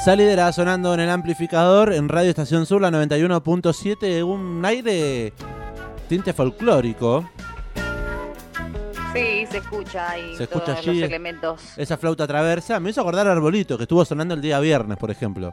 Salidera 0.04 0.52
sonando 0.52 0.94
en 0.94 1.00
el 1.00 1.10
amplificador 1.10 1.92
en 1.92 2.08
Radio 2.08 2.30
Estación 2.30 2.66
Sur, 2.66 2.80
la 2.80 2.90
91.7, 2.92 4.22
un 4.24 4.64
aire 4.64 5.32
tinte 6.08 6.32
folclórico. 6.32 7.28
Sí, 9.12 9.44
se 9.50 9.58
escucha 9.58 10.10
ahí 10.10 10.36
Se 10.36 10.44
escucha 10.44 10.66
todos 10.66 10.78
allí. 10.78 11.00
los 11.00 11.08
elementos. 11.08 11.62
Esa 11.76 11.96
flauta 11.96 12.28
traversa 12.28 12.78
me 12.78 12.90
hizo 12.90 13.00
acordar 13.00 13.26
a 13.26 13.32
Arbolito, 13.32 13.76
que 13.76 13.82
estuvo 13.82 14.04
sonando 14.04 14.34
el 14.34 14.40
día 14.40 14.60
viernes, 14.60 14.98
por 14.98 15.10
ejemplo. 15.10 15.52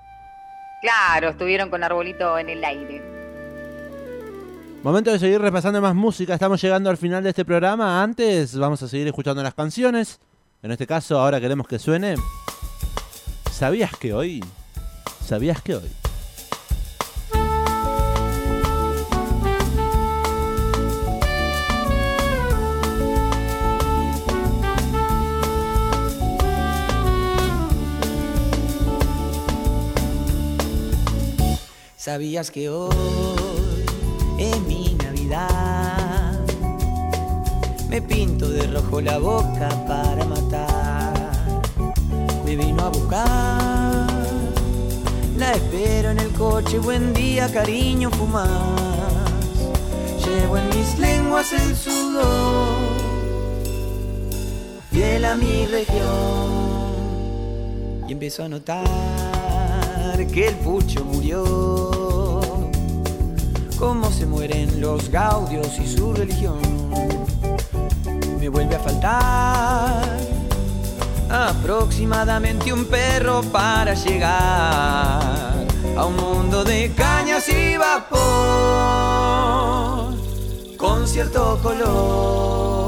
Claro, 0.81 1.29
estuvieron 1.29 1.71
con 1.71 1.83
Arbolito 1.83 2.37
en 2.37 2.49
el 2.49 2.63
aire. 2.63 3.01
Momento 4.83 5.11
de 5.11 5.17
seguir 5.17 5.41
repasando 5.41 5.81
más 5.81 5.95
música, 5.95 6.35
estamos 6.35 6.61
llegando 6.61 6.91
al 6.91 6.97
final 6.97 7.23
de 7.23 7.29
este 7.29 7.45
programa. 7.45 8.03
Antes 8.03 8.55
vamos 8.55 8.83
a 8.83 8.87
seguir 8.87 9.07
escuchando 9.07 9.41
las 9.41 9.55
canciones. 9.55 10.19
En 10.63 10.71
este 10.71 10.87
caso, 10.87 11.19
ahora 11.19 11.39
queremos 11.39 11.67
que 11.67 11.77
suene. 11.77 12.15
¿Sabías 13.51 13.91
que 13.95 14.13
hoy? 14.13 14.43
¿Sabías 15.23 15.61
que 15.61 15.75
hoy? 15.75 15.89
¿Sabías 31.95 32.51
que 32.51 32.69
hoy 32.69 32.95
es 34.39 34.61
mi 34.61 34.86
Me 37.89 38.01
pinto 38.01 38.49
de 38.49 38.67
rojo 38.67 38.99
la 39.01 39.17
boca 39.17 39.69
para 39.87 40.25
matar. 40.25 41.31
Me 42.45 42.55
vino 42.55 42.83
a 42.83 42.89
buscar. 42.89 44.07
La 45.37 45.53
espero 45.53 46.11
en 46.11 46.19
el 46.19 46.29
coche. 46.31 46.79
Buen 46.79 47.13
día, 47.13 47.51
cariño, 47.51 48.11
fumás. 48.11 48.49
Llevo 50.25 50.57
en 50.57 50.69
mis 50.69 50.99
lenguas 50.99 51.53
el 51.53 51.75
sudor. 51.75 52.75
Fiel 54.91 55.23
a 55.25 55.35
mi 55.35 55.65
región. 55.65 56.67
Y 58.07 58.11
empiezo 58.13 58.43
a 58.43 58.49
notar 58.49 60.27
que 60.33 60.47
el 60.47 60.55
pucho 60.55 61.05
murió. 61.05 62.41
Cómo 63.79 64.11
se 64.11 64.25
mueren 64.25 64.81
los 64.81 65.09
gaudios 65.09 65.79
y 65.79 65.87
su 65.87 66.13
religión. 66.13 66.59
Me 68.47 68.51
vuelve 68.51 68.75
a 68.75 68.79
faltar 68.79 70.17
aproximadamente 71.29 72.71
un 72.71 72.85
perro 72.85 73.41
para 73.51 73.93
llegar 73.93 75.67
a 75.97 76.05
un 76.05 76.15
mundo 76.15 76.63
de 76.63 76.93
cañas 76.95 77.49
y 77.49 77.75
vapor 77.75 78.15
con 80.77 81.05
cierto 81.09 81.59
color. 81.61 82.86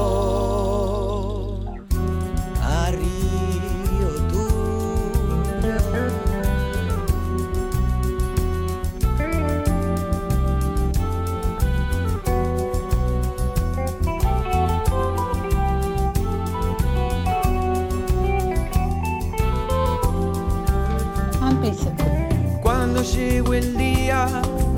Llegó 23.02 23.54
el 23.54 23.78
día 23.78 24.26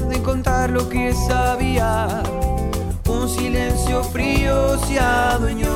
de 0.08 0.22
contar 0.22 0.70
lo 0.70 0.88
que 0.88 1.12
sabía, 1.12 2.22
un 3.08 3.28
silencio 3.28 4.04
frío 4.04 4.78
se 4.86 5.00
adueñó 5.00 5.68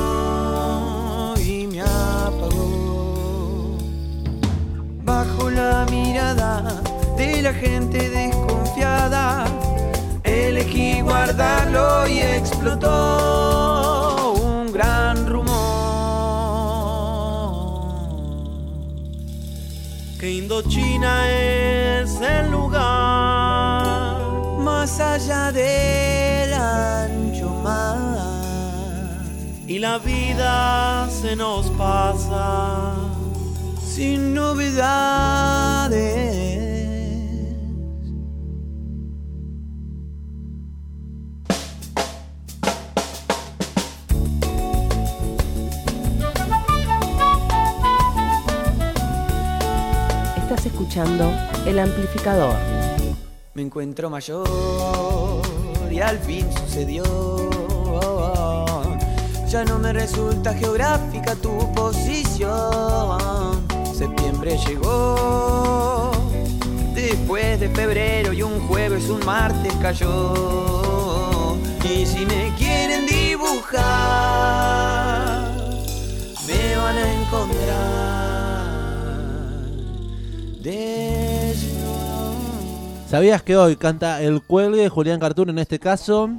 y 1.37 1.67
me 1.67 1.81
apagó. 1.81 3.77
Bajo 5.03 5.49
la 5.49 5.85
mirada 5.91 6.81
de 7.17 7.41
la 7.41 7.53
gente 7.53 8.09
desconfiada, 8.09 9.43
elegí 10.23 11.01
guardarlo 11.01 12.07
y 12.07 12.19
explotó 12.19 13.16
Indochina 20.57 21.29
es 21.29 22.19
el 22.19 22.49
lugar 22.49 24.17
más 24.57 24.99
allá 24.99 25.51
del 25.51 26.51
ancho 26.51 27.51
mar. 27.63 29.19
y 29.67 29.77
la 29.77 29.99
vida 29.99 31.07
se 31.11 31.35
nos 31.35 31.69
pasa. 31.77 32.95
sin 33.85 34.33
novedades. 34.33 34.77
Escuchando 50.77 51.33
El 51.65 51.79
Amplificador. 51.79 52.53
Me 53.55 53.63
encuentro 53.63 54.11
mayor 54.11 55.41
y 55.89 55.99
al 55.99 56.19
fin 56.19 56.45
sucedió. 56.53 57.03
Ya 59.47 59.63
no 59.63 59.79
me 59.79 59.91
resulta 59.91 60.53
geográfica 60.53 61.33
tu 61.33 61.73
posición. 61.73 63.17
Septiembre 63.91 64.55
llegó. 64.67 66.11
Después 66.93 67.59
de 67.59 67.69
febrero 67.69 68.31
y 68.33 68.43
un 68.43 68.59
jueves, 68.67 69.09
un 69.09 69.25
martes 69.25 69.73
cayó. 69.81 71.55
Y 71.85 72.05
si 72.05 72.23
me 72.23 72.53
quieren 72.55 73.07
dibujar, 73.07 73.81
me 76.45 76.77
van 76.77 76.97
a 76.97 77.13
encontrar. 77.13 78.16
¿Sabías 83.09 83.41
que 83.41 83.55
hoy 83.55 83.75
canta 83.77 84.21
El 84.21 84.41
Cuelgue, 84.43 84.89
Julián 84.89 85.19
Cartoon 85.19 85.49
en 85.49 85.59
este 85.59 85.79
caso? 85.79 86.29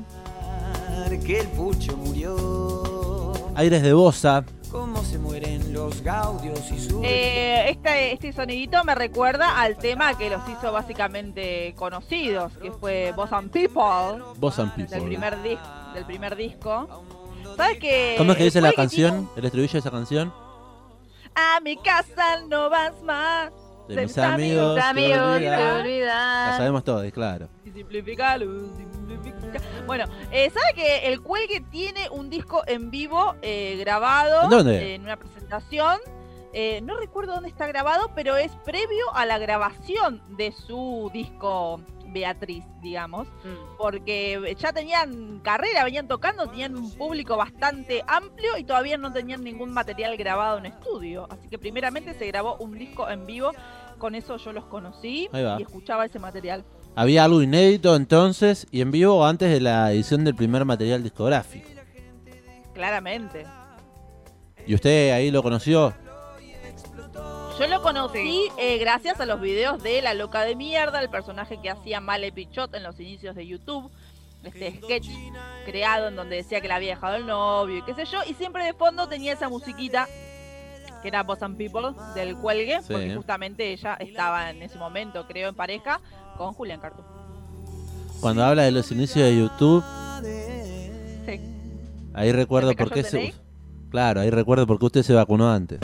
que 1.24 1.41
el 1.41 1.49
pucho 1.49 1.97
murió. 1.97 3.33
Aires 3.55 3.83
de 3.83 3.93
Bosa. 3.93 4.45
Cómo 4.70 5.03
se 5.03 5.18
mueren 5.18 5.72
los 5.72 6.03
gaudios 6.03 6.70
y 6.70 6.79
su 6.79 7.03
Eh, 7.03 7.70
este, 7.70 8.12
este 8.12 8.33
sonidito 8.33 8.85
me 8.85 8.95
recuerda 8.95 9.59
al 9.61 9.76
tema 9.79 10.16
que 10.16 10.29
los 10.31 10.43
hizo 10.49 10.70
básicamente 10.72 11.74
conocidos, 11.76 12.53
que 12.62 12.70
fue 12.70 13.12
Boss 13.16 13.33
and 13.33 13.51
People, 13.51 14.22
Boss 14.37 14.59
and 14.59 14.74
del 14.76 14.87
People. 14.87 15.07
primer, 15.07 15.37
dis- 15.43 15.93
del 15.95 16.05
primer 16.05 16.37
disco. 16.37 16.87
¿Sabes 17.57 17.79
qué? 17.79 18.14
¿Cómo 18.18 18.33
es 18.33 18.39
que 18.39 18.45
dice 18.45 18.61
la 18.61 18.72
canción? 18.74 19.29
¿El 19.37 19.45
estribillo 19.47 19.72
de 19.72 19.79
esa 19.79 19.91
canción? 19.91 20.33
A 21.35 21.61
mi 21.61 21.76
casa 21.79 22.41
no 22.49 22.68
vas 22.70 22.93
más. 23.03 23.51
De 23.89 24.03
mis 24.03 24.18
amigos. 24.18 24.74
Mis 24.74 24.84
te 24.84 24.89
amigos, 24.91 25.18
olvidas. 25.20 25.82
te 25.82 26.51
La 26.51 26.55
sabemos 26.57 26.84
todos, 26.84 27.11
claro. 27.12 27.49
y 27.64 27.70
simplificalo, 27.70 28.47
simplifica. 28.76 29.61
Bueno, 29.86 30.05
eh, 30.30 30.51
¿sabe 30.51 30.74
que 30.74 31.09
el 31.09 31.22
Cuelgue 31.22 31.61
tiene 31.70 32.09
un 32.11 32.28
disco 32.28 32.62
en 32.66 32.91
vivo 32.91 33.34
eh, 33.43 33.76
grabado 33.80 34.45
¿En 34.45 34.51
dónde? 34.51 34.76
eh, 34.78 34.95
en 34.97 35.03
una 35.03 35.16
presentación? 35.16 35.99
Eh, 36.53 36.80
no 36.82 36.97
recuerdo 36.97 37.34
dónde 37.34 37.49
está 37.49 37.66
grabado, 37.66 38.11
pero 38.14 38.36
es 38.36 38.53
previo 38.64 39.14
a 39.14 39.24
la 39.26 39.39
grabación 39.39 40.22
de 40.36 40.53
su 40.53 41.11
disco 41.12 41.80
Beatriz, 42.12 42.64
digamos, 42.82 43.28
porque 43.76 44.56
ya 44.59 44.72
tenían 44.72 45.40
carrera, 45.40 45.84
venían 45.84 46.09
tocando, 46.09 46.48
tenían 46.48 46.76
un 46.76 46.90
público 46.92 47.36
bastante 47.36 48.02
amplio 48.06 48.56
y 48.59 48.64
todavía 48.64 48.96
no 48.98 49.12
tenían 49.12 49.44
ningún 49.44 49.72
material 49.72 50.16
grabado 50.16 50.59
en 50.59 50.66
estudio. 50.66 51.26
Así 51.30 51.48
que 51.48 51.59
primeramente 51.59 52.14
se 52.14 52.26
grabó 52.26 52.56
un 52.56 52.78
disco 52.78 53.09
en 53.09 53.26
vivo, 53.26 53.52
con 53.98 54.14
eso 54.14 54.36
yo 54.36 54.52
los 54.52 54.64
conocí 54.64 55.28
y 55.32 55.62
escuchaba 55.62 56.04
ese 56.04 56.18
material. 56.18 56.64
Había 56.94 57.24
algo 57.24 57.42
inédito 57.42 57.94
entonces 57.94 58.66
y 58.70 58.80
en 58.80 58.90
vivo 58.90 59.24
antes 59.24 59.50
de 59.50 59.61
la 59.61 59.92
edición 59.92 60.24
del 60.24 60.34
primer 60.34 60.64
material 60.64 61.02
discográfico. 61.02 61.68
Claramente. 62.74 63.44
¿Y 64.66 64.74
usted 64.74 65.12
ahí 65.12 65.30
lo 65.30 65.42
conoció? 65.42 65.94
Yo 67.59 67.66
lo 67.66 67.82
conocí 67.82 68.48
eh, 68.56 68.78
gracias 68.78 69.20
a 69.20 69.26
los 69.26 69.40
videos 69.40 69.82
de 69.82 70.00
La 70.00 70.14
Loca 70.14 70.42
de 70.42 70.54
Mierda, 70.54 71.00
el 71.00 71.09
personaje 71.11 71.59
que 71.61 71.70
hacía 71.70 72.00
Male 72.00 72.30
Pichot 72.30 72.72
en 72.74 72.84
los 72.84 72.98
inicios 73.00 73.34
de 73.34 73.46
YouTube. 73.46 73.90
Este 74.44 74.76
sketch 74.80 75.09
creado 75.64 76.06
en 76.09 76.14
donde 76.16 76.36
decía 76.36 76.61
que 76.61 76.68
le 76.68 76.74
había 76.74 76.90
dejado 76.94 77.16
el 77.16 77.26
novio 77.26 77.78
y 77.78 77.82
qué 77.82 77.94
sé 77.94 78.04
yo. 78.04 78.18
Y 78.28 78.34
siempre 78.34 78.64
de 78.64 78.74
fondo 78.74 79.09
tenía 79.09 79.32
esa 79.32 79.48
musiquita 79.48 80.06
que 81.02 81.09
era 81.09 81.24
Boss 81.24 81.42
and 81.42 81.56
People 81.56 81.90
del 82.14 82.36
cuelgue, 82.36 82.78
Sí. 82.82 82.92
porque 82.92 83.14
justamente 83.16 83.72
ella 83.72 83.94
estaba 83.94 84.50
en 84.50 84.62
ese 84.62 84.78
momento, 84.78 85.26
creo, 85.26 85.48
en 85.48 85.54
pareja 85.56 86.00
con 86.36 86.52
Julián 86.54 86.80
Cartu. 86.80 87.02
Cuando 88.20 88.44
habla 88.44 88.62
de 88.62 88.70
los 88.70 88.90
inicios 88.92 89.24
de 89.28 89.36
YouTube, 89.36 89.82
Sí. 91.26 91.40
ahí 92.14 92.30
recuerdo 92.32 92.68
¿Se 92.70 92.76
me 92.76 92.84
por 92.84 92.92
qué 92.94 93.02
se... 93.02 93.34
Claro, 93.90 94.20
ahí 94.20 94.30
recuerdo 94.30 94.66
por 94.66 94.78
qué 94.78 94.86
usted 94.86 95.02
se 95.02 95.14
vacunó 95.14 95.50
antes. 95.50 95.80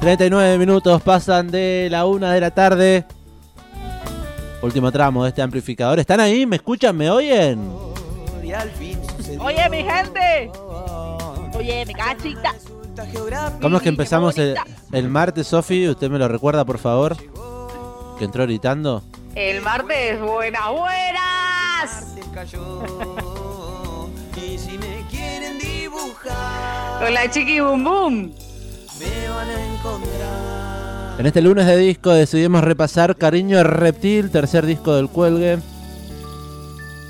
...39 0.00 0.58
minutos 0.58 1.02
pasan 1.02 1.50
de 1.50 1.88
la 1.90 2.06
una 2.06 2.32
de 2.32 2.40
la 2.40 2.50
tarde... 2.50 3.04
Último 4.60 4.90
tramo 4.90 5.22
de 5.22 5.28
este 5.28 5.40
amplificador. 5.40 6.00
¿Están 6.00 6.18
ahí? 6.18 6.44
¿Me 6.44 6.56
escuchan? 6.56 6.96
¿Me 6.96 7.08
oyen? 7.10 7.70
Oye, 9.40 9.68
mi 9.70 9.84
gente. 9.84 10.50
Oye, 11.54 11.86
mi 11.86 11.94
cachita. 11.94 12.54
¿Cómo 13.60 13.76
es 13.76 13.82
que 13.84 13.88
empezamos 13.88 14.36
el, 14.38 14.56
el 14.92 15.08
martes, 15.08 15.46
Sofi? 15.46 15.88
¿Usted 15.88 16.10
me 16.10 16.18
lo 16.18 16.26
recuerda, 16.26 16.64
por 16.64 16.78
favor? 16.78 17.16
Que 18.18 18.24
entró 18.24 18.42
gritando. 18.44 19.04
El 19.36 19.60
martes, 19.62 20.20
buenas, 20.20 20.68
buenas. 20.72 22.16
Y 24.36 24.58
si 24.58 24.76
me 24.76 25.04
quieren 25.08 25.58
dibujar, 25.58 27.00
Con 27.00 27.14
la 27.14 27.30
chiqui 27.30 27.60
bum 27.60 27.84
bum. 27.84 28.32
Me 28.98 29.28
van 29.28 29.48
a 29.50 29.74
encontrar. 29.74 31.20
En 31.20 31.26
este 31.26 31.40
lunes 31.42 31.66
de 31.66 31.76
disco 31.76 32.10
decidimos 32.10 32.62
repasar 32.62 33.16
Cariño 33.16 33.62
Reptil, 33.64 34.30
tercer 34.30 34.66
disco 34.66 34.94
del 34.94 35.08
cuelgue. 35.08 35.58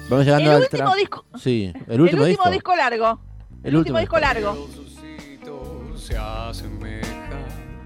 Vamos 0.08 0.24
llegando 0.24 0.50
El 0.50 0.56
al 0.56 0.62
último 0.62 0.94
disco. 0.96 1.24
Sí, 1.38 1.72
el 1.86 2.00
último, 2.00 2.24
disco. 2.24 2.50
disco 2.50 2.74
largo. 2.74 3.20
El 3.62 3.76
último 3.76 3.98
disco 3.98 4.18
largo. 4.18 4.66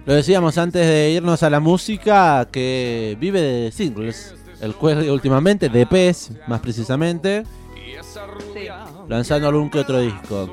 Lo 0.05 0.15
decíamos 0.15 0.59
antes 0.59 0.87
de 0.87 1.11
irnos 1.11 1.43
a 1.43 1.51
la 1.51 1.61
música 1.61 2.47
que 2.51 3.17
vive 3.21 3.41
de 3.41 3.73
singles. 3.73 4.35
El 4.61 4.75
cuelgue 4.75 5.11
últimamente, 5.11 5.69
de 5.69 5.87
PES 5.87 6.33
más 6.47 6.61
precisamente, 6.61 7.45
Sí. 7.75 8.69
lanzando 9.09 9.49
algún 9.49 9.69
que 9.71 9.81
otro 9.81 9.99
disco. 10.01 10.49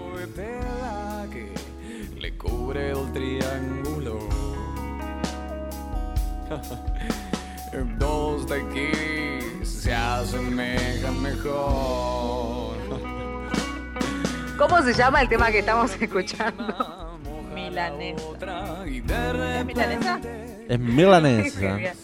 ¿Cómo 14.59 14.81
se 14.81 14.93
llama 14.93 15.21
el 15.21 15.29
tema 15.29 15.49
que 15.51 15.59
estamos 15.59 15.89
escuchando? 16.01 17.17
Milanesa. 17.55 18.85
¿Es 18.85 19.65
milanesa? 19.65 20.19
Es 20.67 20.69
Es 20.69 20.79
milanesa. 20.79 21.59
genial. 21.77 21.95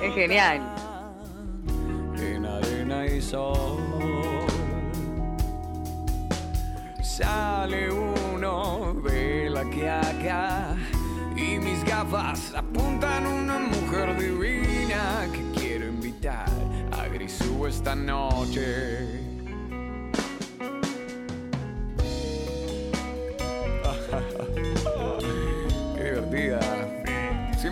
Es 0.00 0.14
genial. 0.14 0.74
en 2.20 2.46
arena 2.46 3.06
y 3.06 3.20
sol. 3.20 3.80
Sale 7.02 7.90
uno 7.90 8.94
de 9.02 9.50
la 9.50 9.64
quiaca 9.64 10.76
y 11.34 11.58
mis 11.58 11.84
gafas 11.84 12.54
apuntan 12.54 13.26
a 13.26 13.28
una 13.28 13.58
mujer 13.58 14.16
divina 14.16 15.26
que 15.32 15.60
quiero 15.60 15.86
invitar 15.88 16.48
a 16.92 17.08
Grisú 17.08 17.66
esta 17.66 17.96
noche. 17.96 19.35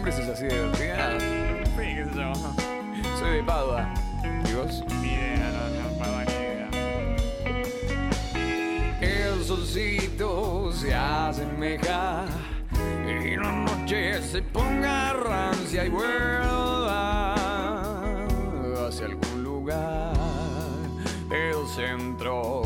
Siempre 0.04 0.22
sos 0.22 0.34
así 0.34 0.44
de 0.44 0.54
divertida. 0.54 1.18
Sí, 1.18 1.26
qué 1.78 2.04
sé 2.04 2.14
yo. 2.14 2.34
Soy 3.18 3.36
de 3.36 3.42
Padua. 3.42 3.94
¿Y 4.22 4.52
vos? 4.52 4.84
Ni 5.00 5.14
idea, 5.14 5.50
no, 5.50 5.62
no, 5.80 5.98
Padua 5.98 6.24
ni 6.26 6.32
idea. 6.34 6.68
El 9.00 9.42
solcito 9.42 10.70
se 10.72 10.94
asemeja 10.94 12.26
y 13.08 13.36
la 13.36 13.50
noche 13.50 14.20
se 14.20 14.42
ponga 14.42 15.14
rancia 15.14 15.86
y 15.86 15.88
vuelva 15.88 17.34
hacia 18.86 19.06
algún 19.06 19.42
lugar, 19.42 20.12
el 21.30 21.66
centro 21.74 22.63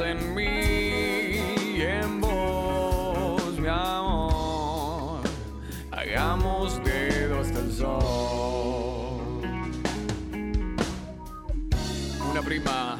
en 0.00 0.34
mí 0.34 1.40
y 1.76 1.82
en 1.82 2.20
vos 2.20 3.58
mi 3.58 3.68
amor. 3.68 5.20
Hagamos 5.90 6.82
dedo 6.84 7.40
hasta 7.40 7.70
sol 7.70 8.40
una 12.30 12.42
prima 12.42 12.98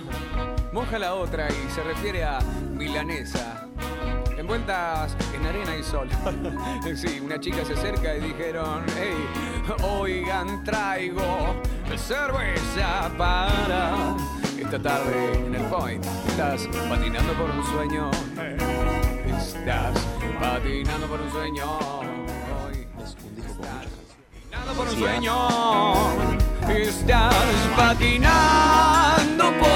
moja 0.72 0.98
la 0.98 1.14
otra 1.14 1.48
y 1.48 1.70
se 1.70 1.82
refiere 1.82 2.24
a 2.24 2.40
milanesa. 2.72 3.66
Envueltas 4.36 5.16
en 5.34 5.46
arena 5.46 5.76
y 5.76 5.82
sol. 5.82 6.09
sí, 6.96 7.20
una 7.20 7.38
chica 7.38 7.64
se 7.64 7.74
acerca 7.74 8.16
y 8.16 8.20
dijeron, 8.20 8.84
hey, 8.96 9.76
oigan, 9.82 10.64
traigo 10.64 11.55
cerveza 11.96 13.11
para 13.16 14.16
esta 14.73 14.89
tarde 14.89 15.35
en 15.35 15.53
el 15.53 15.62
point. 15.62 16.05
Estás 16.29 16.68
patinando 16.89 17.33
por 17.33 17.51
un 17.51 17.64
sueño. 17.64 18.09
Estás 19.27 19.99
patinando 20.41 21.09
por 21.09 21.21
un 21.21 21.31
sueño. 21.33 21.79
Hoy 22.64 22.87
Es 23.03 23.16
un 23.25 23.35
disco 23.35 23.55
con 23.55 23.66
muchas 23.66 23.91
canciones. 23.99 24.31
patinando 24.31 24.75
por 24.75 24.87
un 24.87 24.97
sueño. 24.97 25.35
Estás 26.68 27.35
patinando 27.77 29.45
por 29.59 29.70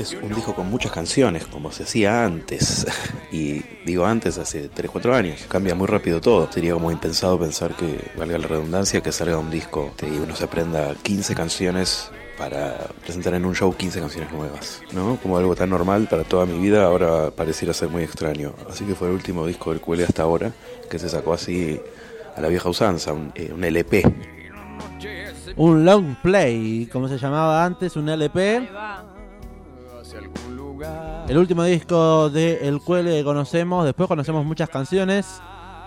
Es 0.00 0.14
un 0.14 0.34
disco 0.34 0.54
con 0.54 0.70
muchas 0.70 0.92
canciones, 0.92 1.46
como 1.46 1.70
se 1.70 1.82
hacía 1.82 2.24
antes. 2.24 2.86
Y 3.32 3.62
digo 3.86 4.06
antes, 4.06 4.38
hace 4.38 4.68
3, 4.68 4.90
4 4.90 5.14
años. 5.14 5.44
Cambia 5.46 5.76
muy 5.76 5.86
rápido 5.86 6.20
todo. 6.20 6.50
Sería 6.50 6.72
como 6.72 6.90
impensado 6.90 7.38
pensar 7.38 7.76
que, 7.76 8.10
valga 8.16 8.38
la 8.38 8.48
redundancia, 8.48 9.00
que 9.02 9.12
salga 9.12 9.38
un 9.38 9.50
disco 9.50 9.92
y 10.02 10.18
uno 10.18 10.34
se 10.34 10.44
aprenda 10.44 10.96
15 11.00 11.36
canciones 11.36 12.10
para 12.36 12.76
presentar 13.02 13.34
en 13.34 13.44
un 13.44 13.54
show 13.54 13.72
15 13.72 14.00
canciones 14.00 14.32
nuevas. 14.32 14.82
¿No? 14.90 15.16
Como 15.22 15.38
algo 15.38 15.54
tan 15.54 15.70
normal 15.70 16.08
para 16.10 16.24
toda 16.24 16.44
mi 16.44 16.58
vida, 16.58 16.86
ahora 16.86 17.30
pareciera 17.30 17.72
ser 17.72 17.88
muy 17.88 18.02
extraño. 18.02 18.52
Así 18.68 18.84
que 18.84 18.96
fue 18.96 19.06
el 19.06 19.14
último 19.14 19.46
disco 19.46 19.70
del 19.70 19.80
Cuele 19.80 20.02
hasta 20.02 20.24
ahora, 20.24 20.50
que 20.90 20.98
se 20.98 21.08
sacó 21.08 21.34
así 21.34 21.80
a 22.34 22.40
la 22.40 22.48
vieja 22.48 22.68
usanza, 22.68 23.12
un, 23.12 23.30
eh, 23.36 23.52
un 23.54 23.62
LP. 23.62 24.02
Un 25.54 25.84
long 25.84 26.16
play, 26.20 26.88
como 26.90 27.06
se 27.06 27.16
llamaba 27.16 27.64
antes, 27.64 27.94
un 27.94 28.08
Ahí 28.08 28.14
LP. 28.14 28.68
El 31.30 31.38
último 31.38 31.62
disco 31.62 32.28
de 32.28 32.66
El 32.66 32.80
Cuele 32.80 33.18
que 33.18 33.22
conocemos, 33.22 33.84
después 33.84 34.08
conocemos 34.08 34.44
muchas 34.44 34.68
canciones, 34.68 35.40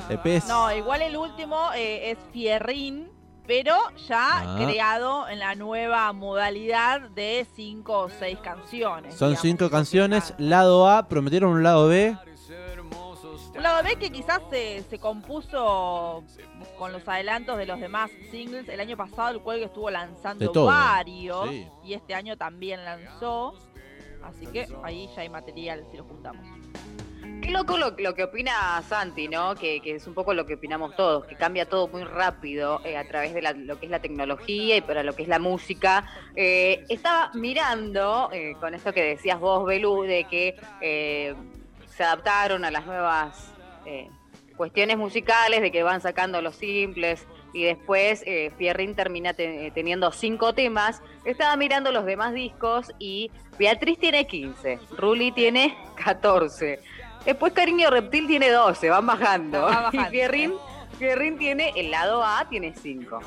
EPs. 0.10 0.48
No, 0.48 0.74
igual 0.74 1.02
el 1.02 1.18
último 1.18 1.68
eh, 1.76 2.12
es 2.12 2.18
Fierrín, 2.32 3.12
pero 3.46 3.76
ya 4.08 4.40
Ah. 4.40 4.58
creado 4.64 5.28
en 5.28 5.40
la 5.40 5.56
nueva 5.56 6.14
modalidad 6.14 7.10
de 7.10 7.46
cinco 7.58 8.04
o 8.04 8.10
seis 8.10 8.40
canciones. 8.40 9.16
Son 9.16 9.36
cinco 9.36 9.70
canciones, 9.70 10.34
lado 10.38 10.90
A, 10.90 11.10
prometieron 11.10 11.52
un 11.52 11.62
lado 11.62 11.90
B. 11.90 12.16
Un 13.54 13.64
lado 13.64 13.84
B 13.84 13.98
que 13.98 14.14
quizás 14.14 14.40
se, 14.50 14.82
se 14.90 14.98
compuso 14.98 16.24
con 16.78 16.94
los 16.94 17.06
adelantos 17.06 17.58
de 17.58 17.66
los 17.66 17.82
demás 17.82 18.10
singles. 18.32 18.70
El 18.70 18.80
año 18.80 18.96
pasado 18.96 19.32
el 19.32 19.42
cuelgue 19.42 19.66
estuvo 19.66 19.90
lanzando 19.90 20.54
varios 20.64 21.50
sí. 21.50 21.68
y 21.84 21.96
este 21.96 22.16
año 22.16 22.38
también 22.38 22.86
lanzó. 22.86 23.54
Así 24.24 24.48
que 24.48 24.68
ahí 24.84 25.10
ya 25.16 25.22
hay 25.22 25.30
material 25.30 25.86
si 25.92 25.98
lo 25.98 26.04
juntamos. 26.04 26.46
Qué 27.42 27.52
loco 27.52 27.78
lo, 27.78 27.96
que 27.96 28.24
opina 28.24 28.82
Santi, 28.88 29.28
¿no? 29.28 29.56
Que, 29.56 29.82
es 29.84 30.08
un 30.08 30.14
poco 30.14 30.34
lo 30.34 30.46
que 30.46 30.54
opinamos 30.54 30.96
todos, 30.96 31.26
que 31.26 31.36
cambia 31.36 31.68
todo 31.68 31.90
muy 31.90 32.04
rápido 32.06 32.80
eh, 32.86 32.96
a 32.98 33.06
través 33.06 33.34
de 33.34 33.42
la- 33.42 33.52
lo 33.52 33.78
que 33.80 33.86
es 33.86 33.92
la 33.92 34.00
tecnología 34.00 34.78
y 34.78 34.82
para 34.82 35.04
lo 35.04 35.14
que 35.14 35.24
es 35.24 35.28
la 35.28 35.40
música. 35.40 36.06
Eh, 36.36 36.86
estaba 36.88 37.32
mirando 37.34 38.30
eh, 38.32 38.56
con 38.62 38.74
esto 38.74 38.94
que 38.94 39.04
decías 39.04 39.40
vos, 39.40 39.66
Belú, 39.66 40.04
de 40.04 40.26
que 40.26 40.56
se 41.88 42.04
adaptaron 42.04 42.64
a 42.66 42.72
las 42.72 42.86
nuevas 42.86 43.52
cuestiones 44.56 44.98
musicales, 44.98 45.62
de 45.62 45.72
que 45.72 45.84
van 45.84 46.00
sacando 46.00 46.42
los 46.42 46.56
simples 46.56 47.28
y 47.54 47.64
después 47.64 48.24
eh, 48.26 48.52
Fierrín 48.58 48.96
termina 48.96 49.34
te- 49.34 49.72
teniendo 49.72 50.12
cinco 50.12 50.54
temas. 50.54 51.02
Estaba 51.24 51.56
mirando 51.56 51.92
los 51.92 52.06
demás 52.06 52.34
discos 52.34 52.92
y 53.00 53.32
Beatriz 53.58 54.00
tiene 54.00 54.26
15, 54.28 54.80
Ruli 54.98 55.32
tiene 55.32 55.78
14. 56.04 56.80
Después 57.26 57.54
Cariño 57.54 57.90
Reptil 57.90 58.28
tiene 58.28 58.50
12, 58.50 58.90
van 58.90 59.06
bajando. 59.06 59.62
Va 59.62 59.82
bajando. 59.82 60.02
Y 60.08 60.12
Fierrín, 60.12 60.54
Fierrín 60.98 61.38
tiene 61.38 61.72
el 61.76 61.92
lado 61.92 62.24
A, 62.24 62.48
tiene 62.50 62.74
5. 62.74 63.20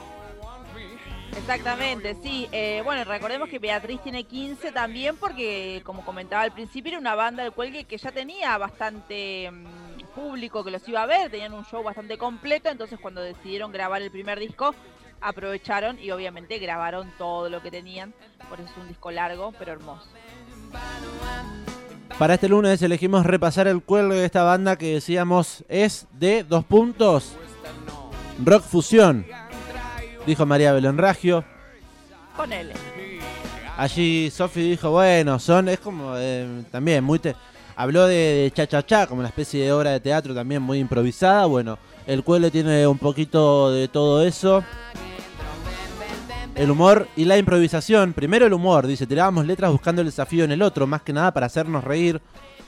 Exactamente, 1.37 2.17
sí. 2.23 2.49
Eh, 2.51 2.81
bueno, 2.85 3.05
recordemos 3.05 3.49
que 3.49 3.59
Beatriz 3.59 4.01
tiene 4.03 4.25
15 4.25 4.73
también 4.73 5.17
porque, 5.17 5.83
como 5.85 6.05
comentaba 6.05 6.43
al 6.43 6.53
principio, 6.53 6.91
era 6.93 6.99
una 6.99 7.15
banda 7.15 7.43
del 7.43 7.53
cuelgue 7.53 7.85
que 7.85 7.99
ya 7.99 8.11
tenía 8.11 8.57
bastante 8.59 9.51
mm, 9.51 9.67
público 10.17 10.65
que 10.65 10.73
los 10.73 10.89
iba 10.89 11.03
a 11.03 11.07
ver, 11.07 11.31
tenían 11.31 11.53
un 11.53 11.65
show 11.65 11.83
bastante 11.85 12.19
completo, 12.19 12.69
entonces 12.71 12.99
cuando 12.99 13.21
decidieron 13.21 13.71
grabar 13.71 14.03
el 14.03 14.11
primer 14.11 14.41
disco, 14.41 14.75
aprovecharon 15.21 15.99
y 16.01 16.11
obviamente 16.11 16.59
grabaron 16.59 17.13
todo 17.19 17.49
lo 17.49 17.63
que 17.63 17.71
tenían, 17.71 18.13
por 18.49 18.59
eso 18.59 18.69
es 18.71 18.77
un 18.79 18.89
disco 18.89 19.11
largo, 19.11 19.53
pero 19.59 19.73
hermoso. 19.73 20.09
Para 22.19 22.35
este 22.35 22.49
lunes 22.49 22.81
elegimos 22.83 23.27
repasar 23.27 23.69
el 23.69 23.83
cuelgue 23.83 24.17
de 24.17 24.25
esta 24.25 24.43
banda 24.43 24.77
que 24.77 24.95
decíamos 24.95 25.65
es 25.69 26.07
de 26.13 26.45
dos 26.45 26.65
puntos. 26.65 27.37
Rock 28.43 28.63
fusión, 28.63 29.27
dijo 30.27 30.47
María 30.47 30.73
Belén 30.73 30.99
Raggio. 30.99 31.45
Con 32.35 32.53
él. 32.53 32.73
Allí 33.77 34.31
Sofi 34.31 34.63
dijo, 34.71 34.91
bueno, 34.91 35.39
son, 35.39 35.69
es 35.69 35.79
como 35.81 36.15
eh, 36.17 36.65
también 36.71 37.05
muy... 37.05 37.19
te- 37.19 37.37
habló 37.77 38.07
de, 38.07 38.51
cha 38.55 38.67
cha 38.67 38.85
cha, 38.85 39.07
como 39.07 39.21
una 39.21 39.29
especie 39.29 39.63
de 39.63 39.73
obra 39.73 39.91
de 39.93 40.01
teatro 40.01 40.35
también 40.35 40.63
muy 40.63 40.79
improvisada. 40.79 41.47
Bueno, 41.47 41.79
el 42.07 42.25
cuelgue 42.25 42.51
tiene 42.51 42.87
un 42.87 42.99
poquito 42.99 43.71
de 43.71 43.87
todo 43.89 44.23
eso. 44.27 44.65
El 46.55 46.71
humor 46.71 47.07
y 47.17 47.27
la 47.27 47.37
improvisación. 47.37 48.15
Primero 48.15 48.47
el 48.47 48.55
humor, 48.55 48.87
dice, 48.87 49.07
tirábamos 49.07 49.47
letras 49.47 49.71
buscando 49.71 50.01
el 50.01 50.09
desafío 50.09 50.45
en 50.45 50.53
el 50.53 50.63
otro, 50.63 50.87
más 50.87 51.03
que 51.03 51.13
nada 51.13 51.33
para 51.33 51.47
hacernos 51.47 51.85
reír, 51.85 52.21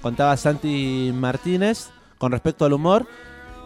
contaba 0.03 0.37
Santi 0.37 1.11
Martínez 1.15 1.89
con 2.19 2.31
respecto 2.31 2.67
al 2.67 2.75
humor. 2.75 3.07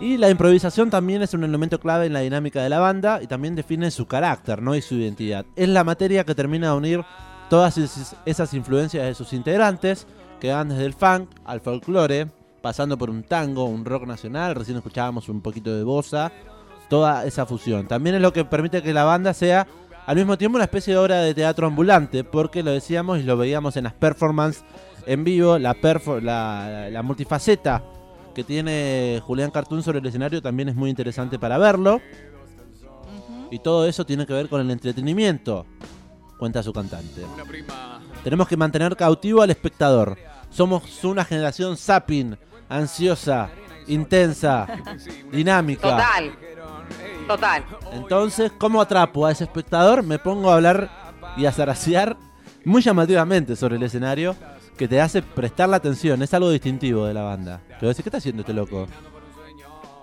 Y 0.01 0.17
la 0.17 0.31
improvisación 0.31 0.91
también 0.91 1.23
es 1.23 1.35
un 1.35 1.45
elemento 1.45 1.79
clave 1.79 2.07
en 2.07 2.13
la 2.13 2.21
dinámica 2.21 2.63
de 2.63 2.69
la 2.69 2.81
banda 2.81 3.21
y 3.23 3.27
también 3.27 3.55
define 3.55 3.91
su 3.91 4.07
carácter 4.07 4.63
¿no? 4.63 4.75
y 4.75 4.83
su 4.83 4.95
identidad. 4.95 5.45
Es 5.55 5.69
la 5.69 5.85
materia 5.85 6.25
que 6.25 6.35
termina 6.35 6.69
de 6.69 6.77
unir 6.77 7.05
todas 7.49 7.79
esas 8.25 8.55
influencias 8.55 9.05
de 9.05 9.15
sus 9.15 9.33
integrantes, 9.33 10.07
que 10.43 10.51
van 10.51 10.71
desde 10.71 10.87
el 10.87 10.93
funk 10.93 11.31
al 11.45 11.61
folclore, 11.61 12.27
pasando 12.61 12.99
por 12.99 13.09
un 13.09 13.23
tango, 13.23 13.65
un 13.65 13.85
rock 13.85 14.07
nacional, 14.07 14.57
recién 14.57 14.77
escuchábamos 14.77 15.29
un 15.29 15.41
poquito 15.41 15.73
de 15.73 15.85
bossa, 15.85 16.33
toda 16.91 17.25
esa 17.25 17.47
fusión. 17.47 17.87
También 17.87 18.17
es 18.17 18.23
lo 18.23 18.33
que 18.33 18.45
permite 18.45 18.83
que 18.83 18.93
la 18.93 19.05
banda 19.05 19.35
sea 19.35 19.69
al 20.05 20.17
mismo 20.17 20.37
tiempo 20.37 20.57
una 20.57 20.65
especie 20.65 20.95
de 20.95 20.99
obra 20.99 21.21
de 21.21 21.33
teatro 21.33 21.69
ambulante, 21.69 22.25
porque 22.25 22.65
lo 22.65 22.73
decíamos 22.73 23.21
y 23.21 23.23
lo 23.23 23.37
veíamos 23.37 23.77
en 23.77 23.85
las 23.85 23.93
performances 23.93 24.65
en 25.07 25.23
vivo, 25.23 25.61
la, 25.61 25.75
perfo- 25.75 26.21
la, 26.21 26.89
la 26.91 27.03
multifaceta 27.05 27.85
que 28.35 28.43
tiene 28.43 29.23
Julián 29.25 29.53
Cartoon 29.53 29.85
sobre 29.85 30.01
el 30.01 30.07
escenario 30.07 30.43
también 30.43 30.71
es 30.71 30.75
muy 30.75 30.91
interesante 30.91 31.39
para 31.39 31.57
verlo. 31.57 32.01
Y 33.53 33.61
todo 33.61 33.87
eso 33.87 34.05
tiene 34.05 34.27
que 34.27 34.33
ver 34.33 34.49
con 34.49 34.61
el 34.61 34.73
entretenimiento, 34.73 35.67
cuenta 36.37 36.65
su 36.65 36.73
cantante. 36.73 37.23
Tenemos 38.25 38.49
que 38.49 38.57
mantener 38.57 38.97
cautivo 38.97 39.41
al 39.41 39.51
espectador. 39.51 40.19
Somos 40.53 41.03
una 41.05 41.25
generación 41.25 41.77
zapping, 41.77 42.37
ansiosa, 42.69 43.51
intensa, 43.87 44.67
dinámica. 45.33 45.91
Total. 45.91 46.33
Total. 47.27 47.65
Entonces, 47.93 48.53
¿cómo 48.59 48.81
atrapo 48.81 49.27
a 49.27 49.33
ese 49.33 49.45
espectador? 49.45 50.03
Me 50.03 50.19
pongo 50.19 50.51
a 50.51 50.55
hablar 50.55 50.91
y 51.37 51.47
a 51.47 51.53
zarasear 51.53 52.17
muy 52.65 52.83
llamativamente 52.83 53.57
sobre 53.57 53.77
el 53.77 53.83
escenario 53.83 54.37
que 54.77 54.89
te 54.89 55.01
hace 55.01 55.23
prestar 55.23 55.69
la 55.69 55.77
atención. 55.77 56.23
Es 56.23 56.35
algo 56.35 56.51
distintivo 56.51 57.07
de 57.07 57.15
la 57.15 57.23
banda. 57.23 57.61
¿qué 57.81 57.89
está 57.89 58.19
haciendo 58.19 58.43
este 58.43 58.53
loco? 58.53 58.87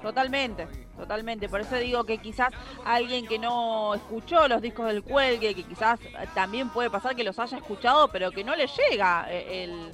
Totalmente, 0.02 0.66
totalmente. 0.98 1.50
Por 1.50 1.62
eso 1.62 1.76
digo 1.76 2.06
que 2.06 2.20
quizás 2.20 2.50
alguien 2.86 3.28
que 3.28 3.38
no 3.38 3.94
escuchó 3.94 4.48
los 4.48 4.62
discos 4.62 4.88
del 4.88 5.04
cuelgue, 5.04 5.54
que 5.54 5.64
quizás 5.64 6.00
también 6.34 6.70
puede 6.70 6.90
pasar 6.90 7.16
que 7.16 7.24
los 7.24 7.38
haya 7.38 7.58
escuchado, 7.58 8.08
pero 8.08 8.32
que 8.32 8.44
no 8.44 8.56
le 8.56 8.68
llega 8.68 9.28
eh, 9.30 9.66
el, 9.66 9.92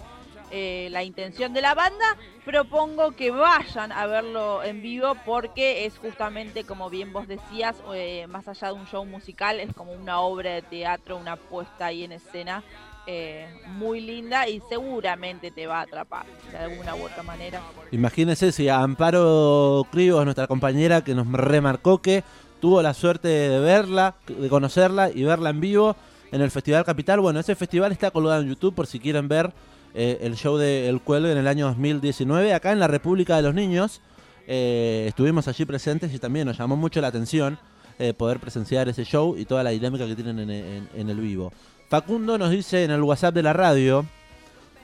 eh, 0.52 0.88
la 0.92 1.04
intención 1.04 1.54
de 1.54 1.62
la 1.62 1.74
banda, 1.74 2.06
propongo 2.46 3.12
que 3.12 3.32
vayan 3.32 3.92
a 3.92 4.06
verlo 4.08 4.64
en 4.64 4.82
vivo 4.82 5.16
porque 5.26 5.86
es 5.86 5.98
justamente, 5.98 6.64
como 6.64 6.90
bien 6.90 7.12
vos 7.14 7.28
decías, 7.28 7.76
eh, 7.94 8.28
más 8.28 8.48
allá 8.48 8.68
de 8.68 8.74
un 8.74 8.88
show 8.88 9.06
musical, 9.06 9.60
es 9.60 9.74
como 9.74 9.92
una 9.92 10.20
obra 10.20 10.52
de 10.52 10.62
teatro, 10.62 11.18
una 11.18 11.36
puesta 11.36 11.88
ahí 11.88 12.04
en 12.04 12.14
escena. 12.14 12.64
eh, 13.08 13.48
muy 13.68 14.02
linda 14.02 14.48
y 14.48 14.62
seguramente 14.68 15.52
te 15.52 15.68
va 15.68 15.80
a 15.80 15.82
atrapar 15.82 16.26
de 16.52 16.58
alguna 16.58 16.96
u 16.96 17.04
otra 17.04 17.24
manera. 17.24 17.62
Imagínense 17.92 18.52
si 18.52 18.70
Amparo 18.70 19.86
Cribos, 19.92 20.24
nuestra 20.26 20.48
compañera 20.48 21.04
que 21.04 21.14
nos 21.14 21.32
remarcó 21.32 22.02
que 22.02 22.24
tuvo 22.60 22.82
la 22.82 22.94
suerte 22.94 23.28
de 23.28 23.60
verla, 23.60 24.16
de 24.28 24.50
conocerla 24.50 25.12
y 25.14 25.24
verla 25.24 25.52
en 25.52 25.62
vivo 25.62 25.96
en 26.32 26.42
el 26.42 26.52
Festival 26.52 26.84
Capital. 26.84 27.20
Bueno, 27.20 27.40
ese 27.40 27.56
festival 27.56 27.92
está 27.92 28.12
colgado 28.12 28.42
en 28.42 28.50
YouTube 28.50 28.74
por 28.74 28.88
si 28.88 29.00
quieren 29.00 29.28
ver 29.28 29.52
eh, 29.96 30.20
el 30.22 30.36
show 30.36 30.58
de 30.58 30.88
El 30.90 31.02
Cuelgue 31.02 31.32
en 31.32 31.38
el 31.40 31.48
año 31.48 31.66
2019 31.68 32.54
acá 32.54 32.72
en 32.72 32.80
la 32.80 32.88
República 32.88 33.36
de 33.38 33.42
los 33.42 33.56
Niños. 33.56 34.02
Eh, 34.48 35.06
estuvimos 35.08 35.48
allí 35.48 35.66
presentes 35.66 36.14
y 36.14 36.20
también 36.20 36.46
nos 36.48 36.58
llamó 36.58 36.76
mucho 36.76 37.02
la 37.02 37.08
atención 37.08 37.58
eh, 37.98 38.14
poder 38.14 38.40
presenciar 38.40 38.88
ese 38.90 39.04
show 39.06 39.36
y 39.38 39.46
toda 39.46 39.64
la 39.64 39.72
dinámica 39.72 40.06
que 40.06 40.16
tienen 40.16 40.38
en, 40.40 40.50
en- 40.52 40.90
en 40.94 41.10
el 41.10 41.20
vivo. 41.20 41.52
Facundo 41.90 42.38
nos 42.38 42.52
dice 42.52 42.84
en 42.84 42.92
el 42.92 43.02
WhatsApp 43.02 43.34
de 43.34 43.42
la 43.44 43.54
radio 43.54 44.06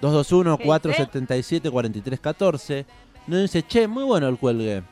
221-477-4314. 0.02 2.86
Nos 3.28 3.42
dice, 3.42 3.64
che, 3.64 3.88
muy 3.88 4.04
bueno 4.04 4.28
el 4.28 4.38
cuelgue. 4.38 4.84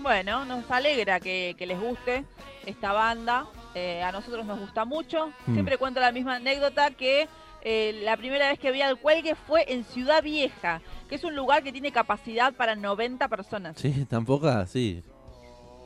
Bueno, 0.00 0.44
nos 0.44 0.68
alegra 0.70 1.20
que, 1.20 1.54
que 1.58 1.66
les 1.66 1.80
guste 1.80 2.24
esta 2.64 2.92
banda. 2.92 3.46
Eh, 3.74 4.02
a 4.02 4.12
nosotros 4.12 4.44
nos 4.46 4.58
gusta 4.58 4.84
mucho. 4.84 5.30
Mm. 5.46 5.54
Siempre 5.54 5.78
cuento 5.78 6.00
la 6.00 6.12
misma 6.12 6.36
anécdota 6.36 6.90
que 6.90 7.28
eh, 7.68 8.00
la 8.04 8.16
primera 8.16 8.48
vez 8.48 8.58
que 8.60 8.70
vi 8.70 8.80
al 8.80 8.96
cuelgue 8.98 9.34
fue 9.34 9.64
en 9.72 9.82
Ciudad 9.84 10.22
Vieja, 10.22 10.80
que 11.08 11.16
es 11.16 11.24
un 11.24 11.34
lugar 11.34 11.62
que 11.64 11.72
tiene 11.72 11.90
capacidad 11.90 12.52
para 12.54 12.76
90 12.76 13.26
personas. 13.28 13.76
Sí, 13.76 14.04
tampoco 14.08 14.46
así. 14.48 15.02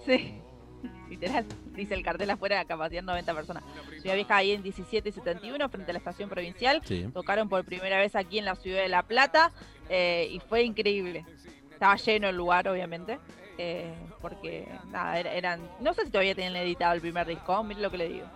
Sí, 0.05 0.35
literal. 1.09 1.47
Dice 1.72 1.95
el 1.95 2.03
cartel 2.03 2.28
afuera, 2.31 2.62
capacidad 2.66 3.03
90 3.03 3.35
personas. 3.35 3.62
Ciudad 4.03 4.14
Vieja 4.14 4.37
ahí 4.37 4.53
en 4.53 4.62
1771, 4.62 5.68
frente 5.70 5.91
a 5.91 5.95
la 5.95 5.99
estación 5.99 6.28
provincial. 6.28 6.83
Sí. 6.85 7.09
Tocaron 7.14 7.49
por 7.49 7.64
primera 7.64 7.99
vez 7.99 8.14
aquí 8.14 8.39
en 8.39 8.45
la 8.45 8.57
ciudad 8.57 8.83
de 8.83 8.89
La 8.89 9.03
Plata 9.05 9.53
eh, 9.89 10.28
y 10.31 10.41
fue 10.41 10.62
increíble. 10.64 11.24
Estaba 11.70 11.97
lleno 11.97 12.28
el 12.28 12.37
lugar, 12.37 12.68
obviamente. 12.68 13.18
eh, 13.57 13.93
porque, 14.20 14.66
nada, 14.91 15.18
era- 15.18 15.33
eran. 15.35 15.61
No 15.81 15.93
sé 15.95 16.05
si 16.05 16.11
todavía 16.11 16.35
tienen 16.35 16.57
editado 16.57 16.93
el 16.95 17.01
primer 17.01 17.26
disco, 17.26 17.62
mire 17.64 17.81
lo 17.81 17.91
que 17.91 17.99
le 17.99 18.09
digo. 18.09 18.26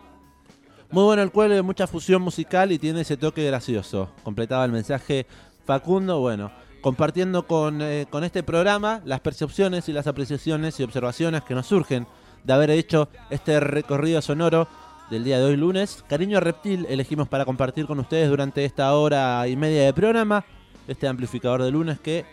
Muy 0.95 1.03
bueno 1.03 1.23
el 1.25 1.33
cuelgue, 1.33 1.61
mucha 1.61 1.89
fusión 1.89 2.23
musical 2.23 2.71
y 2.71 2.79
tiene 2.79 3.01
ese 3.01 3.17
toque 3.17 3.45
gracioso. 3.45 4.11
Completaba 4.23 4.65
el 4.65 4.71
mensaje 4.71 5.27
Facundo, 5.65 6.21
bueno, 6.21 6.53
compartiendo 6.83 7.49
con, 7.49 7.83
eh, 7.83 8.07
con 8.09 8.23
este 8.23 8.45
programa 8.45 9.03
las 9.05 9.19
percepciones 9.19 9.89
y 9.89 9.93
las 9.93 10.07
apreciaciones 10.07 10.79
y 10.79 10.85
observaciones 10.85 11.43
que 11.43 11.57
nos 11.57 11.67
surgen 11.67 12.07
de 12.45 12.53
haber 12.53 12.71
hecho 12.71 13.09
este 13.29 13.59
recorrido 13.59 14.23
sonoro 14.23 14.69
del 15.11 15.25
día 15.25 15.41
de 15.41 15.47
hoy 15.47 15.57
lunes. 15.57 16.05
Cariño 16.09 16.39
Reptil 16.39 16.87
elegimos 16.89 17.27
para 17.27 17.45
compartir 17.45 17.89
con 17.89 17.99
ustedes 17.99 18.31
durante 18.31 18.65
esta 18.65 18.95
hora 18.95 19.49
y 19.49 19.57
media 19.57 19.87
de 19.87 19.93
programa. 19.93 20.45
Este 20.87 21.09
amplificador 21.09 21.65
de 21.65 21.73
lunes 21.73 21.99
que 21.99 22.25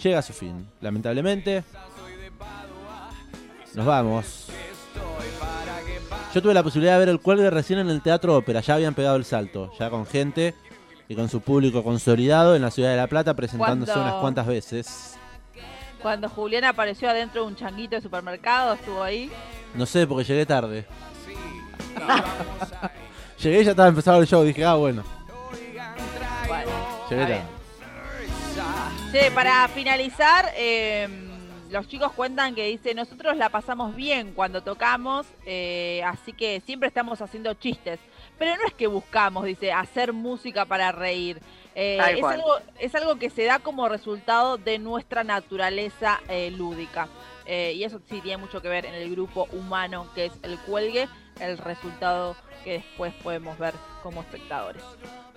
llega 0.00 0.20
a 0.20 0.22
su 0.22 0.32
fin. 0.32 0.68
Lamentablemente. 0.80 1.64
Nos 3.74 3.84
vamos. 3.84 4.46
Yo 6.34 6.42
tuve 6.42 6.54
la 6.54 6.62
posibilidad 6.62 6.94
de 6.94 6.98
ver 6.98 7.08
el 7.08 7.20
cuelgue 7.20 7.50
recién 7.50 7.78
en 7.78 7.88
el 7.88 8.02
Teatro 8.02 8.36
Ópera. 8.36 8.60
Ya 8.60 8.74
habían 8.74 8.94
pegado 8.94 9.16
el 9.16 9.24
salto. 9.24 9.72
Ya 9.78 9.88
con 9.90 10.06
gente 10.06 10.54
y 11.08 11.14
con 11.14 11.28
su 11.28 11.40
público 11.40 11.82
consolidado 11.82 12.54
en 12.54 12.62
la 12.62 12.70
ciudad 12.70 12.90
de 12.90 12.96
La 12.96 13.06
Plata 13.06 13.34
presentándose 13.34 13.92
unas 13.98 14.14
cuantas 14.14 14.46
veces. 14.46 15.16
Cuando 16.02 16.28
Julián 16.28 16.64
apareció 16.64 17.08
adentro 17.10 17.42
de 17.42 17.48
un 17.48 17.56
changuito 17.56 17.96
de 17.96 18.02
supermercado, 18.02 18.74
estuvo 18.74 19.02
ahí. 19.02 19.30
No 19.74 19.84
sé, 19.86 20.06
porque 20.06 20.24
llegué 20.24 20.46
tarde. 20.46 20.86
llegué 23.42 23.62
y 23.62 23.64
ya 23.64 23.70
estaba 23.70 23.88
empezado 23.88 24.20
el 24.20 24.26
show. 24.26 24.44
Dije, 24.44 24.64
ah, 24.64 24.74
bueno. 24.74 25.02
Bueno, 26.46 26.70
Llegué 27.10 27.22
está 27.22 27.34
tarde. 27.34 27.42
bien. 29.10 29.24
Sí, 29.24 29.30
para 29.34 29.66
finalizar, 29.68 30.52
eh, 30.56 31.08
los 31.70 31.88
chicos 31.88 32.12
cuentan 32.12 32.54
que 32.54 32.66
dice, 32.66 32.94
nosotros 32.94 33.36
la 33.36 33.48
pasamos 33.48 33.94
bien 33.94 34.32
cuando 34.34 34.62
tocamos, 34.62 35.26
eh, 35.46 36.02
así 36.04 36.32
que 36.32 36.60
siempre 36.60 36.88
estamos 36.88 37.20
haciendo 37.20 37.54
chistes. 37.54 37.98
Pero 38.38 38.56
no 38.56 38.66
es 38.66 38.74
que 38.74 38.86
buscamos, 38.86 39.44
dice, 39.44 39.72
hacer 39.72 40.12
música 40.12 40.64
para 40.64 40.92
reír. 40.92 41.40
Eh, 41.74 41.98
es, 42.16 42.24
algo, 42.24 42.54
es 42.78 42.94
algo 42.94 43.16
que 43.16 43.30
se 43.30 43.44
da 43.44 43.58
como 43.58 43.88
resultado 43.88 44.58
de 44.58 44.78
nuestra 44.78 45.24
naturaleza 45.24 46.20
eh, 46.28 46.50
lúdica. 46.50 47.08
Eh, 47.46 47.72
y 47.76 47.84
eso 47.84 48.00
sí 48.10 48.20
tiene 48.20 48.36
mucho 48.36 48.60
que 48.60 48.68
ver 48.68 48.84
en 48.84 48.94
el 48.94 49.10
grupo 49.10 49.48
humano 49.52 50.06
que 50.14 50.26
es 50.26 50.32
el 50.42 50.58
cuelgue, 50.58 51.08
el 51.40 51.56
resultado 51.56 52.36
que 52.62 52.72
después 52.72 53.14
podemos 53.22 53.58
ver 53.58 53.74
como 54.02 54.20
espectadores. 54.20 54.82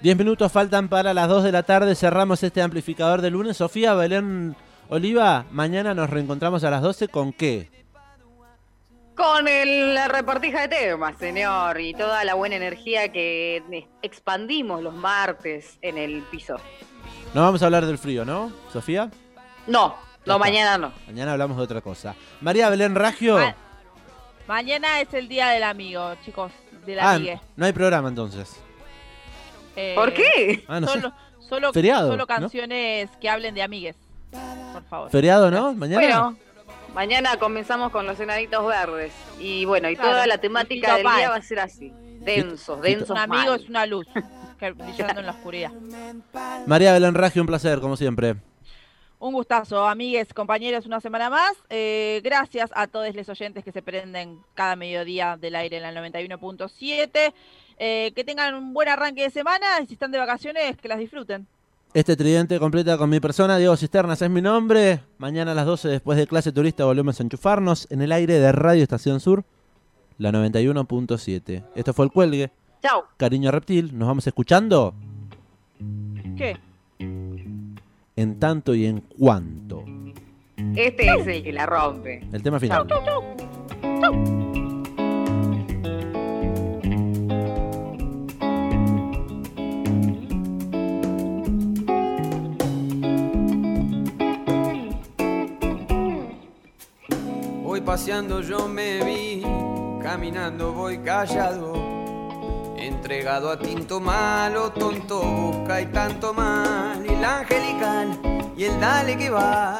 Diez 0.02 0.18
minutos 0.18 0.52
faltan 0.52 0.90
para 0.90 1.14
las 1.14 1.30
2 1.30 1.44
de 1.44 1.52
la 1.52 1.64
tarde. 1.64 1.96
Cerramos 1.96 2.44
este 2.44 2.62
amplificador 2.62 3.22
de 3.22 3.30
lunes. 3.30 3.58
Sofía 3.58 3.94
Belén 3.94 4.56
Oliva, 4.94 5.46
mañana 5.52 5.94
nos 5.94 6.10
reencontramos 6.10 6.66
a 6.66 6.70
las 6.70 6.82
12 6.82 7.08
con 7.08 7.32
qué? 7.32 7.70
Con 9.16 9.48
el, 9.48 9.94
la 9.94 10.10
repartija 10.10 10.68
de 10.68 10.68
temas, 10.68 11.18
señor, 11.18 11.80
y 11.80 11.94
toda 11.94 12.26
la 12.26 12.34
buena 12.34 12.58
energía 12.58 13.10
que 13.10 13.64
expandimos 14.02 14.82
los 14.84 14.94
martes 14.94 15.78
en 15.82 15.98
el 15.98 16.22
piso. 16.24 16.58
No 17.34 17.42
vamos 17.42 17.62
a 17.62 17.66
hablar 17.68 17.86
del 17.86 17.98
frío, 17.98 18.26
¿no, 18.26 18.52
Sofía? 18.74 19.10
No, 19.66 19.96
no, 20.26 20.38
mañana 20.38 20.78
no. 20.78 20.92
Mañana 21.08 21.32
hablamos 21.34 21.56
de 21.56 21.64
otra 21.64 21.80
cosa. 21.80 22.14
María 22.42 22.70
Belén 22.70 22.94
Ragio. 22.96 23.38
Ma- 23.38 23.56
Mañana 24.46 25.00
es 25.00 25.14
el 25.14 25.30
día 25.30 25.50
del 25.52 25.64
amigo, 25.64 26.16
chicos, 26.26 26.52
del 26.86 27.00
Ah, 27.00 27.14
amigue. 27.14 27.39
no 27.56 27.66
hay 27.66 27.72
programa 27.72 28.10
entonces. 28.10 28.60
Eh, 29.78 29.94
¿Por 29.96 30.14
qué? 30.14 30.66
Ah, 30.68 30.82
no 30.82 30.88
sé. 30.88 30.94
solo, 31.00 31.14
solo, 31.39 31.72
Feriado, 31.72 32.08
solo 32.10 32.24
¿no? 32.24 32.28
canciones 32.28 33.10
que 33.22 33.30
hablen 33.30 33.56
de 33.56 33.62
amigues, 33.64 33.96
por 34.74 34.84
favor. 34.90 35.10
Feriado, 35.12 35.52
¿no? 35.52 35.74
Mañana. 35.74 36.00
Bueno, 36.02 36.38
mañana 36.94 37.38
comenzamos 37.38 37.92
con 37.92 38.06
los 38.08 38.20
enanitos 38.20 38.66
verdes. 38.66 39.14
Y 39.40 39.66
bueno, 39.66 39.90
y 39.90 39.96
Claro, 39.96 40.12
toda 40.12 40.28
la 40.28 40.38
temática 40.38 40.96
del 40.98 41.04
día 41.04 41.30
va 41.30 41.36
a 41.36 41.42
ser 41.42 41.60
así. 41.60 41.94
Densos, 42.20 42.78
Fito- 42.78 42.82
densos 42.82 43.10
Un 43.12 43.18
amigo 43.18 43.52
mal. 43.52 43.60
es 43.62 43.68
una 43.70 43.86
luz, 43.86 44.06
que 44.60 44.72
brillando 44.72 45.20
en 45.22 45.26
la 45.26 45.32
oscuridad. 45.32 45.72
María 46.68 46.94
Belén 46.94 47.16
Ragio, 47.16 47.42
un 47.42 47.48
placer, 47.48 47.80
como 47.80 47.98
siempre. 47.98 48.36
Un 49.20 49.34
gustazo, 49.34 49.88
amigues, 49.88 50.34
compañeros, 50.34 50.86
una 50.88 51.00
semana 51.00 51.30
más. 51.30 51.54
Eh, 51.70 52.22
gracias 52.24 52.72
a 52.74 52.88
todos 52.88 53.14
los 53.16 53.30
oyentes 53.30 53.64
que 53.64 53.72
se 53.72 53.82
prenden 53.84 54.40
cada 54.56 54.76
mediodía 54.76 55.38
del 55.38 55.56
aire 55.56 55.78
en 55.78 55.84
la 55.84 55.92
91.7. 55.94 57.34
Eh, 57.84 58.12
que 58.16 58.24
tengan 58.24 58.54
un 58.56 58.74
buen 58.74 58.90
arranque 58.90 59.24
de 59.24 59.30
semana 59.32 59.66
y 59.82 59.88
si 59.88 59.94
están 59.94 60.12
de 60.12 60.18
vacaciones, 60.20 60.78
que 60.78 60.88
las 60.88 61.00
disfruten. 61.00 61.48
Este 61.94 62.16
tridente 62.16 62.58
completa 62.58 62.98
con 62.98 63.10
mi 63.10 63.20
persona, 63.20 63.58
Diego 63.58 63.76
Cisternas 63.76 64.22
es 64.22 64.30
mi 64.30 64.42
nombre. 64.42 65.02
Mañana 65.18 65.52
a 65.52 65.56
las 65.56 65.66
12 65.66 65.89
después 65.89 66.18
de 66.18 66.26
clase 66.26 66.54
turista 66.54 66.86
volvemos 66.86 67.20
a 67.20 67.24
enchufarnos 67.24 67.86
en 67.92 68.02
el 68.02 68.14
aire 68.14 68.39
de 68.39 68.52
Radio 68.54 68.82
Estación 68.82 69.20
Sur, 69.20 69.44
la 70.18 70.32
91.7. 70.32 71.66
Esto 71.76 71.94
fue 71.94 72.06
el 72.06 72.12
cuelgue. 72.12 72.50
Chau. 72.82 73.04
Cariño 73.18 73.52
Reptil, 73.52 73.98
nos 73.98 74.08
vamos 74.08 74.26
escuchando 74.26 74.94
¿Qué? 76.38 76.58
en 78.16 78.39
tanto 78.39 78.74
y 78.74 78.86
en 78.86 79.02
cuanto. 79.02 79.84
Este 80.76 81.08
es 81.08 81.28
el 81.28 81.44
que 81.44 81.52
la 81.52 81.66
rompe. 81.66 82.26
El 82.32 82.42
tema 82.42 82.58
final. 82.58 82.88
Voy 97.72 97.80
paseando, 97.80 98.41
yo 98.41 98.67
me 98.67 99.01
vi, 99.01 99.41
caminando 100.03 100.74
voy 100.74 100.97
callado, 100.97 101.72
entregado 102.76 103.49
a 103.49 103.57
tinto 103.57 104.01
malo, 104.01 104.74
tonto 104.74 105.22
busca 105.22 105.80
y 105.80 105.86
tanto 105.86 106.34
mal, 106.34 107.01
y 107.05 107.13
el 107.13 107.24
angelical, 107.24 108.51
y 108.57 108.65
el 108.65 108.78
dale 108.78 109.15
que 109.15 109.30
va, 109.30 109.80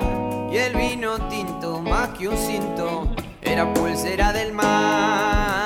y 0.50 0.56
el 0.56 0.74
vino 0.74 1.28
tinto 1.28 1.82
más 1.82 2.18
que 2.18 2.30
un 2.30 2.38
cinto, 2.38 3.14
era 3.42 3.74
pulsera 3.74 4.32
del 4.32 4.54
mal, 4.54 5.61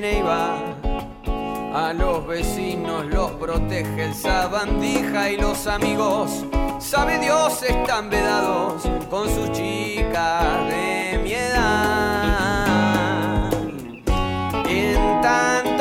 A 0.00 1.92
los 1.92 2.24
vecinos 2.24 3.04
los 3.06 3.32
protege 3.32 4.04
el 4.04 4.14
sabandija 4.14 5.28
y 5.32 5.36
los 5.38 5.66
amigos, 5.66 6.44
sabe 6.78 7.18
Dios, 7.18 7.64
están 7.64 8.08
vedados 8.08 8.84
con 9.10 9.28
sus 9.28 9.50
chicas 9.50 10.68
de 10.68 11.20
mi 11.24 11.32
edad. 11.32 12.70
En 14.68 15.20
tanto 15.20 15.77